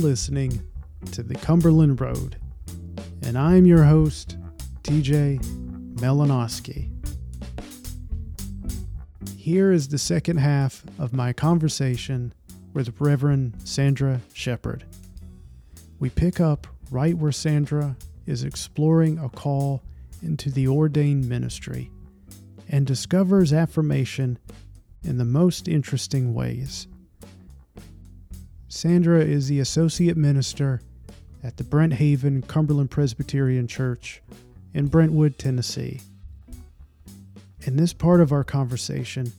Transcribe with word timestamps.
listening 0.00 0.62
to 1.12 1.22
the 1.22 1.34
Cumberland 1.34 2.00
Road, 2.00 2.36
and 3.22 3.36
I'm 3.36 3.66
your 3.66 3.84
host, 3.84 4.38
TJ 4.82 5.38
Malinoski. 5.96 6.88
Here 9.36 9.70
is 9.70 9.88
the 9.88 9.98
second 9.98 10.38
half 10.38 10.82
of 10.98 11.12
my 11.12 11.34
conversation 11.34 12.32
with 12.72 12.98
Reverend 12.98 13.56
Sandra 13.64 14.22
Shepard. 14.32 14.84
We 15.98 16.08
pick 16.08 16.40
up 16.40 16.66
right 16.90 17.14
where 17.14 17.32
Sandra 17.32 17.94
is 18.24 18.42
exploring 18.42 19.18
a 19.18 19.28
call 19.28 19.82
into 20.22 20.50
the 20.50 20.66
ordained 20.66 21.28
ministry 21.28 21.90
and 22.70 22.86
discovers 22.86 23.52
affirmation 23.52 24.38
in 25.04 25.18
the 25.18 25.26
most 25.26 25.68
interesting 25.68 26.32
ways. 26.32 26.86
Sandra 28.72 29.20
is 29.20 29.48
the 29.48 29.58
associate 29.58 30.16
minister 30.16 30.80
at 31.42 31.56
the 31.56 31.64
Brenthaven 31.64 32.46
Cumberland 32.46 32.88
Presbyterian 32.88 33.66
Church 33.66 34.22
in 34.72 34.86
Brentwood, 34.86 35.38
Tennessee. 35.38 36.00
In 37.62 37.76
this 37.76 37.92
part 37.92 38.20
of 38.20 38.30
our 38.30 38.44
conversation, 38.44 39.32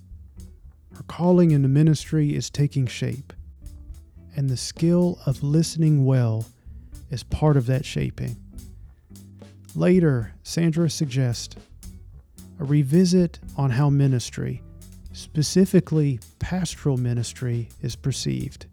her 0.94 1.04
calling 1.04 1.52
in 1.52 1.62
the 1.62 1.70
ministry 1.70 2.35
is 2.35 2.49
taking 2.49 2.85
shape, 2.88 3.31
and 4.35 4.49
the 4.49 4.57
skill 4.57 5.17
of 5.26 5.41
listening 5.41 6.04
well 6.04 6.45
is 7.09 7.23
part 7.23 7.55
of 7.55 7.68
that 7.68 7.85
shaping. 7.85 8.35
Later, 9.76 10.34
Sandra 10.43 10.90
suggests 10.90 11.55
a 12.59 12.66
revisit 12.66 13.40
on 13.55 13.70
how 13.70 13.90
ministry, 13.90 14.62
specifically 15.13 16.20
pastoral 16.40 16.98
ministry, 16.98 17.70
is 17.82 17.95
perceived. 17.95 18.66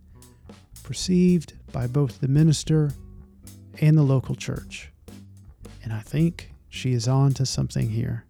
Perceived 0.89 1.53
by 1.71 1.87
both 1.87 2.19
the 2.19 2.29
minister 2.29 2.93
and 3.79 3.95
the 3.95 4.03
local 4.03 4.35
church. 4.35 4.91
And 5.85 5.93
I 5.93 6.01
think 6.01 6.51
she 6.71 6.95
is 6.95 7.07
on 7.07 7.35
to 7.35 7.45
something 7.45 7.91
here. 7.91 8.25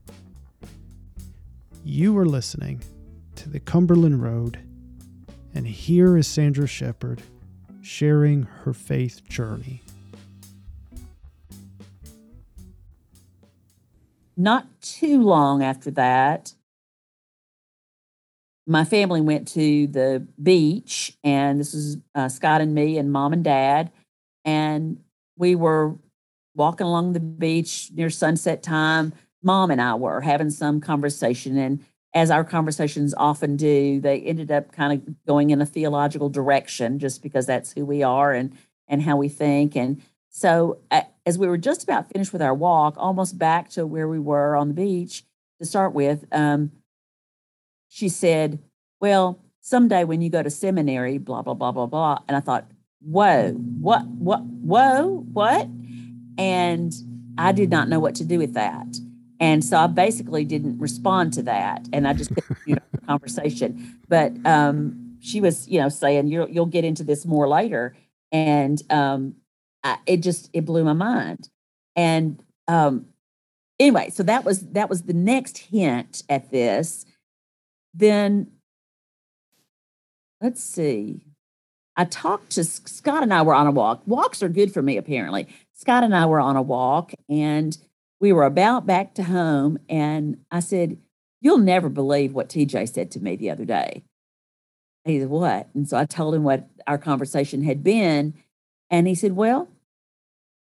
You 1.84 2.18
are 2.18 2.26
listening 2.26 2.82
to 3.36 3.48
the 3.48 3.60
Cumberland 3.60 4.24
Road, 4.24 4.58
and 5.54 5.68
here 5.68 6.16
is 6.16 6.26
Sandra 6.26 6.66
Shepard 6.66 7.22
sharing 7.80 8.42
her 8.42 8.72
faith 8.72 9.22
journey. 9.28 9.80
Not 14.36 14.66
too 14.82 15.22
long 15.22 15.62
after 15.62 15.92
that, 15.92 16.54
my 18.68 18.84
family 18.84 19.22
went 19.22 19.48
to 19.48 19.86
the 19.86 20.26
beach, 20.40 21.16
and 21.24 21.58
this 21.58 21.72
is 21.72 21.96
uh, 22.14 22.28
Scott 22.28 22.60
and 22.60 22.74
me, 22.74 22.98
and 22.98 23.10
mom 23.10 23.32
and 23.32 23.42
dad. 23.42 23.90
And 24.44 25.00
we 25.38 25.54
were 25.54 25.96
walking 26.54 26.86
along 26.86 27.14
the 27.14 27.20
beach 27.20 27.90
near 27.94 28.10
sunset 28.10 28.62
time. 28.62 29.14
Mom 29.42 29.70
and 29.70 29.80
I 29.80 29.94
were 29.94 30.20
having 30.20 30.50
some 30.50 30.82
conversation, 30.82 31.56
and 31.56 31.82
as 32.12 32.30
our 32.30 32.44
conversations 32.44 33.14
often 33.16 33.56
do, 33.56 34.00
they 34.00 34.20
ended 34.20 34.50
up 34.52 34.70
kind 34.72 34.92
of 34.92 35.26
going 35.26 35.48
in 35.48 35.62
a 35.62 35.66
theological 35.66 36.28
direction 36.28 36.98
just 36.98 37.22
because 37.22 37.46
that's 37.46 37.72
who 37.72 37.86
we 37.86 38.02
are 38.02 38.32
and 38.32 38.52
and 38.86 39.02
how 39.02 39.16
we 39.16 39.30
think. 39.30 39.76
And 39.76 40.02
so, 40.28 40.78
as 41.24 41.38
we 41.38 41.48
were 41.48 41.58
just 41.58 41.84
about 41.84 42.10
finished 42.10 42.34
with 42.34 42.42
our 42.42 42.54
walk, 42.54 42.94
almost 42.98 43.38
back 43.38 43.70
to 43.70 43.86
where 43.86 44.08
we 44.08 44.18
were 44.18 44.56
on 44.56 44.68
the 44.68 44.74
beach 44.74 45.24
to 45.58 45.66
start 45.66 45.94
with, 45.94 46.26
um, 46.32 46.70
she 47.88 48.08
said, 48.08 48.58
"Well, 49.00 49.40
someday 49.60 50.04
when 50.04 50.20
you 50.20 50.30
go 50.30 50.42
to 50.42 50.50
seminary, 50.50 51.18
blah 51.18 51.42
blah 51.42 51.54
blah 51.54 51.72
blah 51.72 51.86
blah." 51.86 52.18
And 52.28 52.36
I 52.36 52.40
thought, 52.40 52.70
"Whoa, 53.00 53.52
what, 53.52 54.06
what, 54.06 54.44
whoa, 54.44 55.24
what?" 55.32 55.68
And 56.36 56.94
I 57.36 57.52
did 57.52 57.70
not 57.70 57.88
know 57.88 58.00
what 58.00 58.14
to 58.16 58.24
do 58.24 58.38
with 58.38 58.54
that. 58.54 58.86
And 59.40 59.64
so 59.64 59.76
I 59.76 59.86
basically 59.86 60.44
didn't 60.44 60.78
respond 60.78 61.32
to 61.34 61.42
that, 61.42 61.88
and 61.92 62.08
I 62.08 62.12
just 62.12 62.34
continued 62.34 62.82
the 62.92 62.98
conversation. 63.06 64.00
But 64.08 64.32
um, 64.44 65.16
she 65.20 65.40
was, 65.40 65.68
you 65.68 65.80
know, 65.80 65.88
saying 65.88 66.28
you'll 66.28 66.48
you'll 66.48 66.66
get 66.66 66.84
into 66.84 67.04
this 67.04 67.24
more 67.24 67.48
later, 67.48 67.94
and 68.32 68.82
um, 68.90 69.36
I, 69.84 69.98
it 70.06 70.18
just 70.18 70.50
it 70.52 70.64
blew 70.64 70.82
my 70.82 70.92
mind. 70.92 71.48
And 71.94 72.42
um, 72.66 73.06
anyway, 73.78 74.10
so 74.10 74.24
that 74.24 74.44
was 74.44 74.60
that 74.70 74.88
was 74.88 75.02
the 75.02 75.12
next 75.12 75.58
hint 75.58 76.24
at 76.28 76.50
this. 76.50 77.04
Then 77.98 78.52
let's 80.40 80.62
see. 80.62 81.24
I 81.96 82.04
talked 82.04 82.50
to 82.50 82.62
Scott 82.62 83.24
and 83.24 83.34
I 83.34 83.42
were 83.42 83.54
on 83.54 83.66
a 83.66 83.72
walk. 83.72 84.02
Walks 84.06 84.40
are 84.42 84.48
good 84.48 84.72
for 84.72 84.80
me, 84.82 84.96
apparently. 84.96 85.48
Scott 85.74 86.04
and 86.04 86.14
I 86.14 86.26
were 86.26 86.38
on 86.38 86.56
a 86.56 86.62
walk, 86.62 87.12
and 87.28 87.76
we 88.20 88.32
were 88.32 88.44
about 88.44 88.86
back 88.86 89.14
to 89.14 89.24
home, 89.24 89.78
and 89.88 90.38
I 90.50 90.60
said, 90.60 90.96
You'll 91.40 91.58
never 91.58 91.88
believe 91.88 92.32
what 92.32 92.48
TJ 92.48 92.92
said 92.92 93.12
to 93.12 93.20
me 93.20 93.36
the 93.36 93.50
other 93.50 93.64
day. 93.64 94.02
he 95.04 95.20
said, 95.20 95.28
What? 95.28 95.68
And 95.74 95.88
so 95.88 95.96
I 95.96 96.04
told 96.04 96.34
him 96.34 96.44
what 96.44 96.68
our 96.86 96.98
conversation 96.98 97.62
had 97.62 97.82
been. 97.82 98.34
And 98.90 99.06
he 99.08 99.14
said, 99.14 99.32
Well, 99.32 99.68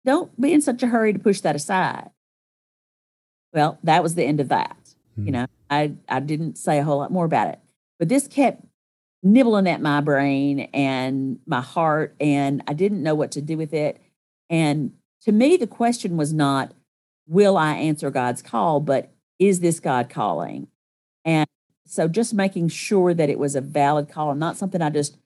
don't 0.05 0.41
be 0.41 0.53
in 0.53 0.61
such 0.61 0.83
a 0.83 0.89
hurry 0.89 1.13
to 1.13 1.19
push 1.21 1.41
that 1.41 1.57
aside. 1.57 2.11
Well, 3.53 3.79
that 3.85 4.03
was 4.03 4.17
the 4.17 4.25
end 4.25 4.41
of 4.41 4.49
that. 4.49 4.77
Mm-hmm. 5.19 5.21
You 5.21 5.27
hmm. 5.27 5.33
know, 5.33 5.47
I, 5.73 5.95
I 6.07 6.21
didn't 6.21 6.59
say 6.59 6.79
a 6.79 6.85
whole 6.85 6.99
lot 6.99 7.11
more 7.11 7.25
about 7.25 7.49
it. 7.49 7.59
But 7.99 8.11
this 8.11 8.29
kept 8.29 8.63
nibbling 9.23 9.69
at 9.69 9.81
my 9.81 10.01
brain 10.03 10.69
and 10.75 11.39
my 11.47 11.63
heart, 11.63 12.15
and 12.21 12.63
I 12.69 12.75
didn't 12.75 13.03
know 13.03 13.15
what 13.15 13.33
to 13.33 13.41
do 13.41 13.57
with 13.57 13.73
it. 13.73 14.01
And 14.51 14.93
to 15.23 15.33
me, 15.33 15.57
the 15.57 15.67
question 15.67 16.17
was 16.17 16.33
not, 16.33 16.75
will 17.27 17.57
I 17.57 17.75
answer 17.75 18.11
God's 18.11 18.43
call, 18.43 18.81
but 18.81 19.13
is 19.39 19.61
this 19.61 19.81
God 19.81 20.11
calling? 20.11 20.69
And 21.25 21.47
so 21.87 22.07
just 22.07 22.35
making 22.35 22.69
sure 22.69 23.15
that 23.15 23.31
it 23.31 23.39
was 23.39 23.57
a 23.57 23.61
valid 23.61 24.11
call 24.11 24.31
and 24.31 24.41
not 24.41 24.57
something 24.59 24.83
I 24.83 24.91
just 24.91 25.17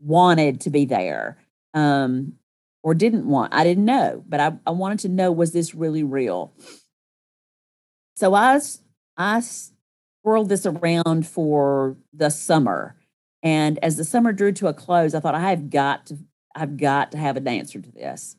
wanted 0.00 0.60
to 0.62 0.70
be 0.70 0.84
there 0.84 1.38
um, 1.74 2.34
or 2.82 2.94
didn't 2.94 3.26
want. 3.26 3.54
I 3.54 3.62
didn't 3.62 3.84
know, 3.84 4.24
but 4.26 4.40
I, 4.40 4.52
I 4.66 4.70
wanted 4.72 4.98
to 5.00 5.08
know 5.08 5.30
was 5.30 5.52
this 5.52 5.74
really 5.74 6.02
real? 6.02 6.54
So 8.16 8.34
I, 8.34 8.58
I 9.16 9.42
swirled 10.22 10.48
this 10.48 10.66
around 10.66 11.26
for 11.26 11.96
the 12.12 12.30
summer. 12.30 12.96
And 13.42 13.78
as 13.82 13.96
the 13.96 14.04
summer 14.04 14.32
drew 14.32 14.52
to 14.52 14.68
a 14.68 14.74
close, 14.74 15.14
I 15.14 15.20
thought 15.20 15.34
I 15.34 15.50
have 15.50 15.70
got 15.70 16.06
to 16.06 16.18
I've 16.54 16.76
got 16.76 17.12
to 17.12 17.18
have 17.18 17.36
an 17.36 17.48
answer 17.48 17.80
to 17.80 17.90
this. 17.90 18.36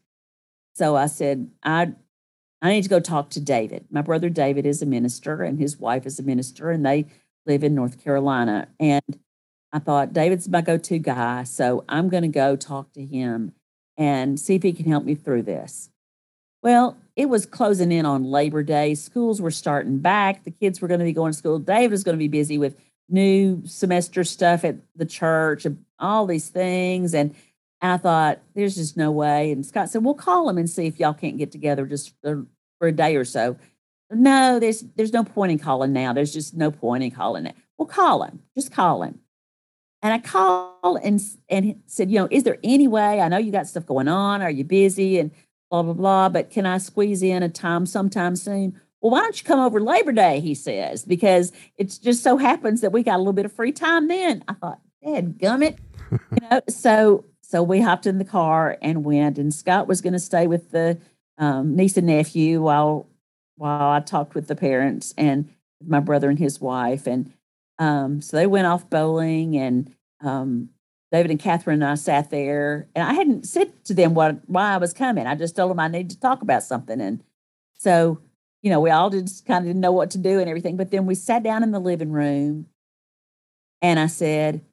So 0.75 0.95
I 0.95 1.07
said, 1.07 1.49
I 1.63 1.93
I 2.61 2.69
need 2.69 2.83
to 2.83 2.89
go 2.89 2.99
talk 2.99 3.29
to 3.31 3.41
David. 3.41 3.85
My 3.89 4.01
brother 4.01 4.29
David 4.29 4.65
is 4.65 4.81
a 4.81 4.85
minister 4.85 5.43
and 5.43 5.59
his 5.59 5.77
wife 5.77 6.05
is 6.05 6.19
a 6.19 6.23
minister, 6.23 6.71
and 6.71 6.85
they 6.85 7.05
live 7.45 7.63
in 7.63 7.75
North 7.75 8.01
Carolina. 8.01 8.69
And 8.79 9.19
I 9.73 9.79
thought, 9.79 10.13
David's 10.13 10.47
my 10.47 10.61
go 10.61 10.77
to 10.77 10.99
guy. 10.99 11.43
So 11.43 11.83
I'm 11.89 12.07
going 12.07 12.23
to 12.23 12.29
go 12.29 12.55
talk 12.55 12.93
to 12.93 13.03
him 13.03 13.53
and 13.97 14.39
see 14.39 14.55
if 14.55 14.63
he 14.63 14.71
can 14.71 14.85
help 14.85 15.03
me 15.03 15.15
through 15.15 15.41
this. 15.41 15.89
Well, 16.61 16.97
it 17.15 17.27
was 17.27 17.45
closing 17.45 17.91
in 17.91 18.05
on 18.05 18.23
Labor 18.23 18.63
Day. 18.63 18.95
Schools 18.95 19.41
were 19.41 19.51
starting 19.51 19.99
back. 19.99 20.43
The 20.43 20.51
kids 20.51 20.81
were 20.81 20.87
going 20.87 20.99
to 20.99 21.05
be 21.05 21.13
going 21.13 21.31
to 21.31 21.37
school. 21.37 21.59
David 21.59 21.91
was 21.91 22.03
going 22.03 22.15
to 22.15 22.19
be 22.19 22.27
busy 22.27 22.57
with 22.57 22.75
new 23.09 23.61
semester 23.65 24.23
stuff 24.23 24.63
at 24.63 24.77
the 24.95 25.05
church, 25.05 25.65
and 25.65 25.83
all 25.99 26.25
these 26.25 26.49
things. 26.49 27.13
And 27.13 27.35
I 27.81 27.97
thought, 27.97 28.39
there's 28.55 28.75
just 28.75 28.97
no 28.97 29.11
way. 29.11 29.51
And 29.51 29.65
Scott 29.65 29.89
said, 29.89 30.03
we'll 30.03 30.13
call 30.13 30.49
him 30.49 30.57
and 30.57 30.69
see 30.69 30.87
if 30.87 30.99
y'all 30.99 31.13
can't 31.13 31.37
get 31.37 31.51
together 31.51 31.85
just 31.85 32.13
for, 32.21 32.45
for 32.79 32.87
a 32.87 32.91
day 32.91 33.15
or 33.15 33.25
so. 33.25 33.57
No, 34.09 34.59
there's 34.59 34.81
there's 34.95 35.13
no 35.13 35.23
point 35.23 35.51
in 35.51 35.59
calling 35.59 35.91
now. 35.91 36.13
There's 36.13 36.33
just 36.33 36.55
no 36.55 36.69
point 36.71 37.03
in 37.03 37.11
calling 37.11 37.45
it. 37.45 37.55
Well, 37.77 37.87
call 37.87 38.23
him. 38.23 38.41
Just 38.55 38.71
call 38.71 39.01
him. 39.03 39.19
And 40.01 40.13
I 40.13 40.19
called 40.19 40.99
and 41.03 41.21
and 41.49 41.81
said, 41.87 42.11
you 42.11 42.19
know, 42.19 42.27
is 42.29 42.43
there 42.43 42.57
any 42.63 42.87
way? 42.87 43.21
I 43.21 43.27
know 43.27 43.37
you 43.37 43.51
got 43.51 43.67
stuff 43.67 43.85
going 43.85 44.07
on. 44.07 44.41
Are 44.41 44.51
you 44.51 44.63
busy? 44.63 45.17
And 45.17 45.31
blah 45.73 45.81
blah 45.81 45.93
blah. 45.93 46.29
But 46.29 46.51
can 46.51 46.67
I 46.67 46.77
squeeze 46.77 47.23
in 47.23 47.41
a 47.41 47.49
time 47.49 47.87
sometime 47.87 48.35
soon? 48.35 48.79
Well, 49.01 49.11
why 49.11 49.21
don't 49.21 49.39
you 49.39 49.43
come 49.43 49.59
over 49.59 49.81
Labor 49.81 50.11
Day? 50.11 50.39
He 50.39 50.53
says 50.53 51.03
because 51.03 51.51
it 51.77 51.97
just 52.01 52.21
so 52.21 52.37
happens 52.37 52.81
that 52.81 52.91
we 52.91 53.01
got 53.01 53.15
a 53.15 53.17
little 53.17 53.33
bit 53.33 53.45
of 53.45 53.51
free 53.51 53.71
time 53.71 54.07
then. 54.07 54.43
I 54.47 54.53
thought, 54.53 54.79
Dad, 55.03 55.39
gummit, 55.39 55.79
you 56.11 56.49
know. 56.49 56.61
So 56.69 57.25
so 57.41 57.63
we 57.63 57.81
hopped 57.81 58.05
in 58.05 58.19
the 58.19 58.25
car 58.25 58.77
and 58.83 59.03
went. 59.03 59.39
And 59.39 59.53
Scott 59.53 59.87
was 59.87 60.01
going 60.01 60.13
to 60.13 60.19
stay 60.19 60.45
with 60.45 60.69
the 60.69 60.99
um, 61.39 61.75
niece 61.75 61.97
and 61.97 62.07
nephew 62.07 62.61
while 62.61 63.07
while 63.55 63.89
I 63.91 63.99
talked 63.99 64.35
with 64.35 64.47
the 64.47 64.55
parents 64.55 65.13
and 65.17 65.49
my 65.83 65.99
brother 65.99 66.29
and 66.29 66.37
his 66.37 66.61
wife. 66.61 67.07
And 67.07 67.33
um, 67.79 68.21
so 68.21 68.37
they 68.37 68.47
went 68.47 68.67
off 68.67 68.89
bowling, 68.91 69.57
and 69.57 69.91
um, 70.21 70.69
David 71.13 71.29
and 71.29 71.39
Catherine 71.39 71.83
and 71.83 71.91
I 71.91 71.93
sat 71.93 72.31
there. 72.31 72.87
And 72.95 73.07
I 73.07 73.13
hadn't 73.13 73.45
said 73.45 73.71
to 73.85 73.93
them 73.93 74.15
what 74.15 74.37
why 74.47 74.73
I 74.73 74.77
was 74.77 74.93
coming. 74.93 75.27
I 75.27 75.35
just 75.35 75.55
told 75.55 75.69
them 75.69 75.79
I 75.79 75.87
needed 75.87 76.09
to 76.09 76.19
talk 76.19 76.41
about 76.41 76.63
something. 76.63 76.99
And 76.99 77.23
so, 77.77 78.19
you 78.63 78.71
know, 78.71 78.79
we 78.79 78.89
all 78.89 79.11
just 79.11 79.45
kind 79.45 79.59
of 79.59 79.69
didn't 79.69 79.81
know 79.81 79.91
what 79.91 80.09
to 80.11 80.17
do 80.17 80.39
and 80.39 80.49
everything. 80.49 80.75
But 80.75 80.89
then 80.89 81.05
we 81.05 81.13
sat 81.13 81.43
down 81.43 81.61
in 81.61 81.69
the 81.69 81.79
living 81.79 82.11
room, 82.11 82.65
and 83.79 83.99
I 83.99 84.07
said, 84.07 84.65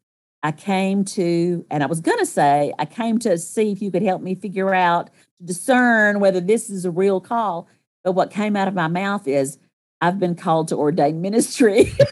I 0.42 0.52
came 0.52 1.04
to, 1.04 1.66
and 1.70 1.82
I 1.82 1.86
was 1.86 2.00
going 2.00 2.18
to 2.20 2.26
say, 2.26 2.72
I 2.78 2.86
came 2.86 3.18
to 3.18 3.36
see 3.36 3.70
if 3.70 3.82
you 3.82 3.90
could 3.90 4.02
help 4.02 4.22
me 4.22 4.34
figure 4.34 4.72
out, 4.72 5.10
to 5.40 5.44
discern 5.44 6.20
whether 6.20 6.40
this 6.40 6.70
is 6.70 6.86
a 6.86 6.90
real 6.90 7.20
call. 7.20 7.68
But 8.02 8.12
what 8.12 8.30
came 8.30 8.56
out 8.56 8.68
of 8.68 8.72
my 8.72 8.88
mouth 8.88 9.28
is, 9.28 9.58
I've 10.00 10.18
been 10.18 10.36
called 10.36 10.68
to 10.68 10.76
ordain 10.76 11.20
ministry. 11.20 11.92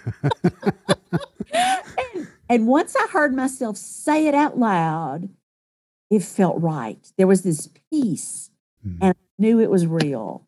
and, 2.48 2.66
once 2.66 2.94
I 2.96 3.06
heard 3.08 3.34
myself 3.34 3.76
say 3.76 4.26
it 4.26 4.34
out 4.34 4.58
loud, 4.58 5.28
it 6.10 6.22
felt 6.22 6.60
right. 6.60 7.12
There 7.16 7.26
was 7.26 7.42
this 7.42 7.68
peace, 7.90 8.50
mm-hmm. 8.86 9.02
and 9.02 9.14
I 9.14 9.42
knew 9.42 9.60
it 9.60 9.70
was 9.70 9.86
real. 9.86 10.46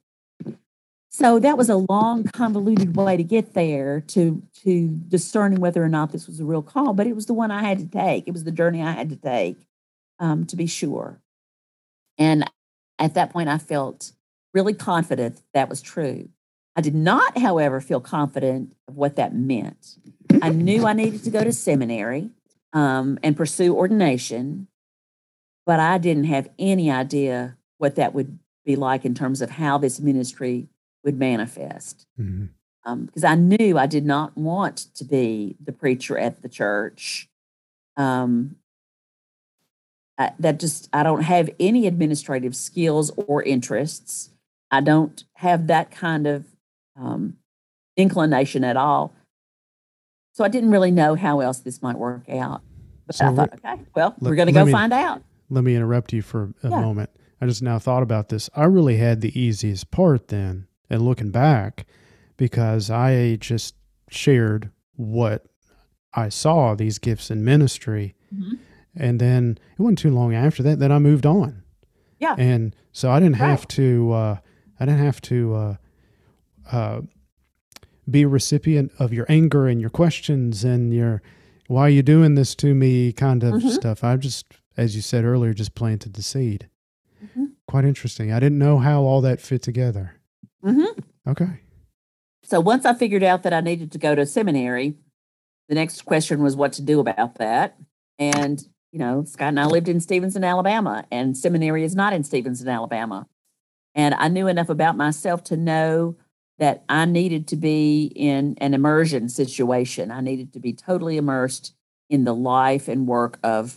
So 1.13 1.41
that 1.41 1.59
was 1.59 1.69
a 1.69 1.77
long, 1.77 2.25
convoluted 2.25 2.97
way 2.97 3.17
to 3.17 3.25
get 3.25 3.53
there 3.55 4.01
to 4.09 4.43
to 4.63 4.89
discerning 5.09 5.61
whether 5.61 5.83
or 5.83 5.89
not 5.89 6.13
this 6.13 6.27
was 6.27 6.39
a 6.39 6.45
real 6.45 6.63
call, 6.63 6.93
but 6.93 7.07
it 7.07 7.17
was 7.17 7.27
the 7.27 7.35
one 7.35 7.51
I 7.51 7.63
had 7.63 7.79
to 7.81 7.87
take. 7.87 8.29
It 8.29 8.33
was 8.33 8.45
the 8.45 8.53
journey 8.53 8.81
I 8.81 8.93
had 8.93 9.11
to 9.11 9.17
take 9.17 9.57
um, 10.21 10.47
to 10.47 10.57
be 10.57 10.67
sure. 10.67 11.21
And 12.17 12.49
at 12.99 13.15
that 13.15 13.31
point, 13.31 13.49
I 13.49 13.59
felt 13.59 14.13
really 14.55 14.75
confident 14.75 15.43
that 15.53 15.69
was 15.69 15.83
true. 15.83 16.29
I 16.77 16.81
did 16.81 16.95
not, 16.95 17.39
however, 17.39 17.81
feel 17.81 18.01
confident 18.01 18.77
of 18.87 18.97
what 18.97 19.17
that 19.17 19.35
meant. 19.35 19.97
I 20.43 20.51
knew 20.51 20.87
I 20.87 20.93
needed 20.93 21.25
to 21.25 21.31
go 21.31 21.45
to 21.45 21.53
seminary 21.53 22.31
um, 22.73 23.19
and 23.23 23.37
pursue 23.37 23.75
ordination, 23.75 24.69
but 25.67 25.81
I 25.81 25.99
didn't 25.99 26.25
have 26.25 26.49
any 26.59 26.91
idea 26.91 27.57
what 27.79 27.97
that 27.97 28.15
would 28.15 28.39
be 28.65 28.77
like 28.77 29.05
in 29.05 29.15
terms 29.15 29.41
of 29.41 29.51
how 29.51 29.79
this 29.79 30.01
ministry 30.01 30.69
would 31.05 31.19
manifest. 31.19 32.07
Mm-hmm. 32.19 32.47
Um, 32.85 33.07
because 33.07 33.25
I 33.25 33.35
knew 33.35 33.77
I 33.77 33.87
did 33.87 34.07
not 34.07 34.37
want 34.37 34.87
to 34.95 35.05
be 35.05 35.57
the 35.63 35.73
preacher 35.73 36.19
at 36.19 36.43
the 36.43 36.49
church. 36.49 37.29
Um, 37.97 38.57
I, 40.17 40.33
that 40.39 40.61
just, 40.61 40.89
I 40.93 41.03
don't 41.03 41.23
have 41.23 41.51
any 41.59 41.87
administrative 41.87 42.57
skills 42.57 43.11
or 43.17 43.43
interests. 43.43 44.31
I 44.71 44.81
don't 44.81 45.25
have 45.35 45.67
that 45.67 45.91
kind 45.91 46.27
of 46.27 46.47
um, 46.99 47.37
inclination 47.97 48.65
at 48.65 48.77
all. 48.77 49.15
So 50.33 50.45
I 50.45 50.49
didn't 50.49 50.71
really 50.71 50.91
know 50.91 51.15
how 51.15 51.41
else 51.41 51.59
this 51.59 51.83
might 51.83 51.99
work 51.99 52.29
out. 52.29 52.63
But 53.07 53.17
so 53.17 53.27
I 53.27 53.35
thought, 53.35 53.53
okay, 53.55 53.83
well, 53.95 54.15
let, 54.21 54.31
we're 54.31 54.37
going 54.37 54.47
to 54.47 54.53
go 54.53 54.65
me, 54.65 54.73
find 54.73 54.93
out. 54.93 55.23
Let 55.49 55.65
me 55.65 55.75
interrupt 55.75 56.13
you 56.13 56.23
for 56.23 56.55
a 56.63 56.69
yeah. 56.69 56.81
moment. 56.81 57.11
I 57.41 57.47
just 57.47 57.63
now 57.63 57.79
thought 57.79 58.03
about 58.03 58.29
this. 58.29 58.49
I 58.55 58.65
really 58.65 58.99
had 58.99 59.21
the 59.21 59.39
easiest 59.39 59.91
part 59.91 60.29
then 60.29 60.67
and 60.89 61.03
looking 61.03 61.31
back 61.31 61.87
because 62.37 62.91
I 62.91 63.37
just 63.37 63.75
shared 64.09 64.71
what 64.97 65.47
I 66.15 66.29
saw 66.29 66.75
these 66.75 66.99
gifts 66.99 67.31
in 67.31 67.45
ministry. 67.45 68.15
Mm-hmm. 68.35 68.55
And 68.97 69.21
then 69.21 69.59
it 69.73 69.83
wasn't 69.83 69.99
too 69.99 70.11
long 70.11 70.35
after 70.35 70.63
that 70.65 70.79
that 70.81 70.93
I 70.93 70.99
moved 70.99 71.27
on. 71.27 71.63
Yeah. 72.19 72.35
And 72.39 72.77
so 72.93 73.11
I 73.11 73.19
didn't 73.19 73.41
right. 73.41 73.49
have 73.49 73.67
to, 73.69 74.13
uh, 74.13 74.37
I 74.79 74.85
didn't 74.85 75.01
have 75.01 75.21
to, 75.23 75.55
uh, 75.55 75.77
uh, 76.71 77.01
be 78.11 78.23
a 78.23 78.29
recipient 78.29 78.93
of 78.99 79.13
your 79.13 79.27
anger 79.29 79.67
and 79.67 79.81
your 79.81 79.91
questions 79.91 80.65
and 80.65 80.93
your, 80.93 81.23
why 81.67 81.83
are 81.83 81.91
you 81.91 82.03
doing 82.03 82.35
this 82.35 82.55
to 82.57 82.75
me 82.75 83.13
kind 83.13 83.43
of 83.43 83.55
mm-hmm. 83.55 83.69
stuff. 83.69 84.03
I 84.03 84.17
just, 84.17 84.47
as 84.77 84.97
you 84.97 85.03
said 85.03 85.25
earlier, 85.25 85.53
just 85.53 85.75
planted 85.75 86.15
the 86.15 86.23
seed. 86.23 86.69
Mm-hmm. 87.25 87.47
Quite 87.67 87.85
interesting. 87.85 88.33
I 88.33 88.41
didn't 88.41 88.59
know 88.59 88.79
how 88.79 89.03
all 89.03 89.21
that 89.21 89.41
fit 89.41 89.63
together. 89.63 90.17
Mm-hmm. 90.65 91.01
Okay. 91.29 91.61
So 92.43 92.61
once 92.61 92.85
I 92.85 92.95
figured 92.95 93.23
out 93.23 93.45
that 93.45 93.53
I 93.53 93.61
needed 93.61 93.93
to 93.93 93.99
go 93.99 94.15
to 94.15 94.27
seminary, 94.27 94.97
the 95.69 95.75
next 95.77 96.05
question 96.05 96.43
was 96.43 96.57
what 96.57 96.73
to 96.75 96.83
do 96.83 96.99
about 96.99 97.37
that. 97.37 97.77
And, 98.19 98.61
you 98.91 98.99
know, 98.99 99.25
Scott 99.25 99.49
and 99.49 99.61
I 99.61 99.67
lived 99.67 99.89
in 99.89 100.01
Stevenson, 100.01 100.43
Alabama, 100.43 101.05
and 101.13 101.37
seminary 101.37 101.85
is 101.85 101.95
not 101.95 102.13
in 102.13 102.25
Stevenson, 102.25 102.69
Alabama. 102.69 103.29
And 103.95 104.15
I 104.15 104.29
knew 104.29 104.49
enough 104.49 104.69
about 104.69 104.97
myself 104.97 105.45
to 105.45 105.57
know 105.57 106.17
that 106.61 106.85
I 106.89 107.05
needed 107.07 107.49
to 107.49 107.57
be 107.57 108.13
in 108.15 108.57
an 108.59 108.75
immersion 108.75 109.29
situation. 109.29 110.13
I 110.13 110.21
needed 110.21 110.53
to 110.53 110.61
be 110.61 110.73
totally 110.73 111.17
immersed 111.17 111.75
in 112.09 112.23
the 112.25 112.35
life 112.35 112.87
and 112.87 113.09
work 113.09 113.41
of 113.43 113.77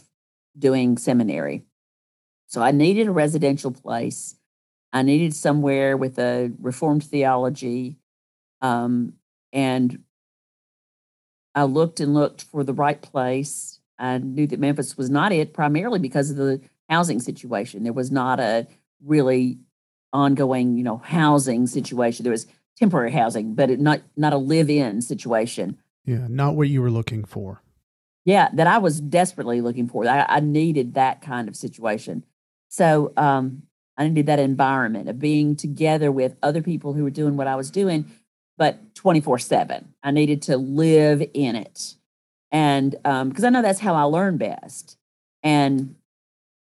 doing 0.57 0.97
seminary. 0.97 1.63
So 2.45 2.61
I 2.61 2.69
needed 2.69 3.07
a 3.07 3.11
residential 3.11 3.71
place 3.71 4.35
I 4.93 5.01
needed 5.01 5.35
somewhere 5.35 5.97
with 5.97 6.19
a 6.19 6.51
reformed 6.59 7.03
theology. 7.03 7.97
Um, 8.61 9.13
and 9.51 10.03
I 11.55 11.63
looked 11.63 11.99
and 11.99 12.13
looked 12.13 12.43
for 12.43 12.63
the 12.63 12.73
right 12.73 13.01
place. 13.01 13.79
I 13.97 14.19
knew 14.19 14.45
that 14.47 14.59
Memphis 14.59 14.95
was 14.95 15.09
not 15.09 15.31
it, 15.31 15.53
primarily 15.53 15.99
because 15.99 16.29
of 16.29 16.37
the 16.37 16.61
housing 16.89 17.19
situation. 17.19 17.83
There 17.83 17.91
was 17.91 18.11
not 18.11 18.39
a 18.39 18.67
really 19.03 19.57
ongoing, 20.13 20.77
you 20.77 20.83
know, 20.83 20.97
housing 20.97 21.65
situation. 21.65 22.23
There 22.23 22.31
was 22.31 22.45
temporary 22.77 23.11
housing, 23.11 23.55
but 23.55 23.69
it 23.69 23.79
not 23.79 24.01
not 24.15 24.33
a 24.33 24.37
live-in 24.37 25.01
situation. 25.01 25.77
Yeah, 26.05 26.27
not 26.29 26.55
what 26.55 26.69
you 26.69 26.81
were 26.81 26.91
looking 26.91 27.23
for. 27.23 27.61
Yeah, 28.25 28.49
that 28.53 28.67
I 28.67 28.77
was 28.77 29.01
desperately 29.01 29.61
looking 29.61 29.87
for. 29.87 30.07
I, 30.07 30.25
I 30.27 30.39
needed 30.39 30.93
that 30.93 31.21
kind 31.21 31.47
of 31.47 31.55
situation. 31.55 32.23
So 32.69 33.11
um, 33.17 33.63
I 33.97 34.07
needed 34.07 34.25
that 34.27 34.39
environment 34.39 35.09
of 35.09 35.19
being 35.19 35.55
together 35.55 36.11
with 36.11 36.35
other 36.41 36.61
people 36.61 36.93
who 36.93 37.03
were 37.03 37.09
doing 37.09 37.37
what 37.37 37.47
I 37.47 37.55
was 37.55 37.69
doing, 37.69 38.09
but 38.57 38.95
24 38.95 39.39
7. 39.39 39.93
I 40.01 40.11
needed 40.11 40.41
to 40.43 40.57
live 40.57 41.23
in 41.33 41.55
it. 41.55 41.95
And 42.51 42.91
because 42.91 43.43
um, 43.43 43.45
I 43.45 43.49
know 43.49 43.61
that's 43.61 43.79
how 43.79 43.95
I 43.95 44.03
learn 44.03 44.37
best. 44.37 44.97
And 45.41 45.95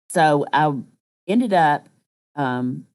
so 0.08 0.46
I 0.52 0.72
ended 1.26 1.52
up 1.52 1.88
um, 2.36 2.86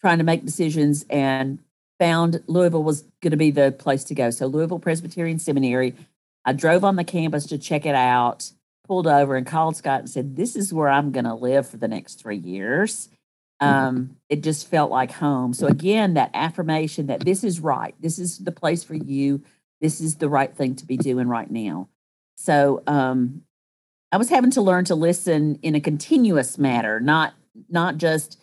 trying 0.00 0.18
to 0.18 0.24
make 0.24 0.44
decisions 0.44 1.04
and 1.08 1.60
found 2.00 2.42
Louisville 2.48 2.82
was 2.82 3.02
going 3.20 3.30
to 3.30 3.36
be 3.36 3.52
the 3.52 3.70
place 3.70 4.02
to 4.04 4.14
go. 4.14 4.30
So, 4.30 4.46
Louisville 4.46 4.80
Presbyterian 4.80 5.38
Seminary, 5.38 5.94
I 6.44 6.52
drove 6.52 6.82
on 6.82 6.96
the 6.96 7.04
campus 7.04 7.46
to 7.46 7.58
check 7.58 7.86
it 7.86 7.94
out, 7.94 8.50
pulled 8.88 9.06
over 9.06 9.36
and 9.36 9.46
called 9.46 9.76
Scott 9.76 10.00
and 10.00 10.10
said, 10.10 10.34
This 10.34 10.56
is 10.56 10.74
where 10.74 10.88
I'm 10.88 11.12
going 11.12 11.26
to 11.26 11.34
live 11.34 11.68
for 11.68 11.76
the 11.76 11.86
next 11.86 12.16
three 12.16 12.38
years. 12.38 13.08
Mm-hmm. 13.62 13.86
um, 13.86 14.16
it 14.30 14.42
just 14.42 14.68
felt 14.68 14.90
like 14.90 15.12
home. 15.12 15.52
So 15.52 15.66
again, 15.66 16.14
that 16.14 16.30
affirmation 16.32 17.08
that 17.08 17.20
this 17.20 17.44
is 17.44 17.60
right, 17.60 17.94
this 18.00 18.18
is 18.18 18.38
the 18.38 18.52
place 18.52 18.82
for 18.82 18.94
you, 18.94 19.42
this 19.82 20.00
is 20.00 20.16
the 20.16 20.30
right 20.30 20.54
thing 20.54 20.76
to 20.76 20.86
be 20.86 20.96
doing 20.96 21.28
right 21.28 21.50
now. 21.50 21.88
So 22.36 22.82
um, 22.86 23.42
I 24.12 24.16
was 24.16 24.30
having 24.30 24.50
to 24.52 24.62
learn 24.62 24.86
to 24.86 24.94
listen 24.94 25.58
in 25.62 25.74
a 25.74 25.80
continuous 25.80 26.56
manner, 26.56 27.00
not 27.00 27.34
not 27.68 27.98
just 27.98 28.39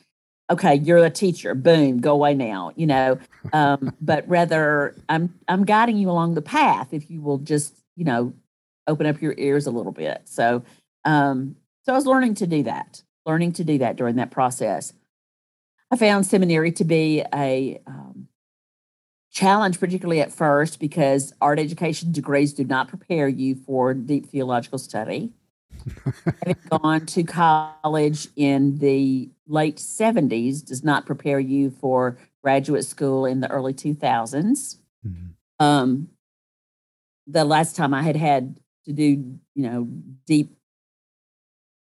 okay, 0.50 0.76
you're 0.76 1.04
a 1.04 1.10
teacher, 1.10 1.54
boom, 1.56 2.00
go 2.00 2.14
away 2.14 2.34
now, 2.34 2.72
you 2.76 2.88
know, 2.88 3.20
um, 3.54 3.94
but 4.02 4.28
rather 4.28 4.96
I'm 5.10 5.34
I'm 5.48 5.66
guiding 5.66 5.98
you 5.98 6.10
along 6.10 6.36
the 6.36 6.42
path 6.42 6.90
if 6.94 7.10
you 7.10 7.22
will 7.22 7.38
just 7.40 7.76
you 7.96 8.06
know 8.06 8.34
open 8.88 9.06
up 9.06 9.22
your 9.22 9.36
ears 9.38 9.68
a 9.68 9.72
little 9.72 9.92
bit. 9.92 10.22
So 10.26 10.64
um, 11.06 11.56
so 11.84 11.94
I 11.94 11.96
was 11.96 12.06
learning 12.06 12.36
to 12.36 12.48
do 12.48 12.64
that, 12.64 13.02
learning 13.26 13.54
to 13.54 13.64
do 13.64 13.78
that 13.80 13.96
during 13.96 14.16
that 14.18 14.32
process. 14.32 14.94
I 15.90 15.96
found 15.96 16.26
seminary 16.26 16.72
to 16.74 16.84
be 16.84 17.24
a 17.34 17.80
um, 17.88 18.28
challenge, 19.32 19.80
particularly 19.80 20.20
at 20.20 20.34
first, 20.34 20.80
because 20.80 21.32
art 21.40 21.60
education 21.60 22.12
degrees 22.12 22.54
do 22.54 22.66
not 22.66 22.90
prepare 22.90 23.30
you 23.30 23.56
for 23.56 23.94
deep 23.94 24.30
theological 24.30 24.80
study. 24.80 25.32
Having 26.44 26.58
gone 26.70 27.06
to 27.08 27.24
college 27.24 28.28
in 28.36 28.78
the 28.78 29.30
late 29.48 29.78
70s 29.78 30.66
does 30.66 30.84
not 30.84 31.06
prepare 31.06 31.40
you 31.40 31.70
for 31.70 32.18
graduate 32.44 32.86
school 32.86 33.26
in 33.26 33.40
the 33.40 33.50
early 33.50 33.74
2000s. 33.74 34.78
Mm-hmm. 35.08 35.66
Um, 35.66 36.10
the 37.26 37.46
last 37.46 37.76
time 37.76 37.94
I 37.94 38.04
had 38.04 38.16
had 38.16 38.60
to 38.86 38.94
do, 38.94 39.04
you 39.06 39.40
know, 39.56 39.88
deep 40.26 40.56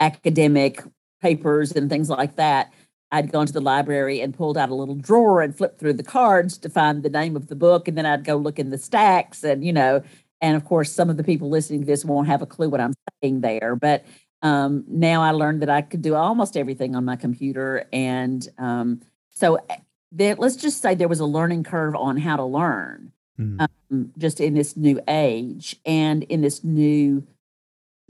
academic 0.01 0.83
papers 1.21 1.73
and 1.73 1.91
things 1.91 2.09
like 2.09 2.37
that 2.37 2.73
I'd 3.11 3.33
gone 3.33 3.47
to 3.47 3.53
the 3.53 3.61
library 3.61 4.21
and 4.21 4.37
pulled 4.37 4.59
out 4.59 4.69
a 4.69 4.75
little 4.75 4.95
drawer 4.95 5.41
and 5.41 5.57
flipped 5.57 5.79
through 5.79 5.95
the 5.95 6.03
cards 6.03 6.59
to 6.59 6.69
find 6.69 7.03
the 7.03 7.09
name 7.09 7.37
of 7.37 7.49
the 7.49 7.57
book. 7.57 7.89
And 7.89 7.97
then 7.97 8.07
I'd 8.07 8.25
go 8.25 8.37
look 8.37 8.59
in 8.59 8.71
the 8.71 8.79
stacks 8.79 9.43
and, 9.43 9.65
you 9.65 9.73
know, 9.73 10.03
and 10.41 10.57
of 10.57 10.65
course, 10.65 10.93
some 10.93 11.11
of 11.11 11.17
the 11.17 11.25
people 11.25 11.51
listening 11.51 11.81
to 11.81 11.87
this 11.87 12.05
won't 12.05 12.29
have 12.29 12.43
a 12.43 12.47
clue 12.47 12.69
what 12.69 12.81
I'm 12.81 12.95
saying 13.23 13.41
there. 13.41 13.77
But 13.77 14.05
um, 14.43 14.85
now 14.87 15.23
I 15.23 15.33
learned 15.33 15.63
that 15.63 15.71
I 15.71 15.83
could 15.83 16.03
do 16.03 16.15
almost 16.15 16.57
everything 16.57 16.95
on 16.95 17.05
my 17.05 17.17
computer. 17.17 17.87
And 17.93 18.47
um, 18.59 19.01
so 19.31 19.57
eh, 19.69 19.77
there, 20.13 20.37
let's 20.37 20.57
just 20.57 20.81
say 20.81 20.95
there 20.95 21.09
was 21.09 21.21
a 21.21 21.27
learning 21.27 21.65
curve 21.65 21.97
on 21.97 22.17
how 22.17 22.37
to 22.37 22.45
learn 22.45 23.13
mm. 23.39 23.67
um, 23.91 24.13
just 24.17 24.41
in 24.41 24.55
this 24.55 24.77
new 24.77 25.01
age 25.09 25.77
and 25.85 26.23
in 26.25 26.41
this 26.41 26.63
new 26.63 27.27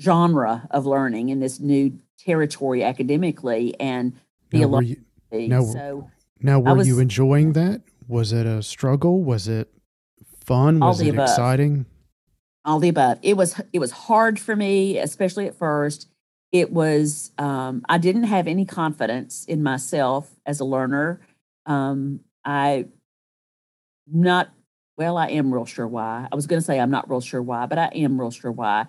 genre 0.00 0.68
of 0.70 0.86
learning, 0.86 1.30
in 1.30 1.40
this 1.40 1.60
new 1.60 1.98
territory 2.18 2.84
academically. 2.84 3.78
And 3.80 4.12
now, 4.52 4.68
were 4.68 4.82
you, 4.82 4.96
now, 5.32 5.62
so 5.62 6.10
now 6.40 6.60
were 6.60 6.74
was, 6.74 6.86
you 6.86 7.00
enjoying 7.00 7.54
that? 7.54 7.82
Was 8.06 8.32
it 8.32 8.46
a 8.46 8.62
struggle? 8.62 9.22
Was 9.22 9.48
it 9.48 9.72
fun? 10.44 10.78
Was 10.78 11.00
it 11.00 11.14
exciting? 11.14 11.86
All 12.68 12.80
the 12.80 12.90
above. 12.90 13.18
It 13.22 13.34
was 13.34 13.58
it 13.72 13.78
was 13.78 13.92
hard 13.92 14.38
for 14.38 14.54
me, 14.54 14.98
especially 14.98 15.46
at 15.46 15.54
first. 15.54 16.06
It 16.52 16.70
was 16.70 17.32
um, 17.38 17.82
I 17.88 17.96
didn't 17.96 18.24
have 18.24 18.46
any 18.46 18.66
confidence 18.66 19.46
in 19.46 19.62
myself 19.62 20.30
as 20.44 20.60
a 20.60 20.66
learner. 20.66 21.18
Um, 21.64 22.20
I 22.44 22.88
not 24.06 24.50
well, 24.98 25.16
I 25.16 25.28
am 25.28 25.54
real 25.54 25.64
sure 25.64 25.86
why. 25.86 26.28
I 26.30 26.34
was 26.36 26.46
going 26.46 26.60
to 26.60 26.64
say 26.64 26.78
I'm 26.78 26.90
not 26.90 27.08
real 27.08 27.22
sure 27.22 27.40
why, 27.40 27.64
but 27.64 27.78
I 27.78 27.86
am 27.94 28.20
real 28.20 28.30
sure 28.30 28.52
why. 28.52 28.84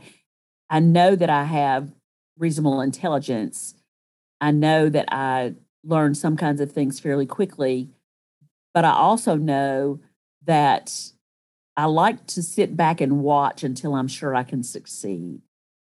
I 0.70 0.82
know 0.82 1.16
that 1.16 1.30
I 1.30 1.46
have 1.46 1.90
reasonable 2.38 2.82
intelligence. 2.82 3.76
I 4.42 4.52
know 4.52 4.90
that 4.90 5.08
I 5.10 5.54
learn 5.86 6.16
some 6.16 6.36
kinds 6.36 6.60
of 6.60 6.70
things 6.70 7.00
fairly 7.00 7.26
quickly, 7.26 7.92
but 8.74 8.84
I 8.84 8.92
also 8.92 9.36
know 9.36 10.02
that 10.46 11.12
I 11.80 11.86
like 11.86 12.28
to 12.28 12.44
sit 12.44 12.76
back 12.76 13.00
and 13.00 13.22
watch 13.22 13.64
until 13.64 13.96
I'm 13.96 14.10
sure 14.10 14.36
I 14.36 14.44
can 14.44 14.64
succeed 14.64 15.40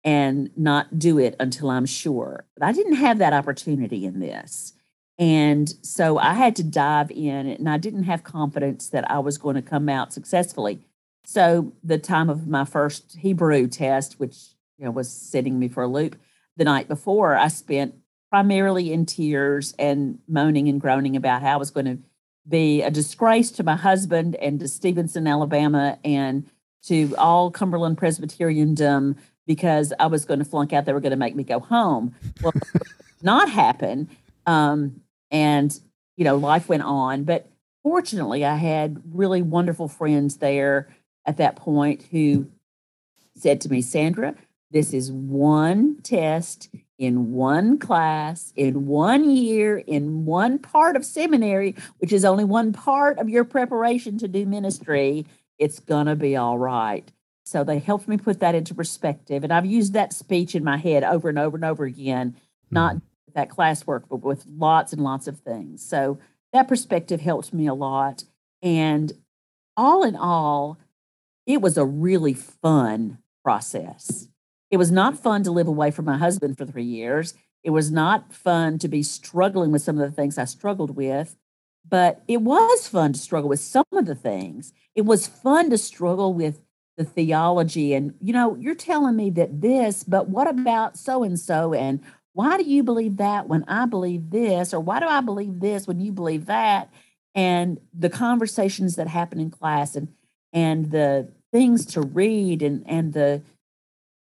and 0.04 0.50
not 0.58 1.00
do 1.00 1.18
it 1.18 1.38
until 1.40 1.70
I'm 1.70 1.86
sure. 1.86 2.46
But 2.58 2.66
I 2.66 2.74
didn't 2.74 2.96
have 2.96 3.20
that 3.20 3.32
opportunity 3.32 4.06
in 4.06 4.20
this. 4.20 4.74
And 5.18 5.74
so 5.82 6.18
I 6.18 6.34
had 6.34 6.58
to 6.58 6.64
dive 6.64 7.12
in, 7.12 7.48
and 7.48 7.70
I 7.70 7.78
didn't 7.78 8.04
have 8.04 8.26
confidence 8.26 8.90
that 8.90 9.10
I 9.10 9.20
was 9.20 9.38
going 9.38 9.56
to 9.56 9.62
come 9.62 9.88
out 9.88 10.12
successfully. 10.12 10.82
So 11.24 11.72
the 11.82 11.98
time 11.98 12.30
of 12.30 12.46
my 12.46 12.66
first 12.66 13.16
Hebrew 13.18 13.68
test, 13.68 14.20
which 14.20 14.36
you 14.78 14.84
know 14.84 14.92
was 14.92 15.10
setting 15.10 15.60
me 15.60 15.70
for 15.70 15.84
a 15.84 15.88
loop, 15.88 16.18
the 16.58 16.66
night 16.66 16.90
before, 16.90 17.38
I 17.38 17.48
spent 17.48 17.96
primarily 18.30 18.92
in 18.92 19.06
tears 19.06 19.74
and 19.80 20.20
moaning 20.28 20.68
and 20.68 20.82
groaning 20.82 21.16
about 21.16 21.42
how 21.42 21.54
I 21.54 21.58
was 21.58 21.72
going 21.72 21.86
to 21.86 22.00
be 22.50 22.82
a 22.82 22.92
disgrace 22.92 23.52
to 23.52 23.64
my 23.64 23.76
husband 23.76 24.36
and 24.36 24.60
to 24.60 24.68
Stevenson, 24.68 25.28
Alabama, 25.28 26.00
and 26.04 26.50
to 26.84 27.14
all 27.18 27.52
Cumberland 27.52 27.98
Presbyteriandom 27.98 29.16
because 29.46 29.94
I 30.00 30.08
was 30.08 30.26
going 30.26 30.40
to 30.40 30.46
flunk 30.46 30.74
out. 30.74 30.86
They 30.86 30.94
were 30.94 31.00
going 31.00 31.12
to 31.12 31.18
make 31.18 31.36
me 31.36 31.44
go 31.44 31.60
home. 31.60 32.16
Well, 32.42 32.54
not 33.22 33.50
happen. 33.50 34.10
Um, 34.46 35.02
and 35.32 35.80
you 36.18 36.24
know 36.24 36.36
life 36.36 36.70
went 36.70 36.84
on 36.84 37.24
but 37.24 37.48
fortunately 37.84 38.46
i 38.46 38.56
had 38.56 39.02
really 39.14 39.42
wonderful 39.42 39.88
friends 39.88 40.38
there 40.38 40.90
at 41.26 41.38
that 41.38 41.56
point 41.56 42.04
who 42.12 42.48
said 43.36 43.62
to 43.62 43.70
me 43.70 43.82
sandra 43.82 44.36
this 44.72 44.94
is 44.94 45.12
one 45.12 45.98
test 46.04 46.70
in 47.00 47.32
one 47.32 47.80
class 47.80 48.54
in 48.56 48.86
one 48.86 49.28
year 49.32 49.80
in 49.80 50.26
one 50.26 50.60
part 50.60 50.96
of 50.96 51.04
seminary 51.04 51.76
which 51.98 52.14
is 52.14 52.24
only 52.24 52.44
one 52.44 52.72
part 52.72 53.18
of 53.18 53.28
your 53.28 53.44
preparation 53.44 54.20
to 54.20 54.28
do 54.28 54.46
ministry 54.46 55.26
it's 55.58 55.80
gonna 55.80 56.16
be 56.16 56.36
all 56.36 56.60
right 56.60 57.12
so 57.44 57.64
they 57.64 57.80
helped 57.80 58.08
me 58.08 58.18
put 58.18 58.40
that 58.40 58.54
into 58.54 58.76
perspective 58.76 59.44
and 59.44 59.52
i've 59.52 59.66
used 59.66 59.94
that 59.94 60.14
speech 60.14 60.54
in 60.54 60.64
my 60.64 60.78
head 60.78 61.04
over 61.04 61.30
and 61.30 61.40
over 61.40 61.58
and 61.58 61.66
over 61.66 61.86
again 61.86 62.36
not 62.70 62.96
mm-hmm 62.96 63.06
that 63.34 63.50
classwork, 63.50 64.04
but 64.10 64.18
with 64.18 64.46
lots 64.48 64.94
and 64.94 65.04
lots 65.04 65.28
of 65.28 65.40
things. 65.40 65.86
So 65.86 66.20
that 66.54 66.68
perspective 66.68 67.22
helped 67.22 67.54
me 67.54 67.68
a 67.68 67.74
lot. 67.74 68.24
And 68.62 69.14
all 69.78 70.04
in 70.04 70.16
all, 70.16 70.78
it 71.46 71.62
was 71.62 71.78
a 71.78 71.86
really 71.86 72.34
fun 72.34 73.20
process. 73.44 74.28
It 74.72 74.78
was 74.78 74.92
not 74.92 75.18
fun 75.18 75.44
to 75.44 75.52
live 75.52 75.68
away 75.68 75.92
from 75.92 76.06
my 76.06 76.18
husband 76.18 76.58
for 76.58 76.66
three 76.66 76.84
years. 76.84 77.34
It 77.64 77.72
was 77.72 77.92
not 77.92 78.34
fun 78.34 78.80
to 78.80 78.88
be 78.88 79.04
struggling 79.04 79.72
with 79.72 79.82
some 79.82 80.00
of 80.00 80.10
the 80.10 80.16
things 80.16 80.38
I 80.38 80.46
struggled 80.46 80.96
with, 80.96 81.36
but 81.88 82.24
it 82.28 82.42
was 82.42 82.88
fun 82.88 83.14
to 83.14 83.20
struggle 83.20 83.50
with 83.50 83.60
some 83.60 83.86
of 83.94 84.06
the 84.06 84.16
things. 84.16 84.72
It 84.96 85.06
was 85.06 85.28
fun 85.28 85.70
to 85.72 85.78
struggle 85.78 86.34
with 86.34 86.62
the 86.98 87.04
theology 87.04 87.94
and, 87.94 88.14
you 88.22 88.34
know, 88.34 88.56
you're 88.56 88.76
telling 88.76 89.16
me 89.16 89.30
that 89.32 89.62
this, 89.62 90.04
but 90.04 90.30
what 90.30 90.48
about 90.48 90.98
so 90.98 91.24
and 91.24 91.40
so? 91.40 91.74
And 91.74 92.02
why 92.34 92.58
do 92.58 92.64
you 92.64 92.84
believe 92.84 93.18
that 93.18 93.48
when 93.48 93.64
I 93.68 93.86
believe 93.86 94.30
this? 94.30 94.74
Or 94.74 94.80
why 94.80 95.00
do 95.00 95.08
I 95.08 95.22
believe 95.22 95.60
this 95.60 95.88
when 95.88 96.00
you 96.00 96.12
believe 96.12 96.46
that? 96.46 96.90
And 97.36 97.80
the 97.94 98.10
conversations 98.10 98.96
that 98.96 99.08
happen 99.08 99.40
in 99.40 99.50
class 99.50 99.96
and 99.96 100.10
and 100.52 100.92
the 100.92 101.32
things 101.52 101.86
to 101.88 102.02
read 102.02 102.62
and 102.62 102.84
and 102.88 103.14
the 103.14 103.42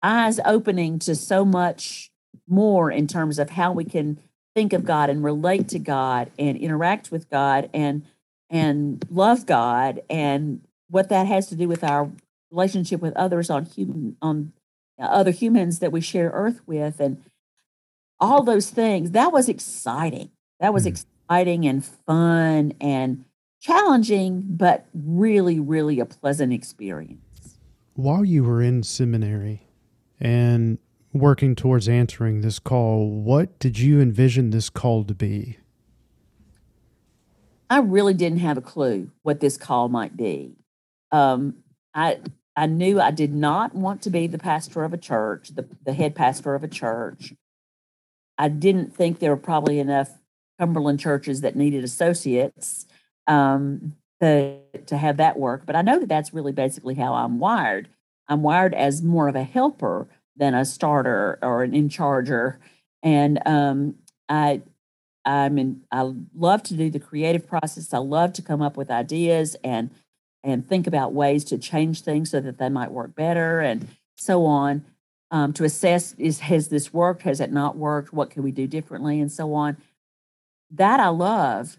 eyes 0.01 0.39
opening 0.45 0.99
to 0.99 1.15
so 1.15 1.45
much 1.45 2.11
more 2.47 2.91
in 2.91 3.07
terms 3.07 3.39
of 3.39 3.51
how 3.51 3.71
we 3.71 3.85
can 3.85 4.19
think 4.55 4.73
of 4.73 4.83
God 4.83 5.09
and 5.09 5.23
relate 5.23 5.69
to 5.69 5.79
God 5.79 6.31
and 6.37 6.57
interact 6.57 7.11
with 7.11 7.29
God 7.29 7.69
and 7.73 8.05
and 8.49 9.05
love 9.11 9.45
God 9.45 10.01
and 10.09 10.61
what 10.89 11.09
that 11.09 11.27
has 11.27 11.47
to 11.47 11.55
do 11.55 11.67
with 11.67 11.83
our 11.83 12.09
relationship 12.51 12.99
with 12.99 13.15
others 13.15 13.49
on 13.49 13.65
human 13.65 14.17
on 14.21 14.53
other 14.99 15.31
humans 15.31 15.79
that 15.79 15.91
we 15.91 16.01
share 16.01 16.31
earth 16.33 16.61
with 16.65 16.99
and 16.99 17.23
all 18.19 18.43
those 18.43 18.69
things. 18.69 19.11
That 19.11 19.31
was 19.31 19.47
exciting. 19.47 20.31
That 20.59 20.73
was 20.73 20.85
mm. 20.85 20.87
exciting 20.87 21.65
and 21.65 21.85
fun 21.85 22.73
and 22.81 23.23
challenging, 23.61 24.43
but 24.45 24.85
really, 24.93 25.59
really 25.59 25.99
a 25.99 26.05
pleasant 26.05 26.51
experience. 26.51 27.57
While 27.93 28.25
you 28.25 28.43
were 28.43 28.61
in 28.61 28.83
seminary 28.83 29.68
and 30.19 30.77
working 31.13 31.55
towards 31.55 31.87
answering 31.87 32.41
this 32.41 32.59
call, 32.59 33.09
what 33.09 33.57
did 33.59 33.79
you 33.79 33.99
envision 33.99 34.51
this 34.51 34.69
call 34.69 35.03
to 35.05 35.13
be? 35.13 35.57
I 37.69 37.79
really 37.79 38.13
didn't 38.13 38.39
have 38.39 38.57
a 38.57 38.61
clue 38.61 39.11
what 39.21 39.39
this 39.39 39.57
call 39.57 39.89
might 39.89 40.17
be. 40.17 40.55
Um, 41.11 41.57
I 41.93 42.19
I 42.55 42.65
knew 42.65 42.99
I 42.99 43.11
did 43.11 43.33
not 43.33 43.73
want 43.73 44.01
to 44.01 44.09
be 44.09 44.27
the 44.27 44.37
pastor 44.37 44.83
of 44.83 44.93
a 44.93 44.97
church, 44.97 45.49
the, 45.55 45.65
the 45.85 45.93
head 45.93 46.13
pastor 46.13 46.55
of 46.55 46.63
a 46.63 46.67
church. 46.67 47.33
I 48.37 48.49
didn't 48.49 48.93
think 48.93 49.19
there 49.19 49.29
were 49.29 49.37
probably 49.37 49.79
enough 49.79 50.09
Cumberland 50.59 50.99
churches 50.99 51.41
that 51.41 51.55
needed 51.55 51.83
associates 51.83 52.85
um, 53.27 53.95
to 54.21 54.57
to 54.87 54.97
have 54.97 55.17
that 55.17 55.37
work. 55.39 55.65
But 55.65 55.75
I 55.75 55.81
know 55.81 55.99
that 55.99 56.09
that's 56.09 56.33
really 56.33 56.51
basically 56.51 56.95
how 56.95 57.13
I'm 57.13 57.39
wired. 57.39 57.87
I'm 58.29 58.43
wired 58.43 58.73
as 58.73 59.01
more 59.01 59.27
of 59.27 59.35
a 59.35 59.43
helper 59.43 60.07
than 60.37 60.53
a 60.53 60.63
starter 60.63 61.37
or 61.41 61.63
an 61.63 61.73
in 61.73 61.89
charger, 61.89 62.59
and 63.03 63.39
um, 63.45 63.95
I 64.29 64.61
in. 65.25 65.81
I 65.91 66.13
love 66.35 66.63
to 66.63 66.75
do 66.75 66.89
the 66.89 66.99
creative 66.99 67.47
process. 67.47 67.93
I 67.93 67.97
love 67.97 68.33
to 68.33 68.41
come 68.41 68.61
up 68.61 68.77
with 68.77 68.89
ideas 68.89 69.55
and 69.63 69.89
and 70.43 70.67
think 70.67 70.87
about 70.87 71.13
ways 71.13 71.43
to 71.45 71.57
change 71.57 72.01
things 72.01 72.29
so 72.31 72.39
that 72.39 72.57
they 72.57 72.69
might 72.69 72.91
work 72.91 73.13
better 73.13 73.59
and 73.59 73.89
so 74.15 74.45
on 74.45 74.85
um, 75.31 75.53
to 75.53 75.63
assess 75.63 76.13
is 76.17 76.39
has 76.41 76.69
this 76.69 76.93
worked? 76.93 77.23
Has 77.23 77.39
it 77.39 77.51
not 77.51 77.75
worked? 77.75 78.13
What 78.13 78.29
can 78.29 78.43
we 78.43 78.51
do 78.51 78.67
differently? 78.67 79.19
And 79.19 79.31
so 79.31 79.53
on. 79.53 79.77
That 80.71 80.99
i 80.99 81.07
love 81.07 81.77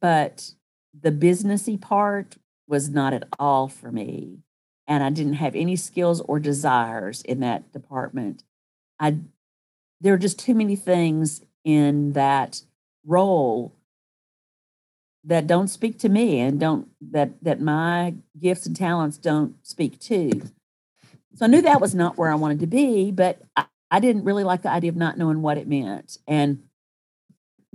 but 0.00 0.50
the 0.98 1.10
businessy 1.10 1.80
part 1.80 2.36
was 2.68 2.90
not 2.90 3.14
at 3.14 3.26
all 3.38 3.68
for 3.68 3.90
me 3.90 4.40
and 4.86 5.02
i 5.02 5.10
didn't 5.10 5.34
have 5.34 5.54
any 5.54 5.76
skills 5.76 6.20
or 6.22 6.38
desires 6.38 7.22
in 7.22 7.40
that 7.40 7.72
department 7.72 8.42
i 8.98 9.16
there 10.00 10.14
are 10.14 10.18
just 10.18 10.38
too 10.38 10.54
many 10.54 10.76
things 10.76 11.42
in 11.64 12.12
that 12.12 12.62
role 13.06 13.72
that 15.26 15.46
don't 15.46 15.68
speak 15.68 15.98
to 15.98 16.08
me 16.08 16.40
and 16.40 16.60
don't 16.60 16.88
that 17.00 17.30
that 17.42 17.60
my 17.60 18.14
gifts 18.38 18.66
and 18.66 18.76
talents 18.76 19.16
don't 19.16 19.54
speak 19.66 19.98
to 19.98 20.42
so 21.36 21.44
I 21.44 21.48
knew 21.48 21.62
that 21.62 21.80
was 21.80 21.94
not 21.94 22.16
where 22.16 22.30
I 22.30 22.36
wanted 22.36 22.60
to 22.60 22.66
be, 22.66 23.10
but 23.10 23.42
I, 23.56 23.66
I 23.90 24.00
didn't 24.00 24.24
really 24.24 24.44
like 24.44 24.62
the 24.62 24.70
idea 24.70 24.90
of 24.90 24.96
not 24.96 25.18
knowing 25.18 25.42
what 25.42 25.58
it 25.58 25.66
meant. 25.66 26.18
And 26.26 26.62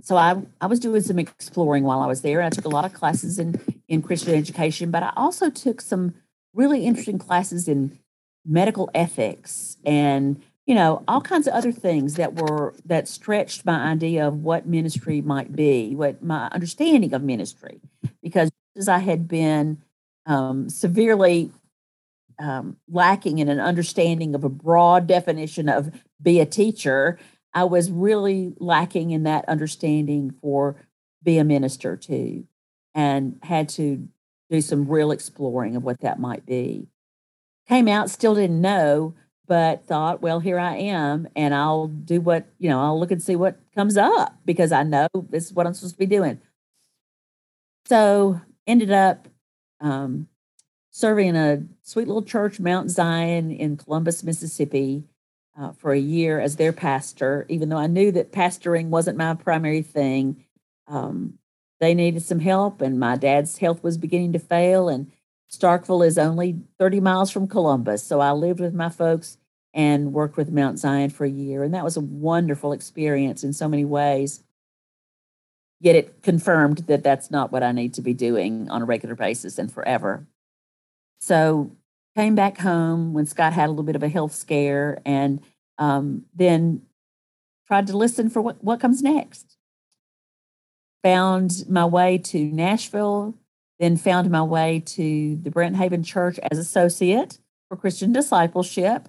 so 0.02 0.16
I, 0.16 0.40
I 0.60 0.66
was 0.66 0.80
doing 0.80 1.02
some 1.02 1.18
exploring 1.18 1.84
while 1.84 2.00
I 2.00 2.06
was 2.06 2.22
there. 2.22 2.42
I 2.42 2.48
took 2.48 2.64
a 2.64 2.70
lot 2.70 2.86
of 2.86 2.94
classes 2.94 3.38
in, 3.38 3.60
in 3.86 4.00
Christian 4.00 4.34
education, 4.34 4.90
but 4.90 5.02
I 5.02 5.12
also 5.14 5.50
took 5.50 5.80
some 5.80 6.14
really 6.54 6.84
interesting 6.84 7.18
classes 7.18 7.68
in 7.68 7.98
medical 8.44 8.90
ethics 8.94 9.76
and 9.84 10.42
you 10.66 10.74
know 10.74 11.02
all 11.06 11.20
kinds 11.20 11.46
of 11.46 11.52
other 11.52 11.72
things 11.72 12.14
that 12.14 12.34
were 12.34 12.74
that 12.84 13.06
stretched 13.06 13.66
my 13.66 13.90
idea 13.90 14.26
of 14.26 14.42
what 14.42 14.66
ministry 14.66 15.20
might 15.20 15.54
be 15.54 15.94
what 15.94 16.22
my 16.22 16.48
understanding 16.52 17.12
of 17.12 17.22
ministry 17.22 17.80
because 18.22 18.50
as 18.76 18.88
i 18.88 18.98
had 18.98 19.28
been 19.28 19.82
um, 20.26 20.68
severely 20.68 21.50
um, 22.40 22.76
lacking 22.88 23.38
in 23.38 23.48
an 23.48 23.60
understanding 23.60 24.34
of 24.34 24.44
a 24.44 24.48
broad 24.48 25.06
definition 25.06 25.68
of 25.68 25.90
be 26.20 26.40
a 26.40 26.46
teacher. 26.46 27.18
I 27.52 27.64
was 27.64 27.90
really 27.90 28.54
lacking 28.58 29.10
in 29.10 29.24
that 29.24 29.48
understanding 29.48 30.32
for 30.40 30.76
be 31.22 31.38
a 31.38 31.44
minister 31.44 31.96
too, 31.96 32.46
and 32.94 33.38
had 33.42 33.68
to 33.70 34.08
do 34.50 34.60
some 34.60 34.88
real 34.88 35.12
exploring 35.12 35.76
of 35.76 35.84
what 35.84 36.00
that 36.00 36.18
might 36.18 36.44
be. 36.44 36.88
Came 37.68 37.88
out, 37.88 38.10
still 38.10 38.34
didn't 38.34 38.60
know, 38.60 39.14
but 39.46 39.86
thought, 39.86 40.20
well, 40.20 40.40
here 40.40 40.58
I 40.58 40.76
am, 40.76 41.28
and 41.34 41.54
I'll 41.54 41.86
do 41.88 42.20
what, 42.20 42.46
you 42.58 42.68
know, 42.68 42.80
I'll 42.80 42.98
look 42.98 43.10
and 43.10 43.22
see 43.22 43.36
what 43.36 43.58
comes 43.74 43.96
up 43.96 44.36
because 44.44 44.72
I 44.72 44.82
know 44.82 45.08
this 45.30 45.46
is 45.46 45.52
what 45.52 45.66
I'm 45.66 45.74
supposed 45.74 45.94
to 45.94 45.98
be 45.98 46.06
doing. 46.06 46.40
So 47.86 48.40
ended 48.66 48.92
up 48.92 49.26
um, 49.80 50.28
serving 50.92 51.28
in 51.28 51.36
a 51.36 51.64
sweet 51.82 52.06
little 52.06 52.22
church, 52.22 52.60
Mount 52.60 52.90
Zion 52.90 53.50
in 53.50 53.76
Columbus, 53.76 54.22
Mississippi, 54.22 55.04
uh, 55.58 55.72
for 55.72 55.92
a 55.92 55.98
year 55.98 56.38
as 56.38 56.56
their 56.56 56.72
pastor, 56.72 57.44
even 57.48 57.68
though 57.68 57.76
I 57.76 57.88
knew 57.88 58.12
that 58.12 58.32
pastoring 58.32 58.86
wasn't 58.86 59.18
my 59.18 59.34
primary 59.34 59.82
thing. 59.82 60.44
Um, 60.86 61.39
they 61.80 61.94
needed 61.94 62.22
some 62.22 62.40
help, 62.40 62.80
and 62.82 63.00
my 63.00 63.16
dad's 63.16 63.58
health 63.58 63.82
was 63.82 63.96
beginning 63.96 64.32
to 64.34 64.38
fail. 64.38 64.88
And 64.88 65.10
Starkville 65.50 66.06
is 66.06 66.18
only 66.18 66.60
30 66.78 67.00
miles 67.00 67.30
from 67.30 67.48
Columbus. 67.48 68.04
So 68.04 68.20
I 68.20 68.32
lived 68.32 68.60
with 68.60 68.74
my 68.74 68.90
folks 68.90 69.38
and 69.72 70.12
worked 70.12 70.36
with 70.36 70.52
Mount 70.52 70.78
Zion 70.78 71.10
for 71.10 71.24
a 71.24 71.30
year. 71.30 71.62
And 71.62 71.72
that 71.74 71.84
was 71.84 71.96
a 71.96 72.00
wonderful 72.00 72.72
experience 72.72 73.42
in 73.42 73.52
so 73.52 73.66
many 73.68 73.84
ways. 73.84 74.42
Yet 75.80 75.96
it 75.96 76.22
confirmed 76.22 76.78
that 76.88 77.02
that's 77.02 77.30
not 77.30 77.50
what 77.50 77.62
I 77.62 77.72
need 77.72 77.94
to 77.94 78.02
be 78.02 78.12
doing 78.12 78.68
on 78.68 78.82
a 78.82 78.84
regular 78.84 79.14
basis 79.14 79.58
and 79.58 79.72
forever. 79.72 80.26
So 81.20 81.70
came 82.16 82.34
back 82.34 82.58
home 82.58 83.14
when 83.14 83.24
Scott 83.24 83.52
had 83.52 83.68
a 83.68 83.70
little 83.70 83.84
bit 83.84 83.96
of 83.96 84.02
a 84.02 84.08
health 84.08 84.34
scare 84.34 85.00
and 85.06 85.40
um, 85.78 86.26
then 86.34 86.82
tried 87.66 87.86
to 87.86 87.96
listen 87.96 88.28
for 88.28 88.42
what, 88.42 88.62
what 88.62 88.80
comes 88.80 89.02
next. 89.02 89.56
Found 91.02 91.64
my 91.68 91.84
way 91.84 92.18
to 92.18 92.44
Nashville, 92.44 93.34
then 93.78 93.96
found 93.96 94.30
my 94.30 94.42
way 94.42 94.82
to 94.86 95.36
the 95.36 95.50
Brenthaven 95.50 96.04
Church 96.04 96.38
as 96.50 96.58
associate 96.58 97.38
for 97.68 97.76
Christian 97.76 98.12
discipleship. 98.12 99.08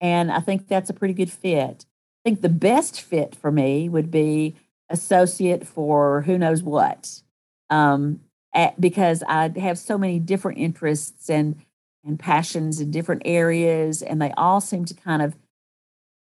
And 0.00 0.30
I 0.30 0.40
think 0.40 0.68
that's 0.68 0.90
a 0.90 0.94
pretty 0.94 1.14
good 1.14 1.30
fit. 1.30 1.84
I 2.24 2.28
think 2.28 2.40
the 2.40 2.48
best 2.48 3.00
fit 3.00 3.34
for 3.34 3.52
me 3.52 3.88
would 3.88 4.10
be 4.10 4.56
associate 4.88 5.66
for 5.66 6.22
who 6.22 6.38
knows 6.38 6.62
what. 6.62 7.22
Um, 7.70 8.20
at, 8.54 8.80
because 8.80 9.22
I 9.28 9.52
have 9.60 9.78
so 9.78 9.98
many 9.98 10.18
different 10.18 10.58
interests 10.58 11.28
and 11.30 11.56
and 12.04 12.18
passions 12.18 12.80
in 12.80 12.90
different 12.90 13.22
areas, 13.24 14.02
and 14.02 14.22
they 14.22 14.30
all 14.36 14.60
seem 14.60 14.84
to 14.86 14.94
kind 14.94 15.20
of 15.20 15.36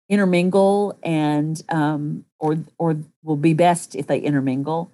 intermingle 0.08 0.98
and 1.02 1.62
um, 1.68 2.24
or 2.38 2.58
or 2.78 2.96
will 3.22 3.36
be 3.36 3.54
best 3.54 3.94
if 3.94 4.06
they 4.06 4.18
intermingle. 4.18 4.90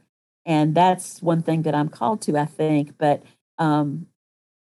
And 0.47 0.75
that's 0.75 1.23
one 1.23 1.43
thing 1.43 1.63
that 1.63 1.75
I'm 1.75 1.89
called 1.89 2.23
to, 2.23 2.37
I 2.37 2.47
think. 2.47 2.97
But 2.99 3.23
um, 3.59 4.07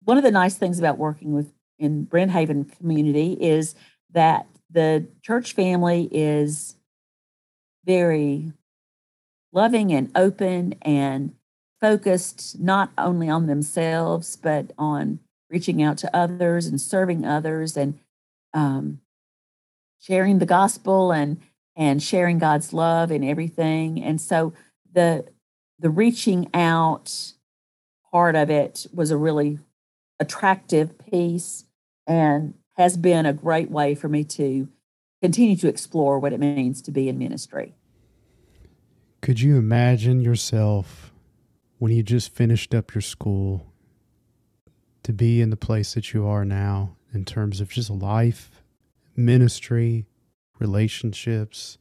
one 0.03 0.17
of 0.17 0.23
the 0.23 0.31
nice 0.31 0.55
things 0.55 0.79
about 0.79 0.97
working 0.97 1.33
with 1.33 1.51
in 1.77 2.05
Brenthaven 2.05 2.75
community 2.77 3.33
is 3.33 3.75
that 4.11 4.47
the 4.69 5.07
church 5.21 5.53
family 5.53 6.07
is 6.11 6.75
very 7.85 8.53
loving 9.51 9.91
and 9.91 10.11
open 10.15 10.75
and 10.81 11.33
focused 11.81 12.59
not 12.59 12.91
only 12.97 13.29
on 13.29 13.47
themselves 13.47 14.35
but 14.35 14.71
on 14.77 15.19
reaching 15.49 15.83
out 15.83 15.97
to 15.97 16.15
others 16.15 16.65
and 16.65 16.79
serving 16.81 17.25
others 17.25 17.77
and 17.77 17.99
um, 18.53 18.99
sharing 19.99 20.39
the 20.39 20.45
gospel 20.45 21.11
and 21.11 21.39
and 21.75 22.01
sharing 22.01 22.37
God's 22.37 22.71
love 22.71 23.11
and 23.11 23.23
everything. 23.23 24.01
And 24.01 24.19
so 24.21 24.53
the 24.93 25.25
the 25.79 25.89
reaching 25.89 26.49
out 26.53 27.33
part 28.11 28.35
of 28.35 28.49
it 28.49 28.87
was 28.93 29.11
a 29.11 29.17
really 29.17 29.59
attractive 30.19 30.97
piece 30.97 31.65
and 32.07 32.53
has 32.77 32.97
been 32.97 33.25
a 33.25 33.33
great 33.33 33.69
way 33.69 33.95
for 33.95 34.07
me 34.07 34.23
to 34.23 34.67
continue 35.21 35.55
to 35.57 35.67
explore 35.67 36.19
what 36.19 36.33
it 36.33 36.39
means 36.39 36.81
to 36.83 36.91
be 36.91 37.09
in 37.09 37.17
ministry. 37.17 37.73
Could 39.21 39.41
you 39.41 39.57
imagine 39.57 40.21
yourself 40.21 41.11
when 41.79 41.91
you 41.91 42.03
just 42.03 42.33
finished 42.33 42.75
up 42.75 42.93
your 42.93 43.01
school 43.01 43.65
to 45.03 45.11
be 45.11 45.41
in 45.41 45.49
the 45.49 45.57
place 45.57 45.93
that 45.93 46.13
you 46.13 46.27
are 46.27 46.45
now 46.45 46.95
in 47.13 47.25
terms 47.25 47.59
of 47.59 47.69
just 47.69 47.89
life, 47.89 48.63
ministry, 49.15 50.05
relationships, 50.59 51.77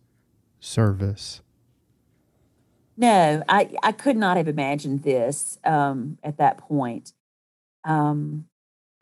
service? 0.59 1.43
No, 2.97 3.43
I, 3.49 3.71
I 3.83 3.93
could 3.93 4.17
not 4.17 4.37
have 4.37 4.49
imagined 4.49 5.03
this 5.03 5.59
um, 5.65 6.19
at 6.23 6.37
that 6.39 6.59
point. 6.59 7.13
Um, 7.85 8.47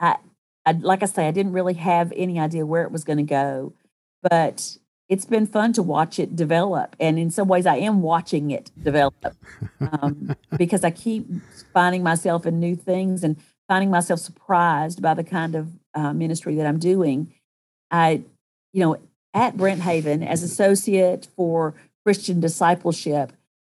I, 0.01 0.17
I, 0.65 0.73
like 0.73 1.03
I 1.03 1.07
say, 1.07 1.29
I 1.29 1.31
didn't 1.31 1.53
really 1.53 1.75
have 1.75 2.13
any 2.17 2.39
idea 2.41 2.65
where 2.65 2.83
it 2.83 2.93
was 2.93 3.05
going 3.05 3.19
to 3.19 3.23
go, 3.23 3.75
but 4.23 4.77
it's 5.09 5.27
been 5.27 5.47
fun 5.47 5.73
to 5.75 5.83
watch 5.83 6.19
it 6.19 6.35
develop. 6.35 6.97
And 6.99 7.19
in 7.19 7.31
some 7.31 7.49
ways, 7.49 7.67
I 7.67 7.77
am 7.77 8.01
watching 8.01 8.51
it 8.51 8.71
develop 8.83 9.37
um, 9.81 10.35
because 10.57 10.85
I 10.85 10.91
keep 10.91 11.27
finding 11.75 12.03
myself 12.03 12.47
in 12.47 12.59
new 12.61 12.75
things 12.75 13.23
and 13.23 13.37
finding 13.69 13.91
myself 13.91 14.21
surprised 14.21 15.03
by 15.03 15.15
the 15.15 15.25
kind 15.25 15.55
of 15.55 15.69
uh, 15.95 16.13
ministry 16.13 16.55
that 16.57 16.67
I'm 16.67 16.79
doing. 16.79 17.33
I, 17.91 18.23
you 18.73 18.81
know, 18.81 18.97
at 19.35 19.57
Brenthaven 19.57 20.27
as 20.27 20.43
associate 20.43 21.29
for 21.37 21.75
Christian 22.05 22.41
discipleship, 22.41 23.33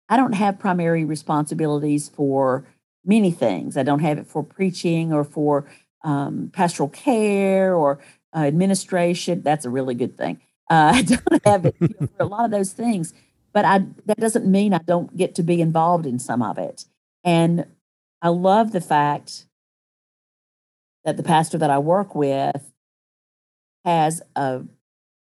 I 0.09 0.17
don't 0.17 0.35
have 0.35 0.59
primary 0.59 1.05
responsibilities 1.05 2.09
for 2.09 2.67
many 3.05 3.31
things. 3.31 3.77
I 3.77 3.83
don't 3.83 4.01
have 4.01 4.19
it 4.19 4.27
for 4.27 4.43
preaching 4.43 5.13
or 5.13 5.25
for 5.25 5.67
um, 6.03 6.51
pastoral 6.53 6.89
care 6.89 7.75
or 7.75 8.01
uh, 8.35 8.41
administration. 8.41 9.43
That's 9.43 9.65
a 9.65 9.71
really 9.71 9.95
good 9.95 10.17
thing. 10.17 10.41
Uh, 10.71 10.93
I 10.95 11.03
don't 11.03 11.47
have 11.47 11.67
it 11.67 11.77
for 11.79 12.09
a 12.21 12.27
lot 12.27 12.45
of 12.45 12.51
those 12.51 12.73
things, 12.73 13.15
but 13.53 13.65
I 13.65 13.85
that 14.07 14.19
doesn't 14.19 14.47
mean 14.47 14.75
I 14.75 14.79
don't 14.79 15.17
get 15.17 15.35
to 15.37 15.43
be 15.43 15.61
involved 15.61 16.07
in 16.07 16.19
some 16.19 16.43
of 16.43 16.59
it. 16.59 16.85
And 17.23 17.67
I 18.21 18.29
love 18.29 18.73
the 18.73 18.81
fact 18.81 19.47
that 21.05 21.17
the 21.17 21.23
pastor 21.23 21.59
that 21.59 21.71
I 21.71 21.79
work 21.79 22.15
with 22.15 22.73
has 23.85 24.23
a 24.35 24.63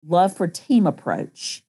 love 0.05 0.35
for 0.35 0.47
team 0.47 0.87
approach. 0.87 1.63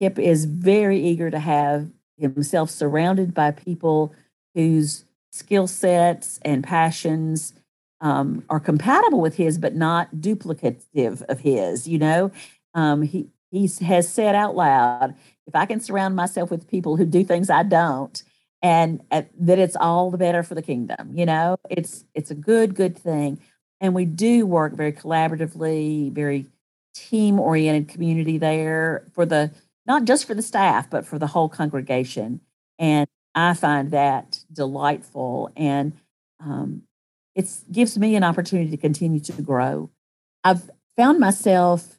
Kip 0.00 0.18
is 0.18 0.44
very 0.44 1.00
eager 1.00 1.30
to 1.30 1.38
have 1.38 1.90
himself 2.18 2.70
surrounded 2.70 3.34
by 3.34 3.50
people 3.50 4.12
whose 4.54 5.04
skill 5.30 5.66
sets 5.66 6.38
and 6.42 6.64
passions 6.64 7.54
um, 8.00 8.44
are 8.48 8.60
compatible 8.60 9.20
with 9.20 9.36
his, 9.36 9.58
but 9.58 9.74
not 9.74 10.16
duplicative 10.16 11.22
of 11.28 11.40
his. 11.40 11.88
You 11.88 11.98
know, 11.98 12.30
um, 12.74 13.02
he 13.02 13.28
he 13.50 13.68
has 13.84 14.08
said 14.08 14.34
out 14.34 14.56
loud, 14.56 15.14
if 15.46 15.54
I 15.54 15.66
can 15.66 15.80
surround 15.80 16.14
myself 16.14 16.50
with 16.50 16.68
people 16.68 16.96
who 16.96 17.06
do 17.06 17.24
things 17.24 17.50
I 17.50 17.62
don't, 17.62 18.22
and 18.62 19.00
uh, 19.10 19.22
that 19.40 19.58
it's 19.58 19.76
all 19.76 20.10
the 20.10 20.18
better 20.18 20.42
for 20.42 20.54
the 20.54 20.62
kingdom. 20.62 21.12
You 21.14 21.26
know, 21.26 21.56
it's 21.70 22.04
it's 22.14 22.30
a 22.30 22.34
good 22.34 22.74
good 22.74 22.96
thing, 22.96 23.40
and 23.80 23.94
we 23.94 24.04
do 24.04 24.46
work 24.46 24.74
very 24.74 24.92
collaboratively, 24.92 26.12
very 26.12 26.46
team 26.94 27.38
oriented 27.38 27.88
community 27.88 28.38
there 28.38 29.04
for 29.14 29.24
the 29.24 29.50
not 29.88 30.04
just 30.04 30.26
for 30.26 30.34
the 30.34 30.42
staff, 30.42 30.88
but 30.88 31.06
for 31.06 31.18
the 31.18 31.26
whole 31.26 31.48
congregation. 31.48 32.40
And 32.78 33.08
I 33.34 33.54
find 33.54 33.90
that 33.90 34.40
delightful. 34.52 35.50
And 35.56 35.94
um, 36.38 36.82
it 37.34 37.50
gives 37.72 37.98
me 37.98 38.14
an 38.14 38.22
opportunity 38.22 38.70
to 38.70 38.76
continue 38.76 39.20
to 39.20 39.42
grow. 39.42 39.90
I've 40.44 40.70
found 40.96 41.18
myself 41.18 41.98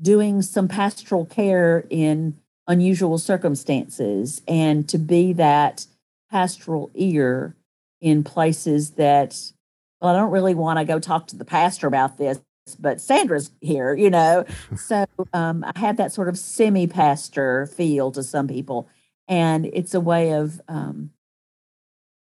doing 0.00 0.40
some 0.40 0.68
pastoral 0.68 1.26
care 1.26 1.86
in 1.90 2.38
unusual 2.66 3.18
circumstances 3.18 4.40
and 4.48 4.88
to 4.88 4.98
be 4.98 5.32
that 5.34 5.86
pastoral 6.30 6.90
ear 6.94 7.54
in 8.00 8.24
places 8.24 8.92
that 8.92 9.52
well, 10.00 10.14
I 10.14 10.18
don't 10.18 10.30
really 10.30 10.54
want 10.54 10.78
to 10.78 10.84
go 10.84 10.98
talk 10.98 11.28
to 11.28 11.36
the 11.36 11.44
pastor 11.44 11.86
about 11.86 12.18
this 12.18 12.38
but 12.78 13.00
Sandra's 13.00 13.50
here, 13.60 13.94
you 13.94 14.10
know. 14.10 14.44
so 14.76 15.06
um, 15.32 15.64
I 15.64 15.78
have 15.78 15.96
that 15.96 16.12
sort 16.12 16.28
of 16.28 16.38
semi 16.38 16.86
pastor 16.86 17.66
feel 17.66 18.10
to 18.12 18.22
some 18.22 18.48
people. 18.48 18.88
And 19.28 19.66
it's 19.66 19.94
a 19.94 20.00
way 20.00 20.32
of 20.32 20.60
um, 20.68 21.10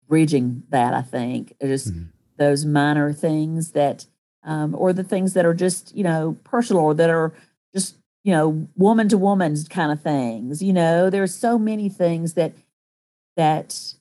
bridging 0.08 0.64
that, 0.70 0.94
I 0.94 1.02
think. 1.02 1.54
Just 1.62 1.92
mm-hmm. 1.92 2.04
those 2.38 2.66
minor 2.66 3.14
things 3.14 3.72
that, 3.72 4.06
um, 4.44 4.76
or 4.78 4.94
the 4.94 5.04
things 5.04 5.34
that 5.34 5.46
are 5.46 5.54
just, 5.54 5.96
you 5.96 6.04
know, 6.04 6.38
personal 6.44 6.84
or 6.84 6.94
that 6.94 7.10
are 7.10 7.34
just, 7.74 7.98
you 8.24 8.32
know, 8.32 8.68
woman 8.76 9.10
to 9.10 9.18
woman 9.18 9.56
kind 9.70 9.92
of 9.92 10.02
things. 10.02 10.64
You 10.64 10.74
know, 10.74 11.10
there's 11.10 11.36
so 11.36 11.58
many 11.58 11.90
things 11.90 12.34
that, 12.34 12.54
that 13.36 13.96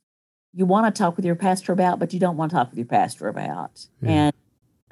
you 0.52 0.66
want 0.66 0.94
to 0.94 0.96
talk 0.96 1.16
with 1.16 1.24
your 1.24 1.35
pastor 1.35 1.72
about, 1.72 1.98
but 1.98 2.12
you 2.12 2.20
don't 2.20 2.37
want 2.37 2.50
to 2.50 2.57
talk 2.57 2.70
with 2.70 2.78
your 2.78 2.87
pastor 2.87 3.26
about. 3.26 3.87
And 4.02 4.35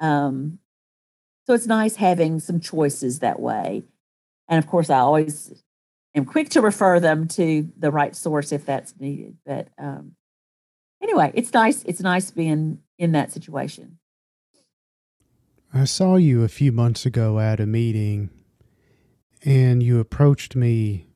um, 0.01 0.59
so 1.51 1.55
it's 1.55 1.67
nice 1.67 1.97
having 1.97 2.39
some 2.39 2.61
choices 2.61 3.19
that 3.19 3.37
way. 3.37 3.83
And 4.47 4.57
of 4.57 4.69
course, 4.69 4.89
I 4.89 4.99
always 4.99 5.61
am 6.15 6.23
quick 6.23 6.47
to 6.51 6.61
refer 6.61 6.97
them 7.01 7.27
to 7.27 7.69
the 7.77 7.91
right 7.91 8.15
source 8.15 8.53
if 8.53 8.65
that's 8.65 8.93
needed. 9.01 9.35
But 9.45 9.67
um, 9.77 10.13
anyway, 11.03 11.31
it's 11.33 11.51
nice. 11.51 11.83
It's 11.83 11.99
nice 11.99 12.31
being 12.31 12.79
in 12.97 13.11
that 13.11 13.33
situation. 13.33 13.99
I 15.73 15.83
saw 15.83 16.15
you 16.15 16.43
a 16.43 16.47
few 16.47 16.71
months 16.71 17.05
ago 17.05 17.37
at 17.37 17.59
a 17.59 17.65
meeting, 17.65 18.29
and 19.43 19.83
you 19.83 19.99
approached 19.99 20.55
me 20.55 21.07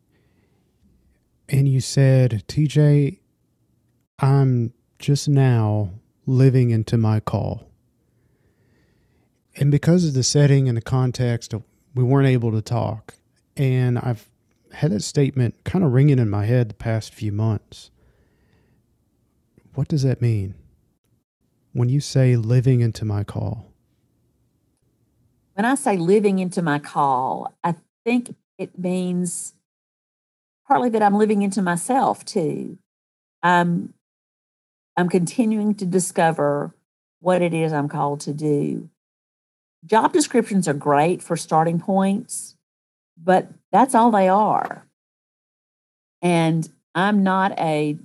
and 1.48 1.70
you 1.70 1.80
said, 1.80 2.44
TJ, 2.50 3.20
I'm 4.20 4.74
just 5.00 5.30
now 5.30 5.92
living 6.26 6.72
into 6.72 6.98
my 6.98 7.22
call. 7.22 7.72
And 9.56 9.72
because 9.72 10.06
of 10.06 10.14
the 10.14 10.24
setting 10.24 10.68
and 10.68 10.78
the 10.78 10.82
context, 10.82 11.54
we 11.94 12.04
weren't 12.04 12.28
able 12.28 12.52
to 12.52 12.62
talk. 12.62 13.16
And 13.56 13.98
I've 13.98 14.30
had 14.74 14.92
that 14.92 15.02
statement 15.02 15.64
kind 15.64 15.86
of 15.86 15.94
ringing 15.94 16.20
in 16.20 16.30
my 16.30 16.46
head 16.46 16.70
the 16.70 16.76
past 16.76 17.14
few 17.14 17.32
months. 17.32 17.90
What 19.74 19.88
does 19.88 20.04
that 20.04 20.22
mean? 20.22 20.56
When 21.72 21.90
you 21.90 22.02
say 22.02 22.36
living 22.36 22.82
into 22.82 23.06
my 23.06 23.24
call? 23.24 23.72
When 25.54 25.66
I 25.66 25.76
say 25.76 25.96
living 25.98 26.40
into 26.40 26.62
my 26.62 26.80
call, 26.80 27.54
I 27.64 27.76
think 28.04 28.36
it 28.58 28.78
means 28.78 29.54
partly 30.68 30.90
that 30.90 31.02
I'm 31.02 31.16
living 31.16 31.42
into 31.42 31.62
myself 31.62 32.26
too. 32.26 32.78
I'm 33.42 33.94
I'm 34.98 35.10
continuing 35.10 35.76
to 35.76 35.86
discover 35.86 36.74
what 37.20 37.42
it 37.42 37.54
is 37.54 37.74
I'm 37.74 37.90
called 37.90 38.22
to 38.22 38.34
do. 38.34 38.90
Job 39.86 40.14
descriptions 40.14 40.68
are 40.68 40.74
great 40.74 41.22
for 41.22 41.38
starting 41.38 41.80
points, 41.80 42.56
but 43.22 43.50
that's 43.72 43.94
all 43.94 44.12
they 44.12 44.28
are. 44.28 44.86
And 46.22 46.68
I'm 46.96 47.24
not 47.24 47.58
a 47.60 47.98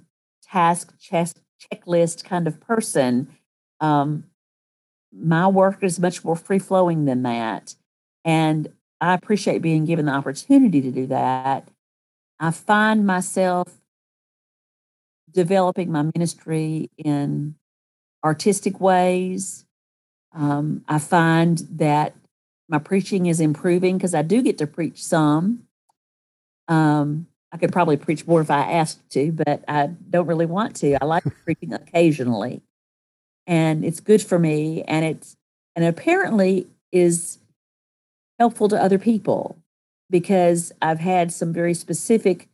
task 0.42 0.92
checklist 1.00 2.24
kind 2.24 2.46
of 2.46 2.60
person. 2.60 3.28
Um, 3.80 4.24
my 5.12 5.46
work 5.46 5.82
is 5.82 5.98
much 5.98 6.24
more 6.24 6.36
free 6.36 6.58
flowing 6.58 7.04
than 7.04 7.22
that. 7.22 7.74
And 8.24 8.68
I 9.00 9.14
appreciate 9.14 9.62
being 9.62 9.86
given 9.86 10.06
the 10.06 10.12
opportunity 10.12 10.80
to 10.82 10.90
do 10.90 11.06
that. 11.06 11.68
I 12.38 12.50
find 12.50 13.06
myself 13.06 13.80
developing 15.30 15.90
my 15.90 16.10
ministry 16.14 16.90
in 16.98 17.54
artistic 18.24 18.80
ways. 18.80 19.64
Um, 20.32 20.84
I 20.88 20.98
find 20.98 21.58
that 21.72 22.14
my 22.68 22.78
preaching 22.78 23.26
is 23.26 23.40
improving 23.40 23.96
because 23.96 24.14
I 24.14 24.22
do 24.22 24.42
get 24.42 24.58
to 24.58 24.66
preach 24.66 25.02
some. 25.02 25.64
Um, 26.68 27.26
I 27.52 27.56
could 27.56 27.72
probably 27.72 27.96
preach 27.96 28.26
more 28.26 28.40
if 28.40 28.50
I 28.50 28.60
asked 28.60 29.10
to, 29.10 29.32
but 29.32 29.64
I 29.66 29.88
don't 29.88 30.26
really 30.26 30.46
want 30.46 30.76
to. 30.76 31.02
I 31.02 31.04
like 31.04 31.24
preaching 31.44 31.72
occasionally, 31.72 32.62
and 33.46 33.84
it's 33.84 34.00
good 34.00 34.22
for 34.22 34.38
me, 34.38 34.82
and 34.84 35.04
it's 35.04 35.36
and 35.74 35.84
apparently 35.84 36.68
is 36.92 37.38
helpful 38.38 38.68
to 38.68 38.82
other 38.82 38.98
people 38.98 39.56
because 40.08 40.72
I've 40.80 41.00
had 41.00 41.32
some 41.32 41.52
very 41.52 41.74
specific 41.74 42.48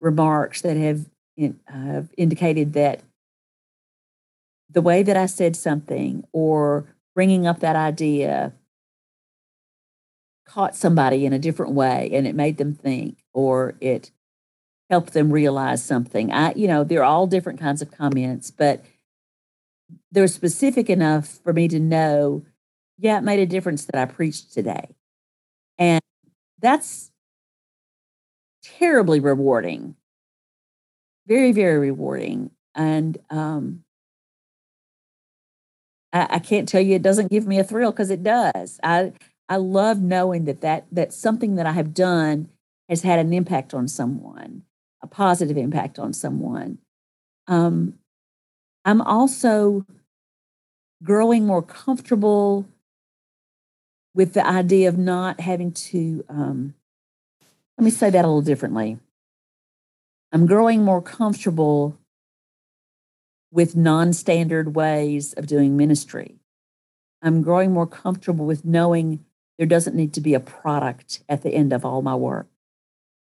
remarks 0.00 0.62
that 0.62 0.76
have, 0.76 1.06
in, 1.36 1.58
uh, 1.72 2.02
indicated 2.16 2.72
that 2.74 3.00
the 4.70 4.82
way 4.82 5.02
that 5.02 5.16
I 5.16 5.26
said 5.26 5.54
something 5.54 6.24
or 6.32 6.86
bringing 7.14 7.46
up 7.46 7.60
that 7.60 7.76
idea 7.76 8.52
caught 10.46 10.76
somebody 10.76 11.24
in 11.24 11.32
a 11.32 11.38
different 11.38 11.72
way 11.72 12.10
and 12.12 12.26
it 12.26 12.34
made 12.34 12.58
them 12.58 12.74
think 12.74 13.18
or 13.32 13.74
it 13.80 14.10
helped 14.90 15.14
them 15.14 15.32
realize 15.32 15.82
something. 15.82 16.30
I, 16.30 16.52
you 16.54 16.68
know, 16.68 16.84
they're 16.84 17.04
all 17.04 17.26
different 17.26 17.58
kinds 17.58 17.80
of 17.80 17.90
comments, 17.90 18.50
but 18.50 18.84
they're 20.10 20.28
specific 20.28 20.90
enough 20.90 21.40
for 21.42 21.52
me 21.52 21.68
to 21.68 21.80
know, 21.80 22.44
yeah, 22.98 23.18
it 23.18 23.24
made 23.24 23.40
a 23.40 23.46
difference 23.46 23.86
that 23.86 23.96
I 23.96 24.04
preached 24.04 24.52
today. 24.52 24.88
And 25.78 26.02
that's 26.60 27.10
terribly 28.62 29.20
rewarding. 29.20 29.96
Very, 31.26 31.52
very 31.52 31.78
rewarding. 31.78 32.50
And 32.74 33.16
um, 33.30 33.84
I, 36.12 36.26
I 36.30 36.38
can't 36.38 36.68
tell 36.68 36.80
you 36.80 36.94
it 36.94 37.02
doesn't 37.02 37.30
give 37.30 37.46
me 37.46 37.58
a 37.58 37.64
thrill 37.64 37.92
because 37.92 38.10
it 38.10 38.22
does. 38.22 38.78
I 38.82 39.12
I 39.48 39.56
love 39.56 40.00
knowing 40.00 40.44
that, 40.46 40.60
that 40.62 40.86
that 40.92 41.12
something 41.12 41.56
that 41.56 41.66
I 41.66 41.72
have 41.72 41.94
done 41.94 42.48
has 42.88 43.02
had 43.02 43.18
an 43.18 43.32
impact 43.32 43.74
on 43.74 43.88
someone, 43.88 44.62
a 45.02 45.06
positive 45.06 45.56
impact 45.56 45.98
on 45.98 46.12
someone. 46.12 46.78
Um, 47.48 47.98
I'm 48.84 49.00
also 49.00 49.86
growing 51.02 51.46
more 51.46 51.62
comfortable 51.62 52.66
with 54.14 54.34
the 54.34 54.46
idea 54.46 54.88
of 54.88 54.98
not 54.98 55.40
having 55.40 55.72
to, 55.72 56.24
um, 56.28 56.74
let 57.78 57.84
me 57.84 57.90
say 57.90 58.10
that 58.10 58.24
a 58.24 58.28
little 58.28 58.42
differently. 58.42 58.98
I'm 60.32 60.46
growing 60.46 60.82
more 60.84 61.02
comfortable 61.02 61.98
with 63.52 63.76
non 63.76 64.12
standard 64.12 64.74
ways 64.74 65.32
of 65.34 65.46
doing 65.46 65.76
ministry. 65.76 66.40
I'm 67.22 67.42
growing 67.42 67.70
more 67.70 67.86
comfortable 67.86 68.46
with 68.46 68.64
knowing 68.64 69.24
there 69.58 69.66
doesn't 69.66 69.94
need 69.94 70.12
to 70.14 70.20
be 70.20 70.34
a 70.34 70.40
product 70.40 71.22
at 71.28 71.42
the 71.42 71.50
end 71.50 71.72
of 71.72 71.84
all 71.84 72.02
my 72.02 72.16
work. 72.16 72.48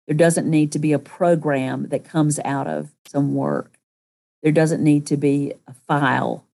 There 0.06 0.16
doesn't 0.16 0.48
need 0.48 0.70
to 0.72 0.78
be 0.78 0.92
a 0.92 1.00
program 1.00 1.88
that 1.88 2.04
comes 2.04 2.38
out 2.44 2.68
of 2.68 2.92
some 3.06 3.34
work. 3.34 3.78
There 4.42 4.52
doesn't 4.52 4.84
need 4.84 5.06
to 5.06 5.16
be 5.16 5.54
a 5.66 5.72
file 5.72 6.44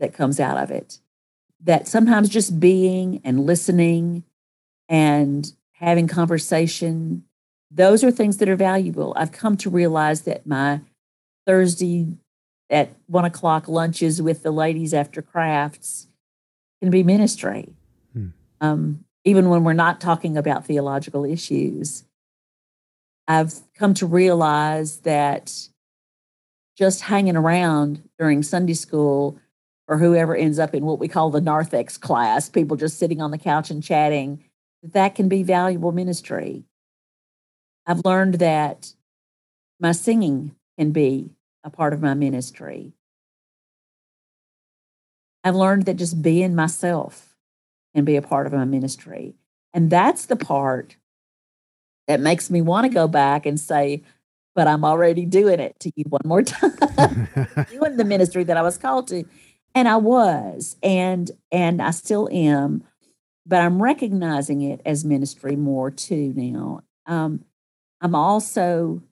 that 0.00 0.14
comes 0.14 0.40
out 0.40 0.58
of 0.58 0.70
it 0.70 0.98
that 1.64 1.88
sometimes 1.88 2.28
just 2.28 2.60
being 2.60 3.20
and 3.24 3.44
listening 3.44 4.22
and 4.88 5.52
having 5.72 6.06
conversation, 6.06 7.24
those 7.70 8.04
are 8.04 8.10
things 8.10 8.38
that 8.38 8.48
are 8.48 8.56
valuable. 8.56 9.12
I've 9.16 9.32
come 9.32 9.56
to 9.58 9.70
realize 9.70 10.22
that 10.22 10.46
my 10.46 10.80
Thursday 11.46 12.06
at 12.70 12.90
one 13.06 13.24
o'clock 13.24 13.68
lunches 13.68 14.20
with 14.20 14.42
the 14.42 14.50
ladies 14.50 14.92
after 14.92 15.22
crafts 15.22 16.06
can 16.80 16.90
be 16.90 17.02
ministry. 17.02 17.74
Hmm. 18.12 18.28
Um, 18.60 19.04
even 19.24 19.48
when 19.48 19.64
we're 19.64 19.72
not 19.72 20.00
talking 20.00 20.36
about 20.36 20.64
theological 20.64 21.24
issues. 21.24 22.04
I've 23.26 23.54
come 23.74 23.92
to 23.94 24.06
realize 24.06 25.00
that 25.00 25.68
just 26.78 27.02
hanging 27.02 27.36
around 27.36 28.08
during 28.18 28.42
Sunday 28.42 28.72
school 28.72 29.38
or 29.86 29.98
whoever 29.98 30.34
ends 30.34 30.58
up 30.58 30.74
in 30.74 30.86
what 30.86 30.98
we 30.98 31.08
call 31.08 31.30
the 31.30 31.40
narthex 31.40 31.98
class, 31.98 32.48
people 32.48 32.76
just 32.76 32.98
sitting 32.98 33.20
on 33.20 33.30
the 33.30 33.38
couch 33.38 33.70
and 33.70 33.82
chatting, 33.82 34.44
that 34.82 35.14
can 35.14 35.28
be 35.28 35.42
valuable 35.42 35.92
ministry. 35.92 36.64
I've 37.86 38.04
learned 38.04 38.34
that 38.34 38.92
my 39.80 39.92
singing 39.92 40.54
can 40.78 40.92
be 40.92 41.30
a 41.68 41.70
part 41.70 41.92
of 41.92 42.02
my 42.02 42.14
ministry. 42.14 42.92
I've 45.44 45.54
learned 45.54 45.86
that 45.86 45.94
just 45.94 46.20
being 46.20 46.54
myself 46.54 47.36
can 47.94 48.04
be 48.04 48.16
a 48.16 48.22
part 48.22 48.46
of 48.46 48.52
my 48.52 48.64
ministry. 48.64 49.34
And 49.72 49.90
that's 49.90 50.26
the 50.26 50.36
part 50.36 50.96
that 52.06 52.20
makes 52.20 52.50
me 52.50 52.60
want 52.60 52.86
to 52.86 52.92
go 52.92 53.06
back 53.06 53.46
and 53.46 53.58
say, 53.58 54.02
but 54.54 54.66
I'm 54.66 54.84
already 54.84 55.24
doing 55.24 55.60
it 55.60 55.78
to 55.80 55.92
you 55.94 56.04
one 56.08 56.22
more 56.24 56.42
time, 56.42 56.72
doing 57.70 57.96
the 57.96 58.04
ministry 58.04 58.44
that 58.44 58.56
I 58.56 58.62
was 58.62 58.76
called 58.76 59.08
to 59.08 59.24
and 59.74 59.88
I 59.88 59.96
was 59.96 60.76
and 60.82 61.30
and 61.52 61.80
I 61.80 61.90
still 61.90 62.28
am 62.32 62.84
but 63.46 63.60
I'm 63.60 63.82
recognizing 63.82 64.60
it 64.60 64.80
as 64.84 65.04
ministry 65.04 65.56
more 65.56 65.90
too 65.90 66.32
now 66.34 66.82
um, 67.06 67.44
I'm 68.00 68.14
also 68.14 69.02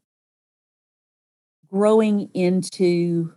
growing 1.71 2.31
into 2.35 3.33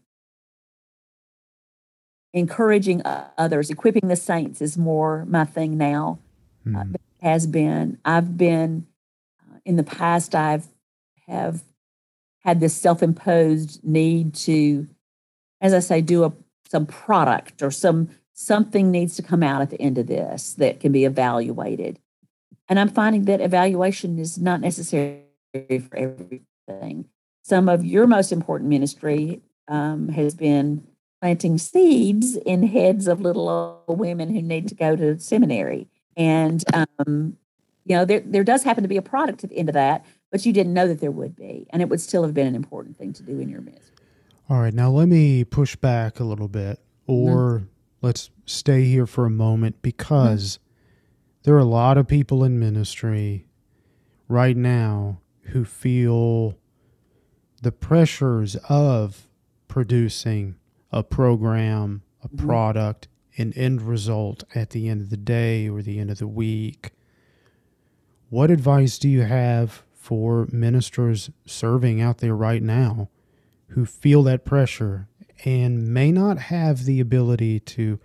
encouraging 2.33 3.01
others 3.37 3.69
equipping 3.71 4.07
the 4.07 4.15
saints 4.15 4.61
is 4.61 4.77
more 4.77 5.25
my 5.25 5.43
thing 5.43 5.77
now 5.77 6.19
mm. 6.65 6.79
uh, 6.79 6.83
hmm. 6.83 6.93
has 7.21 7.47
been 7.47 7.97
I've 8.05 8.37
been 8.37 8.85
uh, 9.41 9.57
in 9.65 9.77
the 9.77 9.83
past 9.83 10.35
I've 10.35 10.67
have 11.27 11.63
had 12.41 12.59
this 12.59 12.75
self-imposed 12.75 13.83
need 13.83 14.35
to 14.35 14.87
as 15.59 15.73
I 15.73 15.79
say 15.79 16.01
do 16.01 16.23
a 16.23 16.33
some 16.69 16.85
product 16.85 17.63
or 17.63 17.71
some 17.71 18.09
something 18.33 18.89
needs 18.89 19.15
to 19.17 19.21
come 19.21 19.43
out 19.43 19.61
at 19.61 19.69
the 19.69 19.81
end 19.81 19.97
of 19.97 20.07
this 20.07 20.53
that 20.53 20.79
can 20.79 20.93
be 20.93 21.03
evaluated. 21.03 21.99
And 22.69 22.79
I'm 22.79 22.87
finding 22.87 23.25
that 23.25 23.41
evaluation 23.41 24.17
is 24.17 24.37
not 24.37 24.61
necessary 24.61 25.23
for 25.53 25.97
everything. 25.97 27.09
Some 27.49 27.67
of 27.67 27.83
your 27.83 28.05
most 28.05 28.31
important 28.31 28.69
ministry 28.69 29.41
um, 29.67 30.09
has 30.09 30.35
been 30.35 30.85
planting 31.19 31.57
seeds 31.57 32.35
in 32.35 32.61
heads 32.61 33.07
of 33.07 33.21
little 33.21 33.49
old 33.49 33.97
women 33.97 34.31
who 34.31 34.39
need 34.43 34.67
to 34.67 34.75
go 34.75 34.95
to 34.95 35.19
seminary. 35.19 35.87
And, 36.15 36.63
um, 36.75 37.37
you 37.85 37.95
know, 37.95 38.05
there, 38.05 38.19
there 38.19 38.43
does 38.43 38.61
happen 38.61 38.83
to 38.83 38.87
be 38.87 38.97
a 38.97 39.01
product 39.01 39.43
at 39.43 39.49
the 39.49 39.57
end 39.57 39.67
of 39.67 39.73
that, 39.73 40.05
but 40.29 40.45
you 40.45 40.53
didn't 40.53 40.75
know 40.75 40.87
that 40.87 41.01
there 41.01 41.09
would 41.09 41.35
be. 41.35 41.65
And 41.71 41.81
it 41.81 41.89
would 41.89 41.99
still 41.99 42.21
have 42.21 42.35
been 42.35 42.45
an 42.45 42.53
important 42.53 42.97
thing 42.99 43.13
to 43.13 43.23
do 43.23 43.39
in 43.39 43.49
your 43.49 43.61
ministry. 43.61 43.95
All 44.47 44.59
right, 44.59 44.73
now 44.73 44.91
let 44.91 45.07
me 45.07 45.43
push 45.43 45.75
back 45.75 46.19
a 46.19 46.25
little 46.25 46.49
bit, 46.49 46.79
or 47.07 47.61
mm-hmm. 47.61 47.65
let's 48.03 48.29
stay 48.45 48.83
here 48.83 49.07
for 49.07 49.25
a 49.25 49.31
moment 49.31 49.81
because 49.81 50.59
mm-hmm. 50.59 51.39
there 51.45 51.55
are 51.55 51.57
a 51.57 51.65
lot 51.65 51.97
of 51.97 52.07
people 52.07 52.43
in 52.43 52.59
ministry 52.59 53.47
right 54.27 54.55
now 54.55 55.19
who 55.45 55.65
feel 55.65 56.58
the 57.59 57.71
pressures 57.71 58.55
of 58.67 59.27
producing 59.67 60.55
a 60.91 61.03
program, 61.03 62.01
a 62.23 62.27
mm-hmm. 62.27 62.45
product, 62.45 63.07
an 63.37 63.53
end 63.53 63.81
result 63.81 64.43
at 64.53 64.71
the 64.71 64.89
end 64.89 65.01
of 65.01 65.09
the 65.09 65.17
day 65.17 65.69
or 65.69 65.81
the 65.81 65.99
end 65.99 66.11
of 66.11 66.17
the 66.19 66.27
week. 66.27 66.91
What 68.29 68.51
advice 68.51 68.99
do 68.99 69.09
you 69.09 69.23
have 69.23 69.83
for 69.93 70.47
ministers 70.51 71.29
serving 71.45 72.01
out 72.01 72.19
there 72.19 72.35
right 72.35 72.61
now 72.61 73.09
who 73.69 73.85
feel 73.85 74.23
that 74.23 74.45
pressure 74.45 75.07
and 75.45 75.87
may 75.87 76.11
not 76.11 76.37
have 76.37 76.85
the 76.85 76.99
ability 76.99 77.59
to 77.61 77.99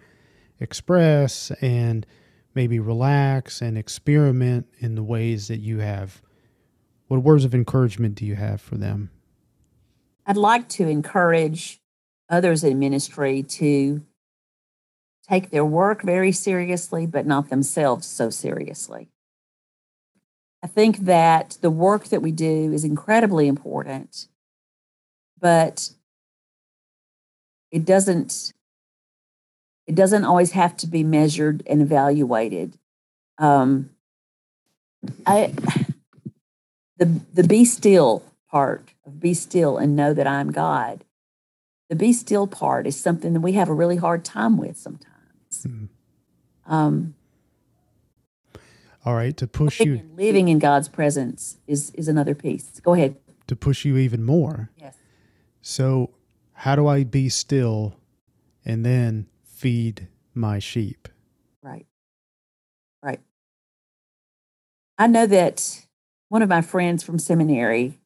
express 0.60 1.50
and 1.60 2.06
maybe 2.54 2.78
relax 2.78 3.60
and 3.60 3.76
experiment 3.76 4.66
in 4.78 4.94
the 4.94 5.02
ways 5.02 5.48
that 5.48 5.60
you 5.60 5.78
have? 5.78 6.22
What 7.08 7.22
words 7.22 7.44
of 7.44 7.54
encouragement 7.54 8.14
do 8.14 8.24
you 8.24 8.36
have 8.36 8.60
for 8.60 8.76
them? 8.76 9.10
I'd 10.26 10.36
like 10.36 10.68
to 10.70 10.88
encourage 10.88 11.80
others 12.28 12.64
in 12.64 12.78
ministry 12.78 13.42
to 13.42 14.02
take 15.28 15.50
their 15.50 15.64
work 15.64 16.02
very 16.02 16.32
seriously, 16.32 17.06
but 17.06 17.26
not 17.26 17.50
themselves 17.50 18.06
so 18.06 18.30
seriously. 18.30 19.08
I 20.62 20.66
think 20.66 21.00
that 21.00 21.58
the 21.60 21.70
work 21.70 22.06
that 22.06 22.22
we 22.22 22.32
do 22.32 22.72
is 22.72 22.84
incredibly 22.84 23.48
important, 23.48 24.28
but 25.38 25.90
it 27.70 27.84
doesn't 27.84 28.52
it 29.86 29.94
doesn't 29.94 30.24
always 30.24 30.52
have 30.52 30.74
to 30.78 30.86
be 30.86 31.04
measured 31.04 31.62
and 31.66 31.82
evaluated. 31.82 32.78
Um, 33.36 33.90
I 35.26 35.52
the 36.96 37.20
the 37.34 37.44
be 37.44 37.66
still 37.66 38.22
part 38.54 38.94
of 39.04 39.18
be 39.18 39.34
still 39.34 39.78
and 39.78 39.96
know 39.96 40.14
that 40.14 40.28
I'm 40.28 40.52
God. 40.52 41.04
The 41.88 41.96
be 41.96 42.12
still 42.12 42.46
part 42.46 42.86
is 42.86 42.94
something 42.94 43.32
that 43.32 43.40
we 43.40 43.54
have 43.54 43.68
a 43.68 43.74
really 43.74 43.96
hard 43.96 44.24
time 44.24 44.56
with 44.56 44.78
sometimes. 44.78 45.66
Mm-hmm. 45.66 46.72
Um, 46.72 47.16
All 49.04 49.16
right, 49.16 49.36
to 49.38 49.48
push 49.48 49.80
you 49.80 50.02
living 50.14 50.46
in 50.46 50.60
God's 50.60 50.88
presence 50.88 51.58
is 51.66 51.90
is 51.96 52.06
another 52.06 52.36
piece. 52.36 52.78
Go 52.78 52.94
ahead. 52.94 53.16
To 53.48 53.56
push 53.56 53.84
you 53.84 53.96
even 53.96 54.22
more. 54.22 54.70
Yes. 54.78 54.94
So, 55.60 56.10
how 56.52 56.76
do 56.76 56.86
I 56.86 57.02
be 57.02 57.28
still 57.28 57.96
and 58.64 58.86
then 58.86 59.26
feed 59.42 60.06
my 60.32 60.60
sheep? 60.60 61.08
Right. 61.60 61.86
Right. 63.02 63.20
I 64.96 65.08
know 65.08 65.26
that 65.26 65.86
one 66.28 66.42
of 66.42 66.48
my 66.48 66.62
friends 66.62 67.02
from 67.02 67.18
seminary 67.18 67.98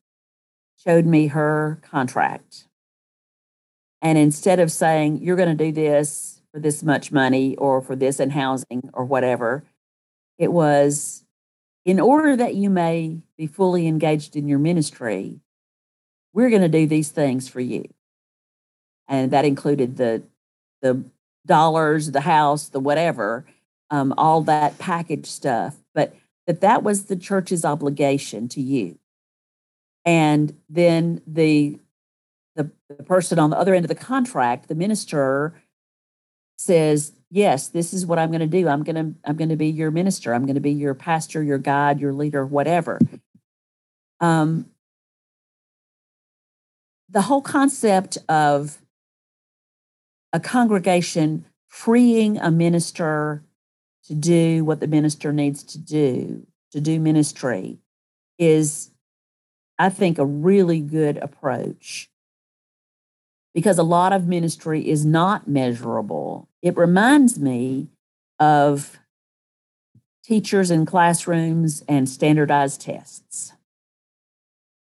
showed 0.88 1.07
me 1.07 1.27
her 1.27 1.79
contract. 1.83 2.64
And 4.01 4.16
instead 4.16 4.59
of 4.59 4.72
saying, 4.72 5.18
you're 5.22 5.37
going 5.37 5.55
to 5.55 5.64
do 5.64 5.72
this 5.72 6.40
for 6.53 6.61
this 6.61 6.83
much 6.83 7.12
money 7.12 7.57
or 7.57 7.83
for 7.83 7.94
this 7.94 8.20
in 8.20 8.31
housing 8.31 8.88
or 8.94 9.05
whatever, 9.05 9.64
it 10.38 10.51
was 10.51 11.24
in 11.85 12.01
order 12.01 12.37
that 12.37 12.55
you 12.55 12.70
may 12.70 13.18
be 13.37 13.46
fully 13.46 13.87
engaged 13.87 14.35
in 14.35 14.48
your 14.48 14.59
ministry, 14.59 15.40
we're 16.33 16.51
going 16.51 16.62
to 16.62 16.68
do 16.68 16.87
these 16.87 17.11
things 17.11 17.48
for 17.48 17.61
you. 17.61 17.85
And 19.09 19.31
that 19.33 19.44
included 19.44 19.96
the, 19.96 20.22
the 20.81 21.03
dollars, 21.44 22.12
the 22.12 22.20
house, 22.20 22.68
the 22.68 22.81
whatever, 22.81 23.44
um, 23.90 24.14
all 24.16 24.42
that 24.42 24.79
package 24.79 25.27
stuff. 25.27 25.77
But 25.94 26.14
that 26.46 26.61
that 26.61 26.83
was 26.83 27.07
the 27.07 27.16
church's 27.16 27.64
obligation 27.64 28.48
to 28.48 28.61
you. 28.61 28.98
And 30.09 30.57
then 30.71 31.21
the, 31.27 31.79
the, 32.57 32.71
the 32.88 33.05
person 33.05 33.38
on 33.38 33.51
the 33.51 33.59
other 33.59 33.75
end 33.75 33.85
of 33.85 33.90
the 33.90 33.94
contract, 33.94 34.66
the 34.66 34.75
minister, 34.75 35.61
says, 36.57 37.12
"Yes, 37.31 37.68
this 37.68 37.92
is 37.92 38.07
what 38.07 38.18
I'm 38.18 38.31
going 38.31 38.40
to 38.40 38.47
do. 38.47 38.68
I'm 38.68 38.83
going 38.85 38.97
to 38.97 39.21
I'm 39.29 39.37
going 39.37 39.51
to 39.51 39.57
be 39.57 39.66
your 39.66 39.90
minister. 39.90 40.33
I'm 40.33 40.47
going 40.47 40.55
to 40.55 40.62
be 40.62 40.73
your 40.73 40.94
pastor, 40.94 41.42
your 41.42 41.59
guide, 41.59 42.01
your 42.01 42.14
leader, 42.14 42.47
whatever." 42.47 42.99
Um, 44.18 44.71
the 47.11 47.21
whole 47.21 47.42
concept 47.42 48.16
of 48.31 48.79
a 50.33 50.40
congregation 50.40 51.44
freeing 51.68 52.38
a 52.38 52.51
minister 52.51 53.44
to 54.05 54.14
do 54.14 54.64
what 54.64 54.81
the 54.81 54.87
minister 54.87 55.35
needs 55.35 55.62
to 55.64 55.79
do, 55.79 56.47
to 56.73 56.81
do 56.81 56.99
ministry, 56.99 57.77
is, 58.38 58.90
I 59.78 59.88
think, 59.88 60.18
a 60.18 60.26
really 60.26 60.80
good 60.80 61.18
approach 61.18 62.10
because 63.54 63.78
a 63.78 63.82
lot 63.82 64.12
of 64.12 64.26
ministry 64.26 64.88
is 64.88 65.04
not 65.04 65.48
measurable. 65.48 66.48
It 66.62 66.76
reminds 66.76 67.38
me 67.38 67.88
of 68.38 68.98
teachers 70.24 70.70
in 70.70 70.86
classrooms 70.86 71.82
and 71.88 72.08
standardized 72.08 72.80
tests. 72.80 73.52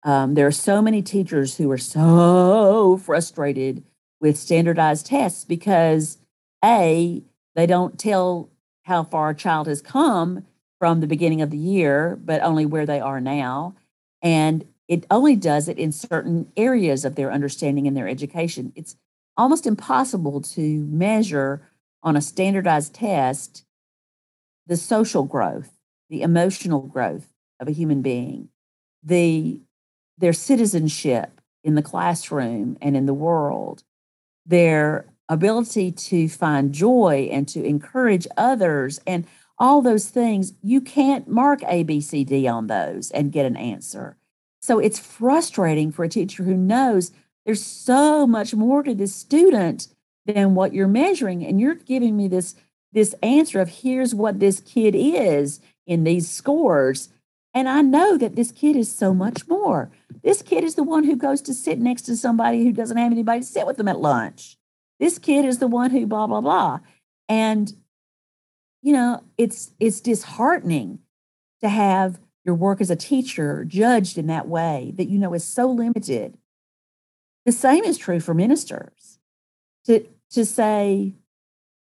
Um, 0.05 0.35
there 0.35 0.47
are 0.47 0.53
so 0.53 0.83
many 0.83 1.03
teachers 1.03 1.57
who 1.57 1.71
are 1.71 1.79
so 1.79 3.01
frustrated 3.05 3.85
with 4.21 4.37
standardized 4.37 5.07
tests 5.07 5.45
because 5.45 6.19
a, 6.65 7.23
they 7.55 7.67
don't 7.67 7.99
tell 7.99 8.49
how 8.85 9.05
far 9.05 9.31
a 9.31 9.35
child 9.35 9.67
has 9.67 9.81
come 9.81 10.45
from 10.79 11.01
the 11.01 11.07
beginning 11.07 11.43
of 11.43 11.51
the 11.51 11.59
year, 11.59 12.19
but 12.25 12.43
only 12.43 12.67
where 12.67 12.87
they 12.87 13.01
are 13.01 13.21
now. 13.21 13.75
And 14.23 14.65
it 14.89 15.07
only 15.11 15.37
does 15.37 15.69
it 15.69 15.79
in 15.79 15.93
certain 15.93 16.51
areas 16.57 17.05
of 17.05 17.15
their 17.15 17.33
understanding 17.33 17.87
and 17.87 17.97
their 17.97 18.09
education. 18.09 18.73
It's 18.75 18.97
almost 19.37 19.67
impossible 19.67 20.41
to 20.41 20.85
measure 20.87 21.69
on 22.03 22.17
a 22.17 22.21
standardized 22.21 22.95
test 22.95 23.65
the 24.67 24.77
social 24.77 25.25
growth, 25.25 25.71
the 26.09 26.23
emotional 26.23 26.81
growth 26.83 27.29
of 27.61 27.69
a 27.69 27.73
human 27.73 28.03
being, 28.03 28.49
the 29.03 29.61
their 30.19 30.33
citizenship 30.33 31.41
in 31.65 31.75
the 31.75 31.83
classroom 31.83 32.77
and 32.81 32.97
in 32.97 33.07
the 33.07 33.15
world, 33.15 33.83
their 34.47 35.07
ability 35.29 35.91
to 35.91 36.29
find 36.29 36.73
joy 36.73 37.29
and 37.33 37.49
to 37.49 37.65
encourage 37.65 38.27
others 38.37 39.01
and 39.07 39.27
all 39.59 39.81
those 39.81 40.09
things, 40.09 40.53
you 40.63 40.81
can't 40.81 41.29
mark 41.29 41.61
A, 41.67 41.83
B, 41.83 42.01
C, 42.01 42.25
D 42.25 42.47
on 42.47 42.67
those 42.67 43.11
and 43.13 43.33
get 43.33 43.47
an 43.47 43.57
answer. 43.57 44.17
So 44.63 44.79
it's 44.79 44.99
frustrating 44.99 45.91
for 45.91 46.05
a 46.05 46.09
teacher 46.09 46.45
who 46.45 46.55
knows 46.55 47.11
there's 47.45 47.65
so 47.65 48.27
much 48.27 48.55
more 48.55 48.83
to 48.85 48.95
this 48.95 49.15
student 49.15 49.89
than 50.25 50.55
what 50.55 50.73
you're 50.73 50.87
measuring. 50.89 51.45
And 51.45 51.61
you're 51.61 51.75
giving 51.75 52.17
me 52.17 52.29
this, 52.29 52.55
this 52.93 53.15
answer 53.23 53.61
of 53.61 53.69
here's 53.69 54.15
what 54.15 54.39
this 54.39 54.61
kid 54.61 54.95
is 54.95 55.61
in 55.87 56.05
these 56.05 56.31
scores. 56.31 57.09
And 57.53 57.69
I 57.69 57.83
know 57.83 58.17
that 58.17 58.37
this 58.37 58.53
kid 58.53 58.77
is 58.77 58.95
so 58.95 59.13
much 59.13 59.49
more. 59.49 59.91
This 60.23 60.43
kid 60.43 60.63
is 60.63 60.77
the 60.77 60.85
one 60.85 61.05
who 61.05 61.17
goes 61.17 61.43
to 61.43 61.55
sit 61.55 61.81
next 61.81 62.03
to 62.03 62.17
somebody 62.17 62.63
who 62.63 62.73
doesn't 62.73 62.97
have 62.97 63.13
anybody 63.13 63.41
to 63.41 63.47
sit 63.47 63.67
with 63.67 63.77
them 63.77 63.89
at 63.89 63.99
lunch. 63.99 64.57
This 65.01 65.19
kid 65.19 65.45
is 65.45 65.59
the 65.59 65.67
one 65.67 65.91
who 65.91 66.07
blah 66.07 66.29
blah 66.29 66.41
blah. 66.41 66.79
And 67.29 67.73
you 68.83 68.93
know, 68.93 69.25
it's 69.37 69.73
it's 69.81 70.01
disheartening 70.01 71.01
to 71.61 71.69
have 71.69 72.21
your 72.45 72.55
work 72.55 72.81
as 72.81 72.91
a 72.91 72.97
teacher 72.97 73.65
judged 73.65 74.19
in 74.19 74.27
that 74.27 74.49
way 74.49 74.93
that 74.97 75.09
you 75.09 75.19
know 75.19 75.35
is 75.35 75.45
so 75.45 75.71
limited. 75.71 76.37
The 77.45 77.53
same 77.53 77.85
is 77.85 77.99
true 77.99 78.21
for 78.21 78.35
ministers. 78.35 79.19
To 79.87 80.07
to 80.31 80.45
say, 80.45 81.15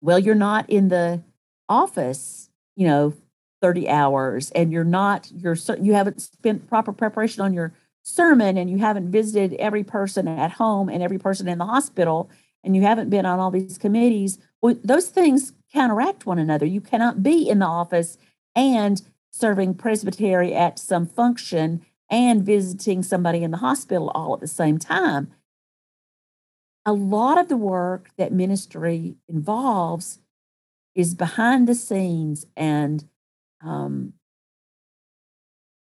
well, 0.00 0.18
you're 0.18 0.35
not 0.35 0.68
in 0.68 0.88
the 0.88 1.22
office, 1.68 2.50
you 2.76 2.87
know, 2.87 3.14
30 3.62 3.88
hours 3.88 4.50
and 4.50 4.72
you're 4.72 4.85
not 4.85 5.30
you're 5.33 5.57
you 5.80 5.94
haven't 5.94 6.20
spent 6.20 6.68
proper 6.68 6.92
preparation 6.92 7.42
on 7.42 7.54
your 7.54 7.72
sermon 8.02 8.59
and 8.59 8.68
you 8.68 8.78
haven't 8.78 9.11
visited 9.11 9.59
every 9.59 9.83
person 9.83 10.28
at 10.28 10.52
home 10.52 10.90
and 10.90 11.02
every 11.02 11.18
person 11.18 11.48
in 11.48 11.59
the 11.59 11.64
hospital 11.64 12.28
and 12.62 12.74
you 12.74 12.83
haven't 12.83 13.11
been 13.11 13.26
on 13.26 13.38
all 13.38 13.50
these 13.50 13.78
committees, 13.78 14.38
well, 14.61 14.76
those 14.83 15.09
things 15.09 15.52
counteract 15.72 16.26
one 16.26 16.38
another. 16.38 16.66
You 16.66 16.80
cannot 16.80 17.22
be 17.22 17.48
in 17.48 17.59
the 17.59 17.66
office 17.66 18.16
and 18.54 19.00
serving 19.35 19.75
presbytery 19.75 20.55
at 20.55 20.79
some 20.79 21.07
function 21.07 21.85
and 22.09 22.44
visiting 22.44 23.03
somebody 23.03 23.42
in 23.42 23.51
the 23.51 23.57
hospital 23.57 24.11
all 24.14 24.35
at 24.35 24.40
the 24.40 24.47
same 24.47 24.79
time. 24.79 25.33
A 26.87 26.92
lot 26.92 27.38
of 27.38 27.49
the 27.49 27.57
work 27.57 28.11
that 28.16 28.33
ministry 28.33 29.16
involves 29.29 30.20
is 30.94 31.14
behind 31.14 31.66
the 31.66 31.75
scenes, 31.75 32.47
and 32.57 33.09
um, 33.61 34.12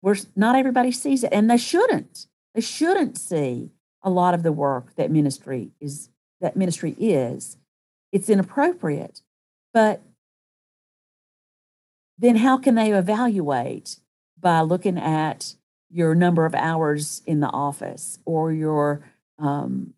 we're 0.03 0.17
not 0.37 0.55
everybody 0.55 0.93
sees 0.93 1.25
it, 1.25 1.33
and 1.33 1.51
they 1.51 1.57
shouldn't. 1.57 2.27
They 2.55 2.61
shouldn't 2.61 3.19
see 3.19 3.73
a 4.03 4.11
lot 4.11 4.35
of 4.35 4.45
the 4.45 4.53
work 4.53 4.95
that 4.95 5.11
ministry 5.11 5.73
is 5.81 6.11
that 6.41 6.57
ministry 6.57 6.95
is. 6.99 7.57
It's 8.13 8.29
inappropriate. 8.29 9.23
But 9.73 10.03
then 12.21 12.37
how 12.37 12.59
can 12.59 12.75
they 12.75 12.93
evaluate 12.93 13.97
by 14.39 14.61
looking 14.61 14.99
at 14.99 15.55
your 15.91 16.15
number 16.15 16.47
of 16.47 16.55
hours 16.55 17.23
in 17.27 17.41
the 17.41 17.49
office 17.49 18.19
or 18.25 18.53
your 18.53 19.03
um, 19.39 19.95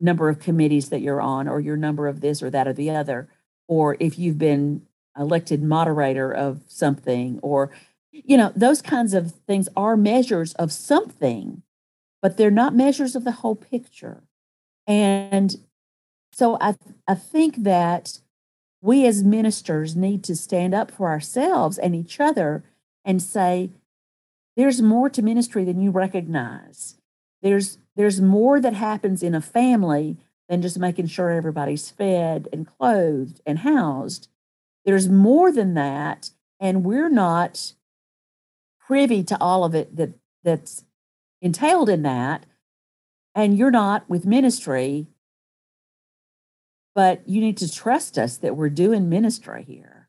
number 0.00 0.28
of 0.28 0.38
committees 0.38 0.90
that 0.90 1.00
you're 1.00 1.20
on 1.20 1.48
or 1.48 1.60
your 1.60 1.76
number 1.76 2.06
of 2.06 2.20
this 2.20 2.42
or 2.42 2.50
that 2.50 2.68
or 2.68 2.72
the 2.72 2.90
other 2.90 3.28
or 3.68 3.96
if 4.00 4.18
you've 4.18 4.38
been 4.38 4.82
elected 5.18 5.62
moderator 5.62 6.32
of 6.32 6.62
something, 6.68 7.38
or, 7.42 7.70
you 8.10 8.36
know, 8.36 8.52
those 8.56 8.82
kinds 8.82 9.14
of 9.14 9.32
things 9.46 9.68
are 9.76 9.96
measures 9.96 10.54
of 10.54 10.72
something, 10.72 11.62
but 12.20 12.36
they're 12.36 12.50
not 12.50 12.74
measures 12.74 13.14
of 13.14 13.24
the 13.24 13.32
whole 13.32 13.56
picture. 13.56 14.22
And 14.86 15.56
so 16.32 16.58
I, 16.60 16.74
I 17.06 17.14
think 17.14 17.62
that 17.62 18.20
we 18.82 19.06
as 19.06 19.22
ministers 19.22 19.96
need 19.96 20.22
to 20.24 20.36
stand 20.36 20.74
up 20.74 20.90
for 20.90 21.08
ourselves 21.08 21.78
and 21.78 21.94
each 21.94 22.20
other 22.20 22.64
and 23.04 23.22
say, 23.22 23.70
there's 24.56 24.82
more 24.82 25.08
to 25.08 25.22
ministry 25.22 25.64
than 25.64 25.80
you 25.80 25.90
recognize. 25.90 26.96
There's 27.40 27.78
there's 27.96 28.20
more 28.20 28.60
that 28.60 28.74
happens 28.74 29.22
in 29.22 29.34
a 29.34 29.40
family 29.40 30.16
than 30.48 30.62
just 30.62 30.78
making 30.78 31.06
sure 31.06 31.30
everybody's 31.30 31.90
fed 31.90 32.48
and 32.52 32.66
clothed 32.66 33.40
and 33.46 33.60
housed. 33.60 34.28
There's 34.84 35.08
more 35.08 35.52
than 35.52 35.74
that, 35.74 36.30
and 36.58 36.84
we're 36.84 37.10
not 37.10 37.74
privy 38.80 39.22
to 39.24 39.40
all 39.40 39.64
of 39.64 39.74
it 39.74 39.96
that 39.96 40.10
that's 40.42 40.84
entailed 41.40 41.88
in 41.88 42.02
that. 42.02 42.46
And 43.34 43.56
you're 43.56 43.70
not 43.70 44.08
with 44.08 44.26
ministry, 44.26 45.06
but 46.94 47.28
you 47.28 47.40
need 47.40 47.56
to 47.58 47.72
trust 47.72 48.18
us 48.18 48.36
that 48.38 48.56
we're 48.56 48.68
doing 48.68 49.08
ministry 49.08 49.64
here. 49.66 50.08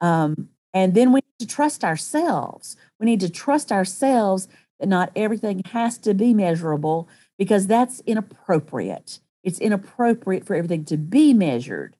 Um, 0.00 0.48
and 0.72 0.94
then 0.94 1.12
we 1.12 1.20
need 1.20 1.46
to 1.46 1.46
trust 1.46 1.84
ourselves. 1.84 2.76
We 2.98 3.06
need 3.06 3.20
to 3.20 3.30
trust 3.30 3.72
ourselves 3.72 4.48
that 4.78 4.88
not 4.88 5.12
everything 5.16 5.62
has 5.72 5.98
to 5.98 6.14
be 6.14 6.32
measurable 6.34 7.08
because 7.38 7.66
that's 7.66 8.00
inappropriate. 8.00 9.20
It's 9.42 9.58
inappropriate 9.58 10.46
for 10.46 10.54
everything 10.54 10.84
to 10.86 10.96
be 10.96 11.32
measured. 11.32 11.96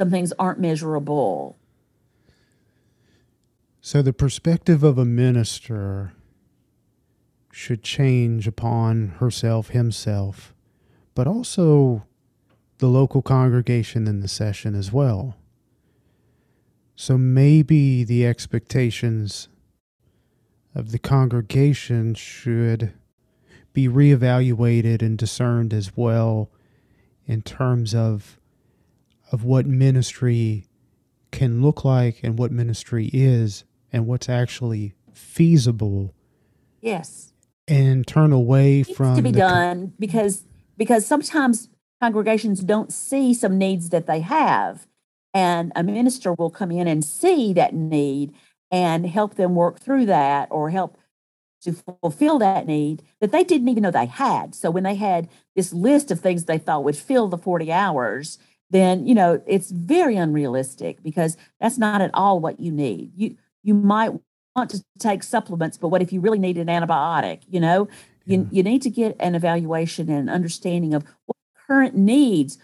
Some 0.00 0.10
things 0.10 0.32
aren't 0.38 0.60
measurable. 0.60 1.58
So 3.80 4.02
the 4.02 4.12
perspective 4.12 4.82
of 4.82 4.98
a 4.98 5.04
minister 5.04 6.12
should 7.52 7.82
change 7.82 8.46
upon 8.46 9.08
herself, 9.18 9.70
himself, 9.70 10.54
but 11.14 11.26
also 11.26 12.04
the 12.78 12.88
local 12.88 13.22
congregation 13.22 14.06
in 14.06 14.20
the 14.20 14.28
session 14.28 14.74
as 14.74 14.92
well. 14.92 15.36
So 16.96 17.16
maybe 17.16 18.04
the 18.04 18.26
expectations 18.26 19.48
of 20.74 20.90
the 20.90 20.98
congregation 20.98 22.14
should 22.14 22.92
be 23.72 23.88
reevaluated 23.88 25.02
and 25.02 25.16
discerned 25.16 25.72
as 25.72 25.96
well 25.96 26.50
in 27.26 27.42
terms 27.42 27.94
of 27.94 28.40
of 29.30 29.44
what 29.44 29.66
ministry 29.66 30.66
can 31.30 31.60
look 31.60 31.84
like 31.84 32.20
and 32.22 32.38
what 32.38 32.50
ministry 32.50 33.10
is 33.12 33.64
and 33.92 34.06
what's 34.06 34.28
actually 34.28 34.94
feasible. 35.12 36.14
Yes. 36.80 37.32
And 37.66 38.06
turn 38.06 38.32
away 38.32 38.82
from 38.82 39.16
to 39.16 39.22
be 39.22 39.32
done 39.32 39.92
because 39.98 40.46
because 40.78 41.06
sometimes 41.06 41.68
congregations 42.00 42.60
don't 42.60 42.92
see 42.92 43.34
some 43.34 43.58
needs 43.58 43.90
that 43.90 44.06
they 44.06 44.20
have 44.20 44.86
and 45.34 45.72
a 45.76 45.82
minister 45.82 46.32
will 46.32 46.50
come 46.50 46.70
in 46.70 46.88
and 46.88 47.04
see 47.04 47.52
that 47.52 47.74
need 47.74 48.32
and 48.70 49.06
help 49.06 49.34
them 49.34 49.54
work 49.54 49.78
through 49.78 50.06
that 50.06 50.48
or 50.50 50.70
help 50.70 50.98
to 51.60 51.72
fulfill 52.02 52.38
that 52.38 52.66
need 52.66 53.02
that 53.20 53.32
they 53.32 53.42
didn't 53.42 53.68
even 53.68 53.82
know 53.82 53.90
they 53.90 54.06
had. 54.06 54.54
So 54.54 54.70
when 54.70 54.84
they 54.84 54.94
had 54.94 55.28
this 55.56 55.72
list 55.72 56.10
of 56.10 56.20
things 56.20 56.44
they 56.44 56.58
thought 56.58 56.84
would 56.84 56.96
fill 56.96 57.28
the 57.28 57.38
40 57.38 57.72
hours, 57.72 58.38
then 58.70 59.06
you 59.06 59.14
know 59.14 59.42
it's 59.46 59.70
very 59.70 60.16
unrealistic 60.16 61.02
because 61.02 61.36
that's 61.60 61.78
not 61.78 62.00
at 62.00 62.10
all 62.14 62.38
what 62.38 62.60
you 62.60 62.70
need. 62.70 63.12
You 63.16 63.36
you 63.62 63.74
might 63.74 64.12
want 64.54 64.70
to 64.70 64.84
take 64.98 65.22
supplements, 65.22 65.78
but 65.78 65.88
what 65.88 66.02
if 66.02 66.12
you 66.12 66.20
really 66.20 66.38
need 66.38 66.58
an 66.58 66.68
antibiotic? 66.68 67.40
You 67.48 67.60
know, 67.60 67.88
you, 68.24 68.46
you 68.50 68.62
need 68.62 68.82
to 68.82 68.90
get 68.90 69.16
an 69.20 69.34
evaluation 69.34 70.10
and 70.10 70.28
understanding 70.28 70.94
of 70.94 71.04
what 71.26 71.37
current 71.68 71.94
needs. 71.94 72.58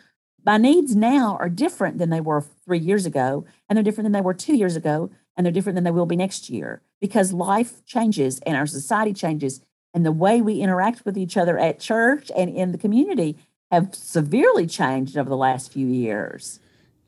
My 0.45 0.57
needs 0.57 0.95
now 0.95 1.37
are 1.41 1.49
different 1.49 1.99
than 1.99 2.11
they 2.11 2.21
were 2.21 2.45
three 2.65 2.79
years 2.79 3.07
ago, 3.07 3.45
and 3.69 3.77
they're 3.77 3.83
different 3.83 4.07
than 4.07 4.13
they 4.13 4.21
were 4.21 4.35
two 4.35 4.57
years 4.57 4.77
ago, 4.77 5.11
and 5.37 5.45
they're 5.45 5.53
different 5.53 5.75
than 5.75 5.85
they 5.85 5.91
will 5.91 6.07
be 6.07 6.17
next 6.17 6.51
year 6.51 6.83
because 7.01 7.33
life 7.33 7.85
changes 7.85 8.41
and 8.47 8.57
our 8.57 8.67
society 8.67 9.13
changes 9.13 9.61
and 9.93 10.05
the 10.05 10.13
way 10.13 10.41
we 10.41 10.61
interact 10.61 11.05
with 11.05 11.17
each 11.17 11.37
other 11.37 11.59
at 11.59 11.79
church 11.79 12.31
and 12.37 12.51
in 12.55 12.73
the 12.73 12.79
community 12.79 13.37
have 13.71 13.95
severely 13.95 14.67
changed 14.67 15.17
over 15.17 15.29
the 15.29 15.37
last 15.37 15.73
few 15.73 15.87
years. 15.87 16.61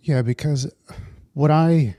Yeah, 0.03 0.23
because 0.23 0.73
what 1.35 1.51
I 1.51 1.97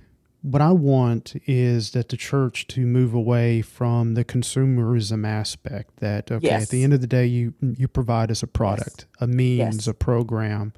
what 0.47 0.61
I 0.61 0.71
want 0.71 1.35
is 1.45 1.91
that 1.91 2.07
the 2.07 2.15
church 2.15 2.67
to 2.67 2.85
move 2.85 3.13
away 3.13 3.61
from 3.61 4.13
the 4.13 4.23
consumerism 4.23 5.27
aspect 5.27 5.97
that 5.97 6.31
okay 6.31 6.47
yes. 6.47 6.63
at 6.63 6.69
the 6.69 6.83
end 6.83 6.93
of 6.93 7.01
the 7.01 7.07
day 7.07 7.25
you 7.25 7.53
you 7.61 7.87
provide 7.89 8.31
us 8.31 8.43
a 8.43 8.47
product, 8.47 9.07
yes. 9.09 9.21
a 9.21 9.27
means, 9.27 9.75
yes. 9.75 9.87
a 9.87 9.93
program. 9.93 10.71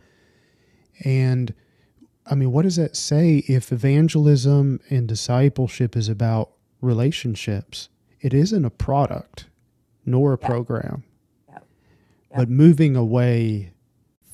And 1.05 1.53
I 2.25 2.35
mean, 2.35 2.51
what 2.51 2.63
does 2.63 2.77
that 2.77 2.95
say 2.95 3.43
if 3.47 3.71
evangelism 3.71 4.79
and 4.89 5.07
discipleship 5.07 5.95
is 5.95 6.09
about 6.09 6.51
relationships? 6.81 7.89
It 8.21 8.33
isn't 8.33 8.65
a 8.65 8.71
product 8.71 9.47
nor 10.03 10.33
a 10.33 10.37
yeah. 10.41 10.47
program. 10.47 11.03
Yeah. 11.47 11.59
Yeah. 12.31 12.37
But 12.37 12.49
moving 12.49 12.95
away 12.95 13.71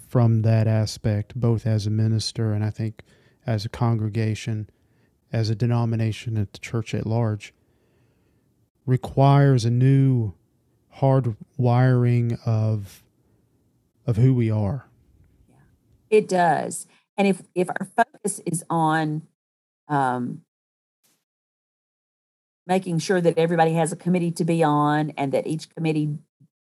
from 0.08 0.44
that 0.44 0.66
aspect, 0.66 1.36
both 1.36 1.68
as 1.68 1.86
a 1.86 1.90
minister 1.90 2.54
and 2.54 2.64
I 2.64 2.70
think 2.70 3.04
as 3.46 3.66
a 3.66 3.70
congregation, 3.70 4.70
as 5.32 5.50
a 5.50 5.56
denomination 5.56 6.38
at 6.38 6.54
the 6.54 6.60
church 6.60 6.94
at 6.94 7.06
large, 7.06 7.54
requires 8.86 9.66
a 9.66 9.72
new 9.72 10.34
hard 10.90 11.36
wiring 11.58 12.38
of 12.46 13.04
of 14.08 14.18
who 14.18 14.34
we 14.34 14.52
are. 14.52 14.86
It 16.10 16.28
does. 16.28 16.88
And 17.18 17.28
if 17.28 17.42
if 17.54 17.70
our 17.70 17.88
focus 17.96 18.40
is 18.46 18.64
on 18.70 19.24
um, 19.88 20.42
making 22.68 23.00
sure 23.00 23.22
that 23.22 23.38
everybody 23.38 23.74
has 23.74 23.92
a 23.92 23.96
committee 23.96 24.32
to 24.32 24.46
be 24.46 24.64
on 24.64 25.12
and 25.18 25.32
that 25.32 25.48
each 25.48 25.74
committee 25.74 26.18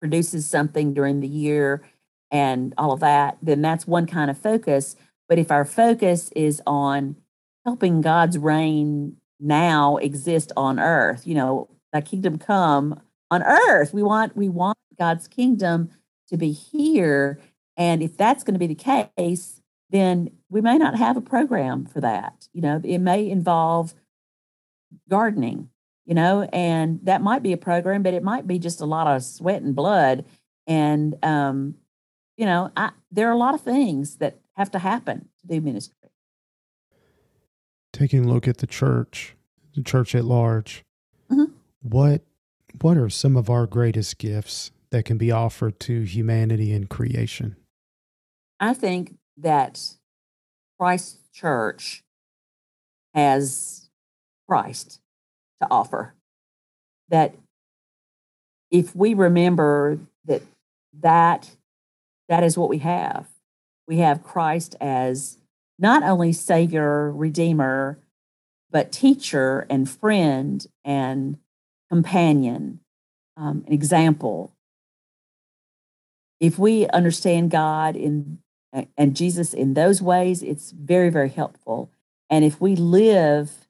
produces 0.01 0.49
something 0.49 0.95
during 0.95 1.21
the 1.21 1.29
year 1.29 1.83
and 2.31 2.75
all 2.79 2.93
of 2.93 3.01
that, 3.01 3.39
then 3.43 3.63
that's 3.63 3.87
one 3.87 4.07
kind 4.07 4.31
of 4.31 4.39
focus. 4.39 4.97
But 5.29 5.39
if 5.39 5.51
our 5.51 5.65
focus 5.65 6.31
is 6.35 6.63
on 6.67 7.17
helping 7.65 8.01
God's 8.01 8.39
reign 8.39 9.17
now 9.41 9.97
exist 9.97 10.53
on 10.57 10.79
earth, 10.79 11.27
you 11.27 11.35
know, 11.35 11.69
that 11.93 12.07
kingdom 12.07 12.39
come 12.39 13.01
on 13.31 13.43
earth. 13.43 13.93
We 13.93 14.03
want 14.03 14.37
we 14.37 14.49
want 14.49 14.79
God's 14.99 15.29
kingdom 15.29 15.91
to 16.29 16.37
be 16.37 16.53
here. 16.53 17.39
And 17.77 18.03
if 18.03 18.17
that's 18.17 18.45
going 18.45 18.55
to 18.55 18.59
be 18.59 18.67
the 18.67 19.09
case, 19.17 19.61
then 19.91 20.31
we 20.49 20.61
may 20.61 20.79
not 20.79 20.97
have 20.97 21.17
a 21.17 21.23
program 21.23 21.87
for 21.87 22.01
that. 22.01 22.49
You 22.53 22.63
know, 22.63 22.81
it 22.83 22.99
may 22.99 23.29
involve 23.29 23.95
gardening, 25.09 25.69
you 26.05 26.15
know, 26.15 26.49
and 26.53 27.01
that 27.05 27.23
might 27.23 27.43
be 27.43 27.53
a 27.53 27.59
program, 27.59 28.03
but 28.03 28.15
it 28.15 28.23
might 28.23 28.47
be 28.47 28.59
just 28.59 28.81
a 28.81 28.87
lot 28.87 29.07
of 29.07 29.23
sweat 29.23 29.63
and 29.63 29.75
blood. 29.75 30.25
And, 30.67 31.17
um, 31.23 31.75
you 32.37 32.47
know, 32.47 32.71
I, 32.77 32.91
there 33.11 33.29
are 33.29 33.33
a 33.33 33.39
lot 33.39 33.55
of 33.55 33.61
things 33.61 34.17
that 34.17 34.39
have 34.55 34.71
to 34.73 34.79
happen 34.79 35.29
to 35.41 35.47
do 35.47 35.61
ministry. 35.61 36.02
Taking 37.93 38.25
a 38.25 38.29
look 38.29 38.49
at 38.49 38.59
the 38.59 38.67
church, 38.67 39.35
the 39.75 39.83
church 39.83 40.15
at 40.15 40.25
large, 40.25 40.85
mm-hmm. 41.31 41.53
what 41.83 42.23
what 42.81 42.97
are 42.97 43.11
some 43.11 43.37
of 43.37 43.51
our 43.51 43.67
greatest 43.67 44.19
gifts 44.19 44.71
that 44.91 45.05
can 45.05 45.19
be 45.19 45.31
offered 45.31 45.79
to 45.81 46.03
humanity 46.03 46.73
and 46.73 46.89
creation? 46.89 47.57
I 48.59 48.75
think 48.75 49.17
that 49.37 49.81
Christ 50.79 51.19
Church 51.33 52.03
has 53.15 53.91
Christ 54.49 55.01
to 55.61 55.69
offer. 55.71 56.15
That 57.11 57.35
if 58.71 58.97
we 58.97 59.13
remember 59.13 59.99
that 60.25 60.43
that 61.01 61.51
that 62.29 62.43
is 62.43 62.57
what 62.57 62.71
we 62.71 62.79
have. 62.79 63.27
We 63.87 63.99
have 63.99 64.23
Christ 64.23 64.75
as 64.81 65.37
not 65.79 66.03
only 66.03 66.33
savior, 66.33 67.13
redeemer, 67.13 67.99
but 68.71 68.93
teacher 68.93 69.67
and 69.69 69.89
friend 69.89 70.67
and 70.85 71.39
companion, 71.91 72.81
um, 73.37 73.65
an 73.67 73.73
example. 73.73 74.55
If 76.41 76.59
we 76.59 76.89
understand 76.89 77.51
God 77.51 77.97
in 77.97 78.39
and 78.97 79.15
Jesus 79.15 79.53
in 79.53 79.75
those 79.75 80.01
ways, 80.01 80.43
it's 80.43 80.71
very, 80.71 81.11
very 81.11 81.29
helpful. 81.29 81.91
And 82.31 82.45
if 82.45 82.61
we 82.61 82.75
live 82.75 83.69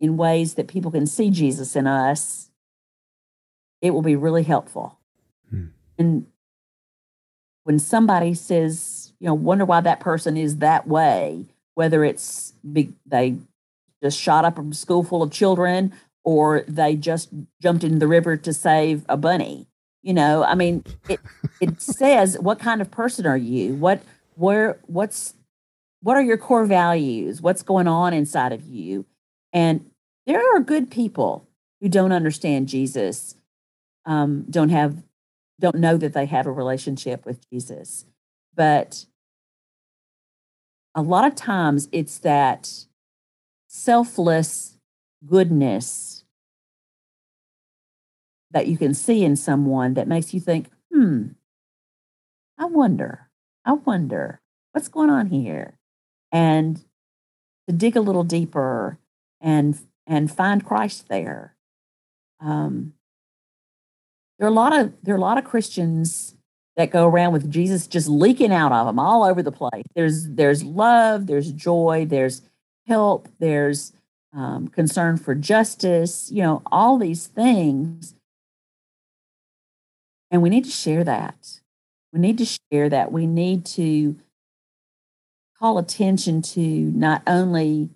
in 0.00 0.16
ways 0.16 0.54
that 0.54 0.66
people 0.66 0.90
can 0.90 1.06
see 1.06 1.30
Jesus 1.30 1.76
in 1.76 1.86
us, 1.86 2.50
it 3.80 3.92
will 3.92 4.02
be 4.02 4.16
really 4.16 4.42
helpful. 4.42 4.98
Hmm. 5.50 5.66
And 5.96 6.26
when 7.62 7.78
somebody 7.78 8.34
says, 8.34 9.03
you 9.20 9.26
know, 9.26 9.34
wonder 9.34 9.64
why 9.64 9.80
that 9.80 10.00
person 10.00 10.36
is 10.36 10.58
that 10.58 10.86
way, 10.86 11.46
whether 11.74 12.04
it's 12.04 12.52
big, 12.70 12.92
they 13.06 13.36
just 14.02 14.18
shot 14.20 14.44
up 14.44 14.58
a 14.58 14.74
school 14.74 15.02
full 15.02 15.22
of 15.22 15.30
children 15.30 15.92
or 16.24 16.64
they 16.68 16.96
just 16.96 17.30
jumped 17.60 17.84
in 17.84 17.98
the 17.98 18.08
river 18.08 18.36
to 18.36 18.52
save 18.52 19.04
a 19.08 19.16
bunny. 19.16 19.66
You 20.02 20.14
know, 20.14 20.44
I 20.44 20.54
mean, 20.54 20.84
it 21.08 21.20
it 21.60 21.80
says 21.82 22.38
what 22.38 22.58
kind 22.58 22.80
of 22.80 22.90
person 22.90 23.26
are 23.26 23.36
you? 23.36 23.74
What 23.74 24.02
where 24.34 24.78
what's 24.86 25.34
what 26.04 26.16
are 26.18 26.22
your 26.22 26.36
core 26.36 26.66
values? 26.66 27.40
What's 27.40 27.62
going 27.62 27.88
on 27.88 28.12
inside 28.12 28.52
of 28.52 28.66
you? 28.66 29.06
And 29.54 29.90
there 30.26 30.54
are 30.54 30.60
good 30.60 30.90
people 30.90 31.48
who 31.80 31.88
don't 31.88 32.12
understand 32.12 32.68
Jesus, 32.68 33.36
um, 34.04 34.44
don't 34.50 34.68
have, 34.68 35.02
don't 35.60 35.76
know 35.76 35.96
that 35.96 36.12
they 36.12 36.26
have 36.26 36.46
a 36.46 36.52
relationship 36.52 37.24
with 37.24 37.48
Jesus. 37.50 38.04
But 38.54 39.06
a 40.94 41.02
lot 41.02 41.26
of 41.26 41.34
times 41.34 41.88
it's 41.92 42.18
that 42.18 42.86
selfless 43.66 44.78
goodness 45.26 46.24
that 48.50 48.68
you 48.68 48.78
can 48.78 48.94
see 48.94 49.24
in 49.24 49.34
someone 49.34 49.94
that 49.94 50.06
makes 50.06 50.32
you 50.32 50.40
think, 50.40 50.68
hmm, 50.92 51.28
I 52.56 52.66
wonder, 52.66 53.30
I 53.64 53.72
wonder 53.72 54.40
what's 54.72 54.88
going 54.88 55.10
on 55.10 55.26
here. 55.26 55.78
And 56.30 56.84
to 57.68 57.74
dig 57.74 57.96
a 57.96 58.00
little 58.00 58.24
deeper 58.24 58.98
and 59.40 59.78
and 60.06 60.30
find 60.30 60.64
Christ 60.64 61.08
there. 61.08 61.56
Um, 62.40 62.92
there 64.38 64.46
are 64.46 64.50
a 64.50 64.54
lot 64.54 64.78
of 64.78 64.92
there 65.02 65.14
are 65.14 65.18
a 65.18 65.20
lot 65.20 65.38
of 65.38 65.44
Christians 65.44 66.36
that 66.76 66.90
go 66.90 67.06
around 67.06 67.32
with 67.32 67.50
Jesus 67.50 67.86
just 67.86 68.08
leaking 68.08 68.52
out 68.52 68.72
of 68.72 68.86
them 68.86 68.98
all 68.98 69.22
over 69.24 69.42
the 69.42 69.52
place. 69.52 69.84
There's 69.94 70.28
there's 70.28 70.62
love, 70.62 71.26
there's 71.26 71.52
joy, 71.52 72.06
there's 72.08 72.42
help, 72.86 73.28
there's 73.38 73.92
um, 74.32 74.68
concern 74.68 75.16
for 75.16 75.34
justice. 75.34 76.30
You 76.32 76.42
know 76.42 76.62
all 76.66 76.98
these 76.98 77.26
things, 77.26 78.14
and 80.30 80.42
we 80.42 80.50
need 80.50 80.64
to 80.64 80.70
share 80.70 81.04
that. 81.04 81.60
We 82.12 82.20
need 82.20 82.38
to 82.38 82.46
share 82.46 82.88
that. 82.88 83.12
We 83.12 83.26
need 83.26 83.64
to 83.66 84.16
call 85.58 85.78
attention 85.78 86.42
to 86.42 86.60
not 86.60 87.22
only 87.26 87.90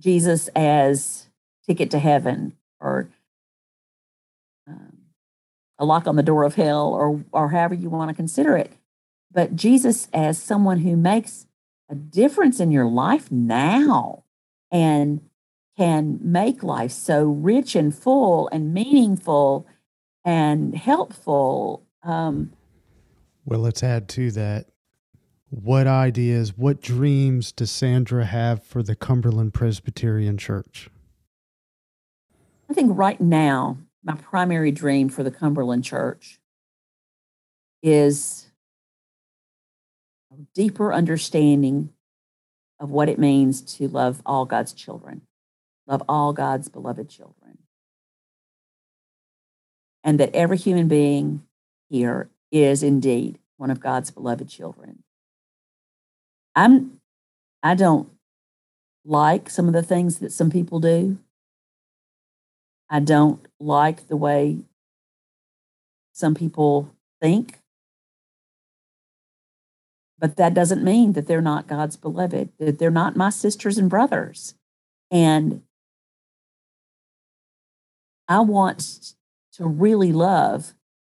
Jesus 0.00 0.48
as 0.56 1.28
ticket 1.66 1.90
to 1.92 1.98
heaven 1.98 2.56
or 2.80 3.08
a 5.82 5.84
lock 5.84 6.06
on 6.06 6.16
the 6.16 6.22
door 6.22 6.44
of 6.44 6.54
hell 6.54 6.94
or 6.94 7.24
or 7.32 7.50
however 7.50 7.74
you 7.74 7.90
want 7.90 8.08
to 8.08 8.14
consider 8.14 8.56
it 8.56 8.72
but 9.30 9.56
Jesus 9.56 10.08
as 10.12 10.38
someone 10.38 10.78
who 10.78 10.96
makes 10.96 11.46
a 11.90 11.94
difference 11.94 12.60
in 12.60 12.70
your 12.70 12.86
life 12.86 13.30
now 13.30 14.24
and 14.70 15.20
can 15.76 16.18
make 16.22 16.62
life 16.62 16.92
so 16.92 17.24
rich 17.24 17.74
and 17.74 17.94
full 17.94 18.48
and 18.52 18.72
meaningful 18.72 19.66
and 20.24 20.76
helpful 20.76 21.84
um, 22.02 22.52
well 23.44 23.60
let's 23.60 23.82
add 23.82 24.08
to 24.08 24.30
that 24.30 24.68
what 25.52 25.86
ideas, 25.86 26.56
what 26.56 26.80
dreams 26.80 27.52
does 27.52 27.70
Sandra 27.70 28.24
have 28.24 28.62
for 28.62 28.82
the 28.82 28.96
Cumberland 28.96 29.52
Presbyterian 29.52 30.38
Church? 30.38 30.88
I 32.70 32.72
think 32.72 32.96
right 32.96 33.20
now, 33.20 33.76
my 34.04 34.14
primary 34.14 34.70
dream 34.72 35.08
for 35.08 35.22
the 35.22 35.30
Cumberland 35.30 35.84
Church 35.84 36.40
is 37.82 38.46
a 40.32 40.36
deeper 40.54 40.92
understanding 40.92 41.90
of 42.80 42.90
what 42.90 43.08
it 43.08 43.18
means 43.18 43.60
to 43.60 43.86
love 43.88 44.22
all 44.26 44.44
God's 44.44 44.72
children, 44.72 45.22
love 45.86 46.02
all 46.08 46.32
God's 46.32 46.68
beloved 46.68 47.08
children. 47.08 47.58
And 50.04 50.18
that 50.18 50.34
every 50.34 50.56
human 50.56 50.88
being 50.88 51.44
here 51.88 52.28
is 52.50 52.82
indeed 52.82 53.38
one 53.56 53.70
of 53.70 53.78
God's 53.78 54.10
beloved 54.10 54.48
children. 54.48 55.04
I'm 56.56 57.00
I 57.62 57.76
don't 57.76 58.10
like 59.04 59.48
some 59.48 59.68
of 59.68 59.74
the 59.74 59.82
things 59.82 60.18
that 60.18 60.32
some 60.32 60.50
people 60.50 60.80
do. 60.80 61.18
I 62.92 63.00
don't 63.00 63.40
like 63.58 64.08
the 64.08 64.18
way 64.18 64.58
some 66.12 66.34
people 66.34 66.94
think. 67.22 67.58
But 70.18 70.36
that 70.36 70.52
doesn't 70.52 70.84
mean 70.84 71.14
that 71.14 71.26
they're 71.26 71.40
not 71.40 71.66
God's 71.66 71.96
beloved, 71.96 72.50
that 72.58 72.78
they're 72.78 72.90
not 72.90 73.16
my 73.16 73.30
sisters 73.30 73.78
and 73.78 73.88
brothers. 73.88 74.54
And 75.10 75.62
I 78.28 78.40
want 78.40 79.14
to 79.54 79.66
really 79.66 80.12
love 80.12 80.74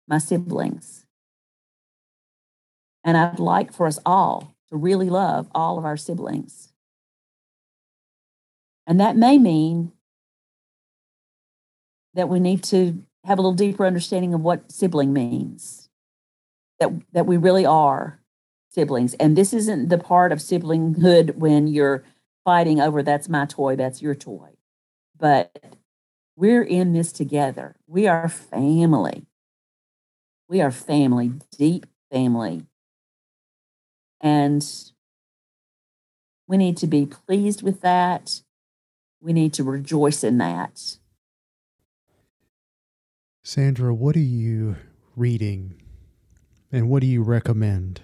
my 0.07 0.19
siblings. 0.19 1.07
And 3.03 3.17
I'd 3.17 3.39
like 3.39 3.73
for 3.73 3.87
us 3.87 3.99
all 4.05 4.55
to 4.69 4.77
really 4.77 5.09
love 5.09 5.49
all 5.55 5.79
of 5.79 5.87
our 5.87 5.97
siblings. 5.97 6.69
And 8.87 9.01
that 9.01 9.17
may 9.17 9.39
mean 9.39 9.93
that 12.15 12.29
we 12.29 12.41
need 12.41 12.63
to 12.65 13.03
have 13.25 13.39
a 13.39 13.43
little 13.43 13.55
deeper 13.55 13.87
understanding 13.87 14.35
of 14.35 14.41
what 14.41 14.71
sibling 14.71 15.13
means, 15.13 15.89
that, 16.81 16.91
that 17.13 17.27
we 17.27 17.37
really 17.37 17.65
are 17.65 18.21
siblings. 18.71 19.15
And 19.15 19.37
this 19.37 19.53
isn't 19.53 19.89
the 19.89 19.99
part 19.99 20.33
of 20.33 20.39
siblinghood 20.39 21.37
when 21.37 21.67
you're 21.67 22.05
fighting 22.45 22.81
over 22.81 23.03
that's 23.03 23.29
my 23.29 23.47
toy, 23.47 23.77
that's 23.77 24.03
your 24.03 24.15
toy. 24.15 24.51
But 25.19 25.77
we're 26.37 26.63
in 26.63 26.93
this 26.93 27.13
together. 27.13 27.77
We 27.87 28.07
are 28.09 28.29
family. 28.29 29.27
We 30.49 30.61
are 30.61 30.71
family, 30.71 31.33
deep 31.57 31.87
family. 32.11 32.67
And 34.21 34.65
we 36.49 36.57
need 36.57 36.77
to 36.79 36.87
be 36.87 37.07
pleased 37.07 37.63
with 37.63 37.81
that. 37.83 38.43
We 39.21 39.33
need 39.33 39.53
to 39.55 39.65
rejoice 39.65 40.25
in 40.25 40.39
that. 40.39 40.99
Sandra, 43.43 43.93
what 43.93 44.17
are 44.17 44.21
you 44.21 44.77
reading 45.17 45.75
and 46.71 46.89
what 46.89 47.01
do 47.01 47.07
you 47.07 47.23
recommend? 47.23 48.03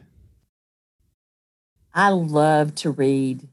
I 1.94 2.10
love 2.10 2.74
to 2.76 2.90
read 2.90 3.48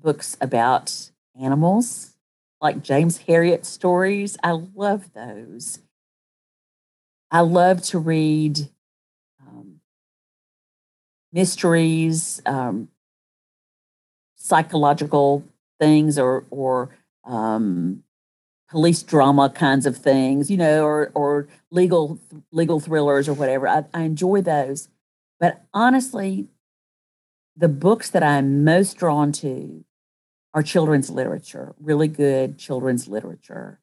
books 0.00 0.36
about 0.40 1.10
animals, 1.40 2.16
like 2.60 2.82
James 2.82 3.18
Herriot 3.28 3.64
stories. 3.64 4.36
I 4.42 4.52
love 4.52 5.12
those. 5.12 5.80
I 7.30 7.40
love 7.40 7.82
to 7.84 7.98
read 7.98 8.70
mysteries, 11.36 12.40
um, 12.46 12.88
psychological 14.36 15.44
things, 15.78 16.18
or 16.18 16.46
or 16.50 16.88
um, 17.24 18.02
police 18.68 19.02
drama 19.02 19.50
kinds 19.50 19.86
of 19.86 19.96
things, 19.96 20.50
you 20.50 20.56
know, 20.56 20.84
or 20.84 21.10
or 21.14 21.48
legal 21.70 22.18
legal 22.50 22.80
thrillers 22.80 23.28
or 23.28 23.34
whatever. 23.34 23.68
I, 23.68 23.84
I 23.94 24.02
enjoy 24.02 24.40
those, 24.42 24.88
but 25.38 25.64
honestly, 25.72 26.48
the 27.56 27.68
books 27.68 28.10
that 28.10 28.22
I'm 28.22 28.64
most 28.64 28.96
drawn 28.96 29.32
to 29.32 29.84
are 30.54 30.62
children's 30.62 31.10
literature, 31.10 31.74
really 31.80 32.08
good 32.08 32.58
children's 32.58 33.08
literature. 33.08 33.80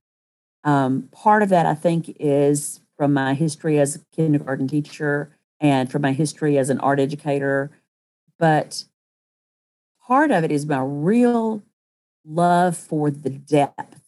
Um, 0.64 1.10
part 1.12 1.44
of 1.44 1.50
that, 1.50 1.66
I 1.66 1.76
think, 1.76 2.16
is 2.20 2.82
from 2.98 3.14
my 3.14 3.34
history 3.34 3.80
as 3.80 3.96
a 3.96 4.00
kindergarten 4.16 4.68
teacher 4.68 5.36
and 5.60 5.92
from 5.92 6.02
my 6.02 6.14
history 6.14 6.58
as 6.58 6.70
an 6.70 6.80
art 6.80 7.00
educator. 7.00 7.72
But 8.40 8.86
part 10.06 10.32
of 10.32 10.44
it 10.44 10.52
is 10.52 10.66
my 10.66 10.82
real 10.82 11.64
love 12.26 12.78
for 12.78 13.12
the 13.12 13.30
depth 13.30 14.03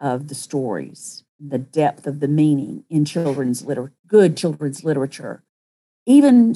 of 0.00 0.28
the 0.28 0.34
stories, 0.34 1.24
the 1.40 1.58
depth 1.58 2.06
of 2.06 2.20
the 2.20 2.28
meaning 2.28 2.84
in 2.88 3.04
children's 3.04 3.64
literature, 3.64 3.94
good 4.06 4.36
children's 4.36 4.84
literature, 4.84 5.42
even 6.06 6.54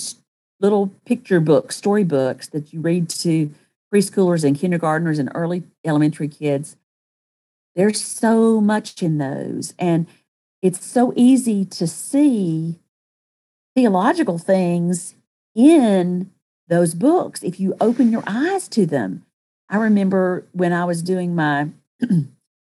little 0.60 0.88
picture 1.04 1.40
books, 1.40 1.76
storybooks 1.76 2.48
that 2.48 2.72
you 2.72 2.80
read 2.80 3.08
to 3.08 3.50
preschoolers 3.92 4.44
and 4.44 4.58
kindergartners 4.58 5.18
and 5.18 5.30
early 5.34 5.64
elementary 5.84 6.28
kids. 6.28 6.76
There's 7.74 8.00
so 8.00 8.60
much 8.60 9.02
in 9.02 9.18
those. 9.18 9.74
And 9.78 10.06
it's 10.62 10.84
so 10.84 11.12
easy 11.16 11.64
to 11.64 11.86
see 11.86 12.78
theological 13.74 14.38
things 14.38 15.14
in 15.54 16.30
those 16.68 16.94
books 16.94 17.42
if 17.42 17.58
you 17.58 17.74
open 17.80 18.12
your 18.12 18.22
eyes 18.26 18.68
to 18.68 18.86
them. 18.86 19.24
I 19.68 19.76
remember 19.76 20.46
when 20.52 20.72
I 20.72 20.84
was 20.84 21.02
doing 21.02 21.34
my 21.34 21.68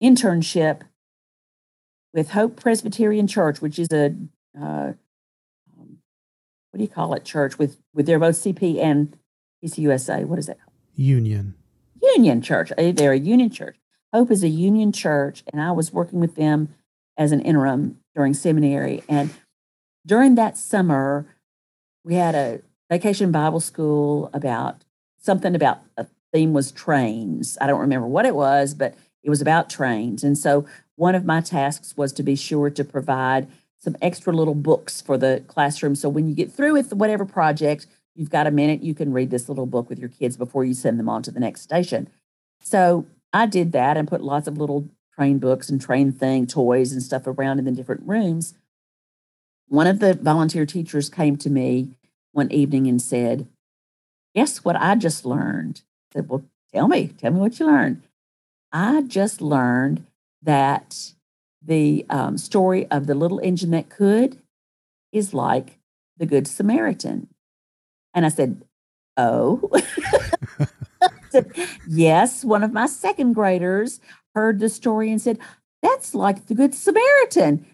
internship 0.02 0.82
with 2.12 2.30
Hope 2.30 2.56
Presbyterian 2.56 3.26
Church, 3.26 3.60
which 3.60 3.78
is 3.78 3.88
a 3.92 4.14
uh, 4.58 4.92
um, 5.78 5.98
what 6.70 6.78
do 6.78 6.82
you 6.82 6.88
call 6.88 7.14
it, 7.14 7.24
church 7.24 7.58
with 7.58 7.78
with 7.94 8.06
their 8.06 8.18
both 8.18 8.36
CP 8.36 8.78
and 8.78 9.16
PCUSA. 9.64 10.24
What 10.24 10.38
is 10.38 10.48
it? 10.48 10.58
Union. 10.94 11.54
Union 12.02 12.42
Church. 12.42 12.72
They're 12.76 13.12
a 13.12 13.18
union 13.18 13.50
church. 13.50 13.76
Hope 14.12 14.30
is 14.30 14.42
a 14.42 14.48
union 14.48 14.92
church, 14.92 15.44
and 15.52 15.62
I 15.62 15.72
was 15.72 15.92
working 15.92 16.18
with 16.18 16.34
them 16.34 16.74
as 17.16 17.32
an 17.32 17.40
interim 17.40 18.00
during 18.14 18.34
seminary. 18.34 19.02
And 19.08 19.30
during 20.04 20.34
that 20.34 20.56
summer, 20.56 21.26
we 22.04 22.14
had 22.14 22.34
a 22.34 22.62
vacation 22.90 23.30
Bible 23.30 23.60
school 23.60 24.30
about 24.32 24.84
something 25.18 25.54
about 25.54 25.80
a 25.96 26.06
theme 26.32 26.52
was 26.52 26.72
trains. 26.72 27.56
I 27.60 27.66
don't 27.66 27.80
remember 27.80 28.06
what 28.06 28.24
it 28.24 28.34
was, 28.34 28.74
but 28.74 28.94
it 29.22 29.30
was 29.30 29.40
about 29.40 29.70
trains. 29.70 30.24
And 30.24 30.36
so 30.36 30.66
one 30.96 31.14
of 31.14 31.24
my 31.24 31.40
tasks 31.40 31.96
was 31.96 32.12
to 32.14 32.22
be 32.22 32.36
sure 32.36 32.70
to 32.70 32.84
provide 32.84 33.48
some 33.78 33.96
extra 34.02 34.32
little 34.32 34.54
books 34.54 35.00
for 35.00 35.16
the 35.16 35.42
classroom. 35.46 35.94
So 35.94 36.08
when 36.08 36.28
you 36.28 36.34
get 36.34 36.52
through 36.52 36.74
with 36.74 36.92
whatever 36.92 37.24
project, 37.24 37.86
you've 38.14 38.30
got 38.30 38.46
a 38.46 38.50
minute, 38.50 38.82
you 38.82 38.94
can 38.94 39.12
read 39.12 39.30
this 39.30 39.48
little 39.48 39.66
book 39.66 39.88
with 39.88 39.98
your 39.98 40.08
kids 40.08 40.36
before 40.36 40.64
you 40.64 40.74
send 40.74 40.98
them 40.98 41.08
on 41.08 41.22
to 41.22 41.30
the 41.30 41.40
next 41.40 41.62
station. 41.62 42.08
So 42.60 43.06
I 43.32 43.46
did 43.46 43.72
that 43.72 43.96
and 43.96 44.08
put 44.08 44.22
lots 44.22 44.46
of 44.46 44.58
little 44.58 44.88
train 45.14 45.38
books 45.38 45.68
and 45.68 45.80
train 45.80 46.12
thing 46.12 46.46
toys 46.46 46.92
and 46.92 47.02
stuff 47.02 47.26
around 47.26 47.58
in 47.58 47.64
the 47.64 47.72
different 47.72 48.02
rooms. 48.06 48.54
One 49.68 49.86
of 49.86 50.00
the 50.00 50.14
volunteer 50.14 50.66
teachers 50.66 51.08
came 51.08 51.36
to 51.38 51.50
me 51.50 51.90
one 52.32 52.50
evening 52.52 52.86
and 52.86 53.00
said, 53.00 53.46
Guess 54.34 54.64
what 54.64 54.76
I 54.76 54.94
just 54.94 55.24
learned? 55.24 55.82
I 56.12 56.18
said, 56.18 56.28
Well, 56.28 56.44
tell 56.72 56.88
me, 56.88 57.08
tell 57.08 57.32
me 57.32 57.40
what 57.40 57.58
you 57.58 57.66
learned. 57.66 58.02
I 58.72 59.02
just 59.02 59.40
learned 59.40 60.06
that 60.42 61.12
the 61.62 62.06
um, 62.08 62.38
story 62.38 62.86
of 62.90 63.06
the 63.06 63.14
little 63.14 63.40
engine 63.40 63.70
that 63.72 63.90
could 63.90 64.38
is 65.12 65.34
like 65.34 65.78
the 66.16 66.26
Good 66.26 66.46
Samaritan. 66.46 67.28
And 68.14 68.24
I 68.24 68.28
said, 68.28 68.62
Oh. 69.16 69.70
said, 71.30 71.52
yes, 71.86 72.44
one 72.44 72.62
of 72.62 72.72
my 72.72 72.86
second 72.86 73.34
graders 73.34 74.00
heard 74.34 74.58
the 74.58 74.68
story 74.68 75.10
and 75.10 75.20
said, 75.20 75.38
That's 75.82 76.14
like 76.14 76.46
the 76.46 76.54
Good 76.54 76.74
Samaritan. 76.74 77.66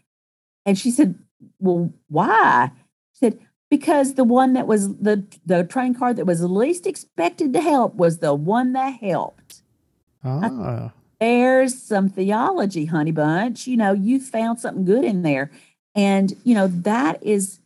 And 0.64 0.78
she 0.78 0.90
said, 0.90 1.16
Well, 1.60 1.92
why? 2.08 2.72
She 3.12 3.18
said, 3.26 3.38
Because 3.70 4.14
the 4.14 4.24
one 4.24 4.54
that 4.54 4.66
was 4.66 4.96
the, 4.96 5.24
the 5.44 5.64
train 5.64 5.94
car 5.94 6.12
that 6.14 6.26
was 6.26 6.42
least 6.42 6.86
expected 6.86 7.52
to 7.52 7.60
help 7.60 7.94
was 7.94 8.18
the 8.18 8.34
one 8.34 8.72
that 8.72 9.00
helped. 9.00 9.45
Ah. 10.26 10.92
There's 11.20 11.80
some 11.80 12.08
theology, 12.08 12.86
honey 12.86 13.12
bunch. 13.12 13.66
You 13.66 13.76
know, 13.76 13.92
you 13.92 14.20
found 14.20 14.60
something 14.60 14.84
good 14.84 15.04
in 15.04 15.22
there. 15.22 15.50
And, 15.94 16.34
you 16.44 16.54
know, 16.54 16.66
that 16.66 17.22
is, 17.22 17.60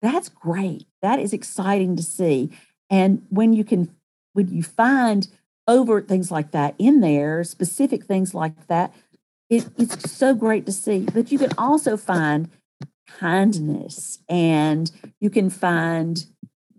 that's 0.00 0.28
great. 0.28 0.86
That 1.00 1.18
is 1.18 1.32
exciting 1.32 1.96
to 1.96 2.02
see. 2.02 2.50
And 2.88 3.26
when 3.30 3.52
you 3.52 3.64
can, 3.64 3.94
when 4.32 4.48
you 4.48 4.62
find 4.62 5.26
overt 5.66 6.06
things 6.06 6.30
like 6.30 6.52
that 6.52 6.74
in 6.78 7.00
there, 7.00 7.42
specific 7.42 8.04
things 8.04 8.34
like 8.34 8.66
that, 8.68 8.94
it, 9.50 9.66
it's 9.76 10.10
so 10.10 10.34
great 10.34 10.66
to 10.66 10.72
see. 10.72 11.00
But 11.12 11.32
you 11.32 11.38
can 11.38 11.52
also 11.58 11.96
find 11.96 12.48
kindness 13.06 14.20
and 14.28 14.90
you 15.20 15.30
can 15.30 15.50
find 15.50 16.26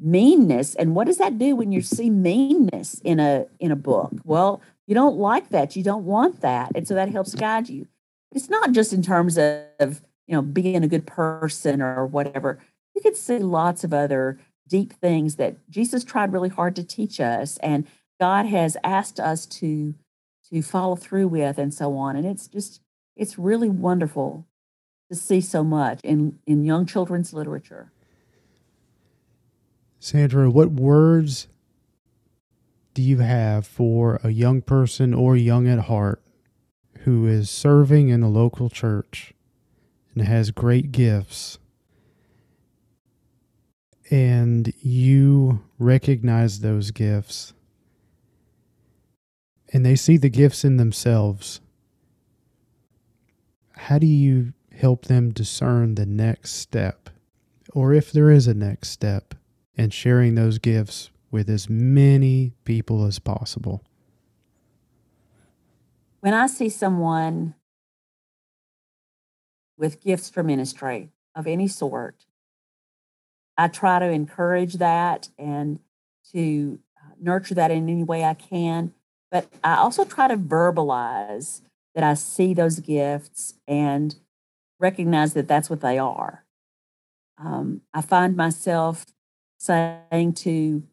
meanness. 0.04 0.76
And 0.76 0.94
what 0.96 1.08
does 1.08 1.18
that 1.18 1.40
do 1.40 1.56
when 1.56 1.72
you 1.72 1.82
see 1.82 2.10
meanness 2.10 3.00
in 3.04 3.20
a 3.20 3.46
in 3.60 3.72
a 3.72 3.76
book? 3.76 4.12
Well, 4.24 4.62
you 4.86 4.94
don't 4.94 5.18
like 5.18 5.50
that. 5.50 5.76
You 5.76 5.84
don't 5.84 6.06
want 6.06 6.42
that. 6.42 6.72
And 6.76 6.88
so 6.88 6.94
that 6.94 7.10
helps 7.10 7.34
guide 7.34 7.70
you. 7.70 7.88
It's 8.34 8.50
not 8.50 8.74
just 8.74 8.92
in 8.92 9.02
terms 9.02 9.38
of, 9.38 10.02
you 10.28 10.36
know, 10.36 10.42
being 10.42 10.84
a 10.84 10.88
good 10.88 11.08
person 11.08 11.82
or 11.82 12.06
whatever. 12.06 12.60
You 12.96 13.02
could 13.02 13.16
see 13.16 13.40
lots 13.40 13.84
of 13.84 13.94
other 13.94 14.40
deep 14.68 14.94
things 14.94 15.36
that 15.36 15.56
Jesus 15.70 16.04
tried 16.04 16.34
really 16.34 16.50
hard 16.50 16.76
to 16.76 16.84
teach 16.84 17.20
us 17.20 17.58
and 17.58 17.88
God 18.20 18.46
has 18.46 18.78
asked 18.84 19.20
us 19.20 19.46
to 19.46 19.94
to 20.50 20.62
follow 20.62 20.96
through 20.96 21.28
with 21.30 21.58
and 21.58 21.74
so 21.74 21.98
on. 21.98 22.16
And 22.16 22.26
it's 22.26 22.48
just 22.48 22.82
it's 23.16 23.38
really 23.38 23.70
wonderful 23.70 24.46
to 25.10 25.16
see 25.16 25.42
so 25.42 25.64
much 25.64 26.00
in 26.04 26.40
in 26.46 26.66
young 26.66 26.86
children's 26.86 27.34
literature. 27.34 27.92
Sandra, 30.04 30.50
what 30.50 30.70
words 30.70 31.48
do 32.94 33.02
you 33.02 33.20
have 33.20 33.66
for 33.66 34.20
a 34.22 34.32
young 34.32 34.62
person 34.62 35.14
or 35.14 35.38
young 35.38 35.66
at 35.66 35.86
heart 35.86 36.22
who 37.06 37.26
is 37.26 37.50
serving 37.50 38.10
in 38.10 38.22
a 38.22 38.28
local 38.28 38.70
church 38.70 39.34
and 40.14 40.28
has 40.28 40.52
great 40.52 40.92
gifts? 40.92 41.58
And 44.12 44.74
you 44.82 45.64
recognize 45.80 46.60
those 46.60 46.92
gifts 46.92 47.54
and 49.72 49.86
they 49.86 49.96
see 49.96 50.18
the 50.18 50.30
gifts 50.30 50.66
in 50.66 50.76
themselves. 50.76 51.62
How 53.72 54.00
do 54.00 54.06
you 54.08 54.52
help 54.74 55.06
them 55.06 55.32
discern 55.32 55.96
the 55.96 56.06
next 56.06 56.56
step? 56.56 57.10
Or 57.72 57.94
if 57.94 58.12
there 58.12 58.30
is 58.30 58.48
a 58.48 58.54
next 58.54 58.90
step 58.90 59.34
in 59.76 59.90
sharing 59.90 60.36
those 60.36 60.60
gifts 60.60 61.10
with 61.32 61.50
as 61.50 61.70
many 61.70 62.54
people 62.64 63.06
as 63.06 63.20
possible. 63.20 63.84
When 66.20 66.34
I 66.34 66.48
see 66.48 66.70
someone 66.70 67.56
with 69.78 70.02
gifts 70.02 70.30
for 70.30 70.44
ministry 70.44 71.10
of 71.36 71.48
any 71.48 71.68
sort, 71.68 72.26
I 73.58 73.68
try 73.68 74.00
to 74.00 74.06
encourage 74.06 74.76
that 74.76 75.30
and 75.38 75.80
to 76.32 76.80
uh, 76.98 77.14
nurture 77.20 77.56
that 77.56 77.72
in 77.72 77.90
any 77.90 78.04
way 78.04 78.24
I 78.24 78.36
can. 78.36 78.94
But 79.32 79.48
I 79.64 79.76
also 79.76 80.06
try 80.06 80.28
to 80.28 80.38
verbalize 80.38 81.62
that 81.96 82.04
I 82.04 82.14
see 82.14 82.54
those 82.54 82.80
gifts 82.80 83.56
and 83.68 84.16
recognize 84.80 85.34
that 85.34 85.48
that's 85.48 85.70
what 85.70 85.82
they 85.82 85.98
are. 85.98 86.46
Um, 87.38 87.82
I 87.94 88.02
find 88.02 88.36
myself 88.36 89.06
saying 89.64 90.34
to 90.34 90.84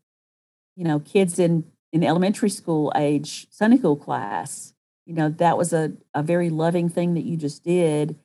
you 0.81 0.85
know, 0.85 0.99
kids 1.01 1.39
in 1.39 1.65
in 1.93 2.03
elementary 2.03 2.49
school 2.49 2.91
age 2.97 3.47
Sunday 3.51 3.77
school 3.77 3.97
class. 3.97 4.73
You 5.05 5.15
know, 5.15 5.29
that 5.29 5.59
was 5.59 5.75
a, 5.75 5.93
a 6.15 6.23
very 6.23 6.49
loving 6.49 6.89
thing 6.89 7.13
that 7.15 7.25
you 7.25 7.37
just 7.37 7.65
did. 7.65 8.17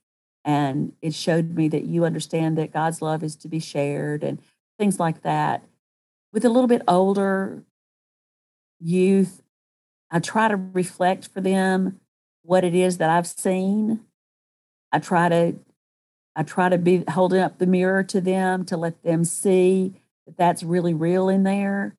And 0.45 0.93
it 1.01 1.13
showed 1.13 1.55
me 1.55 1.67
that 1.69 1.85
you 1.85 2.05
understand 2.05 2.57
that 2.57 2.71
God's 2.71 3.01
love 3.01 3.23
is 3.23 3.35
to 3.37 3.49
be 3.49 3.59
shared 3.59 4.23
and 4.23 4.39
things 4.79 4.99
like 4.99 5.23
that. 5.23 5.63
With 6.31 6.45
a 6.45 6.49
little 6.49 6.67
bit 6.67 6.83
older 6.87 7.65
youth, 8.79 9.41
I 10.09 10.19
try 10.19 10.47
to 10.47 10.55
reflect 10.55 11.27
for 11.27 11.41
them 11.41 11.99
what 12.43 12.63
it 12.63 12.75
is 12.75 12.99
that 12.99 13.09
I've 13.09 13.27
seen. 13.27 14.01
I 14.93 14.99
try 14.99 15.27
to 15.27 15.55
I 16.37 16.43
try 16.43 16.69
to 16.69 16.77
be 16.77 17.03
holding 17.09 17.41
up 17.41 17.57
the 17.57 17.65
mirror 17.65 18.03
to 18.03 18.21
them 18.21 18.63
to 18.65 18.77
let 18.77 19.03
them 19.03 19.25
see 19.25 19.95
that 20.25 20.37
that's 20.37 20.63
really 20.63 20.93
real 20.93 21.29
in 21.29 21.43
there 21.43 21.95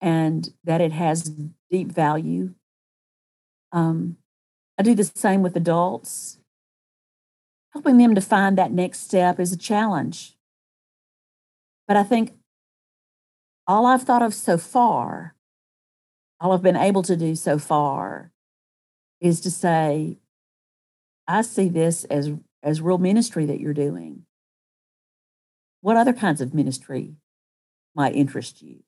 and 0.00 0.52
that 0.64 0.80
it 0.80 0.92
has 0.92 1.30
deep 1.70 1.90
value. 1.90 2.54
Um, 3.72 4.16
I 4.78 4.82
do 4.82 4.94
the 4.94 5.10
same 5.14 5.42
with 5.42 5.56
adults. 5.56 6.38
Helping 7.72 7.98
them 7.98 8.14
to 8.14 8.20
find 8.20 8.56
that 8.56 8.72
next 8.72 9.00
step 9.00 9.38
is 9.38 9.52
a 9.52 9.56
challenge. 9.56 10.34
But 11.86 11.96
I 11.96 12.02
think 12.02 12.32
all 13.66 13.84
I've 13.84 14.02
thought 14.02 14.22
of 14.22 14.34
so 14.34 14.56
far, 14.56 15.34
all 16.40 16.52
I've 16.52 16.62
been 16.62 16.76
able 16.76 17.02
to 17.02 17.16
do 17.16 17.34
so 17.34 17.58
far, 17.58 18.32
is 19.20 19.40
to 19.42 19.50
say, 19.50 20.18
I 21.28 21.42
see 21.42 21.68
this 21.68 22.04
as, 22.04 22.30
as 22.62 22.80
real 22.80 22.98
ministry 22.98 23.46
that 23.46 23.60
you're 23.60 23.74
doing. 23.74 24.24
What 25.80 25.96
other 25.96 26.12
kinds 26.12 26.40
of 26.40 26.54
ministry 26.54 27.16
might 27.96 28.14
interest 28.14 28.62
you? 28.62 28.82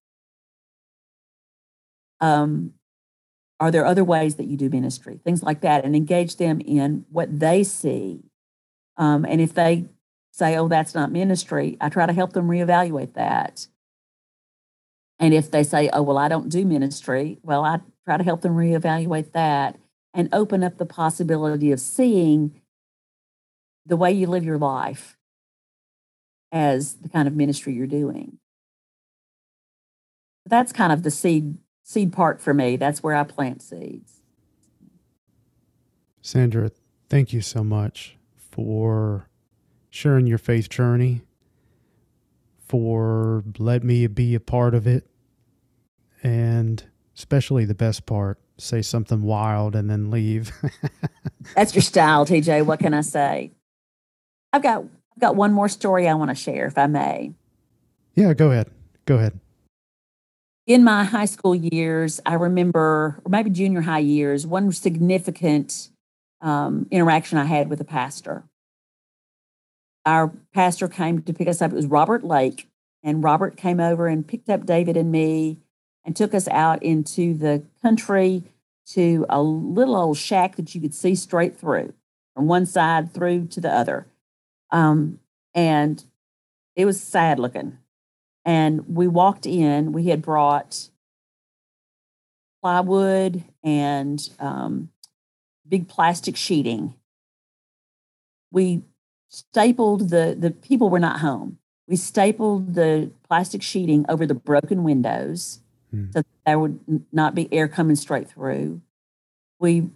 Um, 2.21 2.75
are 3.61 3.71
there 3.71 3.87
other 3.87 4.05
ways 4.05 4.37
that 4.37 4.47
you 4.47 4.57
do 4.57 4.69
ministry? 4.69 5.21
Things 5.25 5.43
like 5.43 5.63
that, 5.63 5.85
and 5.85 5.97
engage 5.97 6.37
them 6.37 6.61
in 6.61 7.05
what 7.11 7.41
they 7.41 7.65
see. 7.65 8.25
Um, 8.97 9.25
and 9.25 9.41
if 9.41 9.55
they 9.55 9.87
say, 10.33 10.57
oh, 10.57 10.69
that's 10.69 10.95
not 10.95 11.11
ministry, 11.11 11.77
I 11.81 11.89
try 11.89 12.07
to 12.07 12.13
help 12.13 12.33
them 12.33 12.49
reevaluate 12.49 13.15
that. 13.15 13.67
And 15.19 15.35
if 15.35 15.51
they 15.51 15.65
say, 15.65 15.91
oh, 15.93 16.03
well, 16.03 16.19
I 16.19 16.29
don't 16.29 16.49
do 16.49 16.65
ministry, 16.65 17.39
well, 17.43 17.65
I 17.65 17.81
try 18.05 18.17
to 18.17 18.25
help 18.25 18.43
them 18.43 18.55
reevaluate 18.55 19.33
that 19.33 19.77
and 20.15 20.29
open 20.33 20.63
up 20.63 20.79
the 20.79 20.87
possibility 20.87 21.73
of 21.73 21.81
seeing 21.81 22.61
the 23.85 23.97
way 23.97 24.13
you 24.13 24.27
live 24.27 24.45
your 24.45 24.59
life 24.59 25.17
as 26.53 26.95
the 26.95 27.09
kind 27.09 27.27
of 27.27 27.35
ministry 27.35 27.75
you're 27.75 27.87
doing. 27.87 28.39
That's 30.49 30.73
kind 30.73 30.93
of 30.93 31.03
the 31.03 31.11
seed 31.11 31.59
seed 31.83 32.13
part 32.13 32.41
for 32.41 32.53
me. 32.53 32.77
That's 32.77 33.03
where 33.03 33.15
I 33.15 33.25
plant 33.25 33.63
seeds. 33.63 34.21
Sandra, 36.21 36.71
thank 37.09 37.33
you 37.33 37.41
so 37.41 37.65
much 37.65 38.17
for 38.37 39.29
sharing 39.89 40.27
your 40.27 40.39
faith 40.39 40.69
journey, 40.69 41.23
for 42.67 43.43
let 43.59 43.83
me 43.83 44.07
be 44.07 44.35
a 44.35 44.41
part 44.41 44.75
of 44.75 44.87
it. 44.87 45.07
And 46.23 46.85
especially 47.17 47.65
the 47.65 47.75
best 47.75 48.05
part, 48.05 48.39
say 48.59 48.83
something 48.83 49.23
wild 49.23 49.75
and 49.75 49.89
then 49.89 50.11
leave. 50.11 50.53
That's 51.57 51.75
your 51.75 51.83
style, 51.83 52.27
TJ. 52.27 52.67
What 52.67 52.81
can 52.81 52.93
I 52.93 53.01
say? 53.03 53.53
I've 54.53 54.63
got 54.63 54.83
I've 54.83 55.21
got 55.21 55.37
one 55.37 55.53
more 55.53 55.69
story 55.69 56.09
I 56.09 56.15
want 56.15 56.31
to 56.31 56.35
share, 56.35 56.67
if 56.67 56.77
I 56.77 56.87
may. 56.87 57.33
Yeah, 58.15 58.35
go 58.35 58.51
ahead. 58.51 58.71
Go 59.07 59.17
ahead. 59.17 59.39
In 60.69 60.85
my 60.85 61.03
high 61.03 61.25
school 61.25 61.55
years, 61.55 62.21
I 62.27 62.35
remember, 62.35 63.23
or 63.25 63.31
maybe 63.31 63.49
junior 63.49 63.81
high 63.81 64.01
years, 64.01 64.47
one 64.47 64.71
significant 64.71 65.89
um, 66.43 66.87
interaction 66.91 67.39
I 67.39 67.47
had 67.47 67.71
with 67.71 67.81
a 67.81 67.85
pastor. 67.85 68.45
Our 70.05 70.31
pastor 70.53 70.87
came 70.87 71.23
to 71.23 71.33
pick 71.33 71.49
us 71.49 71.62
up. 71.62 71.73
It 71.73 71.75
was 71.77 71.87
Robert 71.87 72.23
Lake, 72.23 72.69
and 73.03 73.25
Robert 73.25 73.57
came 73.57 73.81
over 73.81 74.09
and 74.09 74.29
picked 74.29 74.51
up 74.51 74.66
David 74.66 74.99
and 74.99 75.11
me 75.11 75.57
and 76.05 76.14
took 76.14 76.35
us 76.35 76.47
out 76.49 76.83
into 76.83 77.33
the 77.33 77.62
country 77.81 78.45
to 78.89 79.25
a 79.31 79.41
little 79.41 79.97
old 79.97 80.19
shack 80.19 80.57
that 80.57 80.75
you 80.75 80.83
could 80.83 80.95
see 80.95 81.14
straight 81.14 81.57
through 81.57 81.95
from 82.35 82.47
one 82.47 82.66
side 82.66 83.14
through 83.14 83.47
to 83.47 83.61
the 83.62 83.73
other. 83.73 84.07
Um, 84.71 85.19
and 85.55 86.05
it 86.77 86.85
was 86.85 87.01
sad 87.01 87.39
looking. 87.39 87.79
And 88.49 88.97
we 88.97 89.07
walked 89.07 89.45
in, 89.45 89.93
we 89.93 90.07
had 90.07 90.23
brought 90.23 90.89
plywood 92.63 93.45
and 93.63 94.27
um, 94.41 94.89
big 95.69 95.87
plastic 95.87 96.35
sheeting. 96.35 96.95
We 98.51 98.85
stapled 99.29 100.09
the, 100.09 100.35
the 100.39 100.51
people 100.51 100.89
were 100.89 100.99
not 100.99 101.21
home. 101.21 101.59
We 101.87 101.97
stapled 101.97 102.73
the 102.73 103.11
plastic 103.29 103.63
sheeting 103.63 104.07
over 104.09 104.25
the 104.25 104.35
broken 104.35 104.83
windows 104.83 105.61
hmm. 105.91 106.07
so 106.13 106.23
there 106.47 106.59
would 106.59 107.05
not 107.13 107.35
be 107.35 107.53
air 107.53 107.69
coming 107.69 107.97
straight 107.97 108.31
through. 108.31 108.81
We 109.59 109.91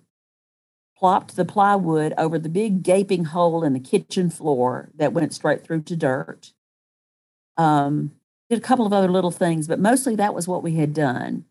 plopped 0.99 1.37
the 1.37 1.47
plywood 1.47 2.13
over 2.19 2.39
the 2.39 2.51
big 2.51 2.83
gaping 2.83 3.25
hole 3.25 3.65
in 3.65 3.73
the 3.73 3.81
kitchen 3.81 4.29
floor 4.29 4.91
that 4.97 5.15
went 5.15 5.33
straight 5.33 5.65
through 5.65 5.85
to 5.85 5.97
dirt. 5.97 6.53
Um, 7.57 8.13
did 8.53 8.59
a 8.59 8.63
couple 8.63 8.85
of 8.85 8.93
other 8.93 9.11
little 9.11 9.31
things, 9.31 9.67
but 9.67 9.81
mostly 9.81 10.15
that 10.15 10.35
was 10.35 10.47
what 10.47 10.63
we 10.63 10.75
had 10.75 10.93
done. 10.93 11.47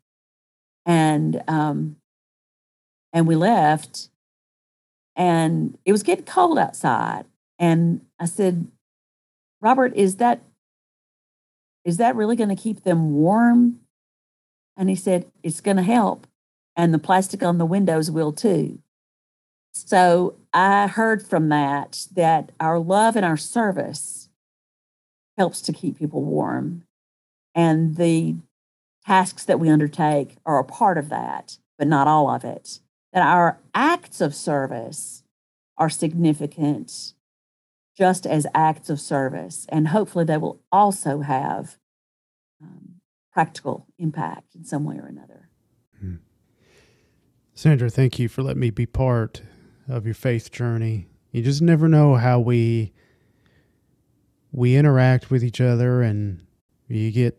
And 0.85 1.41
um, 1.47 1.95
and 3.11 3.27
we 3.27 3.35
left, 3.35 4.09
and 5.15 5.77
it 5.83 5.91
was 5.91 6.03
getting 6.03 6.25
cold 6.25 6.59
outside. 6.59 7.25
And 7.57 8.01
I 8.19 8.25
said, 8.25 8.67
Robert, 9.61 9.95
is 9.95 10.17
that 10.17 10.43
is 11.83 11.97
that 11.97 12.15
really 12.15 12.35
going 12.35 12.49
to 12.49 12.55
keep 12.55 12.83
them 12.83 13.13
warm? 13.13 13.79
And 14.77 14.87
he 14.87 14.95
said, 14.95 15.25
It's 15.41 15.61
going 15.61 15.77
to 15.77 15.83
help. 15.83 16.27
And 16.75 16.93
the 16.93 16.99
plastic 16.99 17.41
on 17.41 17.57
the 17.57 17.65
windows 17.65 18.11
will 18.11 18.31
too. 18.31 18.77
So 19.73 20.35
I 20.53 20.85
heard 20.85 21.25
from 21.25 21.49
that 21.49 22.05
that 22.13 22.51
our 22.59 22.77
love 22.77 23.15
and 23.15 23.25
our 23.25 23.37
service 23.37 24.29
helps 25.35 25.61
to 25.61 25.73
keep 25.73 25.97
people 25.97 26.23
warm. 26.23 26.83
And 27.53 27.97
the 27.97 28.35
tasks 29.05 29.45
that 29.45 29.59
we 29.59 29.69
undertake 29.69 30.35
are 30.45 30.59
a 30.59 30.63
part 30.63 30.97
of 30.97 31.09
that, 31.09 31.57
but 31.77 31.87
not 31.87 32.07
all 32.07 32.29
of 32.29 32.43
it. 32.43 32.79
That 33.13 33.23
our 33.23 33.59
acts 33.73 34.21
of 34.21 34.33
service 34.33 35.23
are 35.77 35.89
significant 35.89 37.13
just 37.97 38.25
as 38.25 38.47
acts 38.53 38.89
of 38.89 38.99
service. 38.99 39.65
And 39.69 39.89
hopefully 39.89 40.25
they 40.25 40.37
will 40.37 40.61
also 40.71 41.21
have 41.21 41.77
um, 42.61 43.01
practical 43.33 43.87
impact 43.97 44.55
in 44.55 44.63
some 44.63 44.83
way 44.83 44.97
or 44.97 45.07
another. 45.07 45.49
Hmm. 45.99 46.15
Sandra, 47.53 47.89
thank 47.89 48.19
you 48.19 48.29
for 48.29 48.43
letting 48.43 48.61
me 48.61 48.69
be 48.69 48.85
part 48.85 49.41
of 49.87 50.05
your 50.05 50.15
faith 50.15 50.51
journey. 50.51 51.07
You 51.31 51.41
just 51.41 51.61
never 51.61 51.87
know 51.87 52.15
how 52.15 52.39
we 52.39 52.93
we 54.53 54.75
interact 54.75 55.31
with 55.31 55.43
each 55.43 55.61
other 55.61 56.01
and 56.01 56.45
you 56.93 57.11
get 57.11 57.37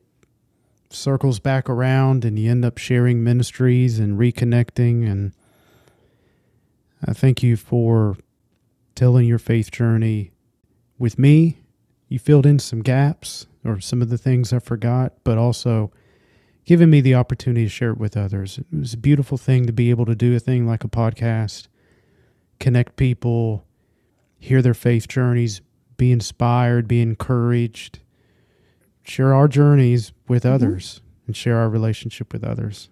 circles 0.91 1.39
back 1.41 1.69
around 1.71 2.25
and 2.25 2.39
you 2.39 2.51
end 2.51 2.65
up 2.65 2.79
sharing 2.79 3.25
ministries 3.25 3.99
and 3.99 4.19
reconnecting 4.19 5.11
and 5.11 5.33
I 7.05 7.13
thank 7.13 7.43
you 7.43 7.57
for 7.57 8.17
telling 8.95 9.27
your 9.27 9.41
faith 9.41 9.73
journey 9.73 10.31
with 10.99 11.19
me. 11.19 11.59
You 12.09 12.19
filled 12.19 12.47
in 12.47 12.61
some 12.61 12.81
gaps 12.81 13.47
or 13.65 13.81
some 13.81 14.03
of 14.03 14.09
the 14.09 14.19
things 14.19 14.53
I 14.53 14.61
forgot, 14.61 15.15
but 15.25 15.37
also 15.37 15.91
giving 16.65 16.91
me 16.91 17.01
the 17.01 17.15
opportunity 17.15 17.65
to 17.65 17.71
share 17.71 17.91
it 17.91 17.99
with 17.99 18.17
others. 18.17 18.59
It 18.59 18.67
was 18.79 18.95
a 18.95 18.99
beautiful 18.99 19.37
thing 19.37 19.67
to 19.67 19.73
be 19.73 19.91
able 19.91 20.07
to 20.07 20.15
do 20.15 20.37
a 20.37 20.39
thing 20.39 20.67
like 20.67 20.85
a 20.85 20.89
podcast, 20.89 21.67
connect 22.61 22.97
people, 22.97 23.65
hear 24.39 24.63
their 24.63 24.75
faith 24.75 25.09
journeys, 25.09 25.61
be 25.97 26.13
inspired, 26.13 26.87
be 26.87 27.01
encouraged, 27.01 27.99
share 29.03 29.35
our 29.35 29.49
journeys 29.49 30.13
with 30.29 30.45
mm-hmm. 30.45 30.55
others, 30.55 31.01
and 31.27 31.37
share 31.37 31.59
our 31.59 31.69
relationship 31.69 32.33
with 32.33 32.45
others. 32.45 32.89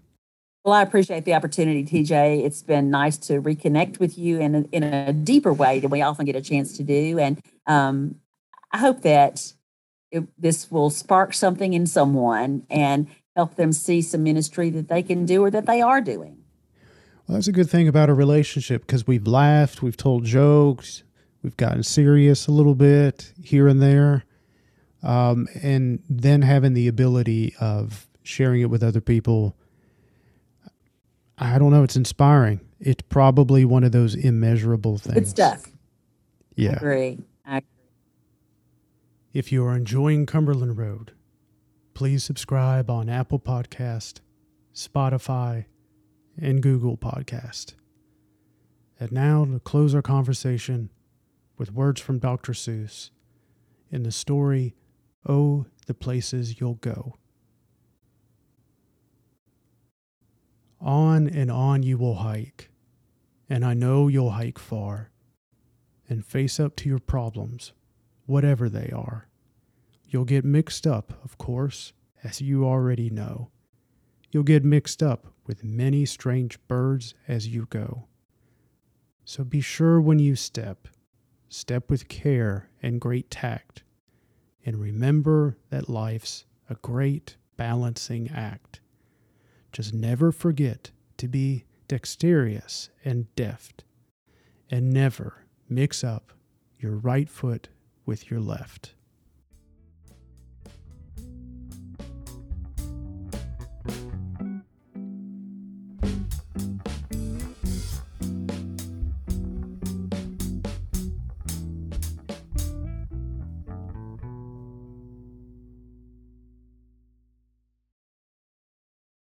Well, 0.64 0.74
I 0.74 0.82
appreciate 0.82 1.24
the 1.24 1.34
opportunity, 1.34 1.84
TJ. 1.84 2.44
It's 2.44 2.62
been 2.62 2.90
nice 2.90 3.16
to 3.18 3.40
reconnect 3.40 3.98
with 3.98 4.18
you 4.18 4.38
in 4.38 4.54
a, 4.54 4.60
in 4.72 4.82
a 4.82 5.12
deeper 5.12 5.52
way 5.52 5.80
than 5.80 5.90
we 5.90 6.02
often 6.02 6.26
get 6.26 6.36
a 6.36 6.42
chance 6.42 6.76
to 6.76 6.82
do. 6.82 7.18
And 7.18 7.40
um, 7.66 8.16
I 8.70 8.78
hope 8.78 9.00
that 9.02 9.54
it, 10.10 10.24
this 10.38 10.70
will 10.70 10.90
spark 10.90 11.32
something 11.32 11.72
in 11.72 11.86
someone 11.86 12.66
and 12.68 13.06
help 13.36 13.54
them 13.54 13.72
see 13.72 14.02
some 14.02 14.22
ministry 14.22 14.68
that 14.70 14.88
they 14.88 15.02
can 15.02 15.24
do 15.24 15.42
or 15.42 15.50
that 15.50 15.64
they 15.64 15.80
are 15.80 16.02
doing. 16.02 16.36
Well, 17.26 17.36
that's 17.36 17.48
a 17.48 17.52
good 17.52 17.70
thing 17.70 17.88
about 17.88 18.10
a 18.10 18.14
relationship 18.14 18.82
because 18.82 19.06
we've 19.06 19.26
laughed, 19.26 19.82
we've 19.82 19.96
told 19.96 20.24
jokes, 20.24 21.04
we've 21.42 21.56
gotten 21.56 21.82
serious 21.82 22.46
a 22.48 22.52
little 22.52 22.74
bit 22.74 23.32
here 23.42 23.66
and 23.66 23.80
there. 23.80 24.24
Um, 25.02 25.48
and 25.62 26.02
then 26.08 26.42
having 26.42 26.74
the 26.74 26.88
ability 26.88 27.54
of 27.60 28.06
sharing 28.22 28.60
it 28.60 28.68
with 28.70 28.82
other 28.82 29.00
people 29.00 29.56
I 31.40 31.58
don't 31.58 31.70
know. 31.70 31.82
It's 31.82 31.96
inspiring. 31.96 32.60
It's 32.78 33.02
probably 33.08 33.64
one 33.64 33.82
of 33.82 33.92
those 33.92 34.14
immeasurable 34.14 34.98
things. 34.98 35.14
Good 35.14 35.28
stuff. 35.28 35.64
Yeah. 36.54 36.72
I 36.72 36.74
agree. 36.74 37.18
I 37.46 37.56
agree. 37.58 37.68
If 39.32 39.50
you 39.50 39.64
are 39.64 39.74
enjoying 39.74 40.26
Cumberland 40.26 40.76
Road, 40.76 41.12
please 41.94 42.22
subscribe 42.22 42.90
on 42.90 43.08
Apple 43.08 43.40
Podcast, 43.40 44.20
Spotify, 44.74 45.64
and 46.38 46.62
Google 46.62 46.98
Podcast. 46.98 47.74
And 48.98 49.10
now 49.10 49.46
to 49.46 49.60
close 49.60 49.94
our 49.94 50.02
conversation 50.02 50.90
with 51.56 51.72
words 51.72 52.02
from 52.02 52.18
Dr. 52.18 52.52
Seuss 52.52 53.10
in 53.90 54.02
the 54.02 54.12
story, 54.12 54.74
Oh, 55.26 55.66
the 55.86 55.94
Places 55.94 56.60
You'll 56.60 56.74
Go. 56.74 57.16
On 60.80 61.28
and 61.28 61.50
on 61.50 61.82
you 61.82 61.98
will 61.98 62.16
hike, 62.16 62.70
and 63.48 63.64
I 63.64 63.74
know 63.74 64.08
you'll 64.08 64.30
hike 64.30 64.58
far, 64.58 65.10
and 66.08 66.24
face 66.24 66.58
up 66.58 66.74
to 66.76 66.88
your 66.88 66.98
problems, 66.98 67.72
whatever 68.24 68.68
they 68.68 68.90
are. 68.90 69.28
You'll 70.08 70.24
get 70.24 70.44
mixed 70.44 70.86
up, 70.86 71.12
of 71.22 71.36
course, 71.36 71.92
as 72.24 72.40
you 72.40 72.64
already 72.64 73.10
know. 73.10 73.50
You'll 74.30 74.42
get 74.42 74.64
mixed 74.64 75.02
up 75.02 75.26
with 75.46 75.64
many 75.64 76.06
strange 76.06 76.58
birds 76.66 77.14
as 77.28 77.48
you 77.48 77.66
go. 77.68 78.06
So 79.24 79.44
be 79.44 79.60
sure 79.60 80.00
when 80.00 80.18
you 80.18 80.34
step, 80.34 80.88
step 81.48 81.90
with 81.90 82.08
care 82.08 82.70
and 82.82 83.00
great 83.00 83.30
tact, 83.30 83.82
and 84.64 84.80
remember 84.80 85.56
that 85.70 85.88
life's 85.88 86.44
a 86.68 86.74
great 86.76 87.36
balancing 87.56 88.30
act. 88.30 88.80
Just 89.72 89.94
never 89.94 90.32
forget 90.32 90.90
to 91.16 91.28
be 91.28 91.64
dexterous 91.88 92.90
and 93.04 93.34
deft, 93.34 93.84
and 94.70 94.92
never 94.92 95.44
mix 95.68 96.02
up 96.04 96.32
your 96.78 96.96
right 96.96 97.28
foot 97.28 97.68
with 98.06 98.30
your 98.30 98.40
left. 98.40 98.94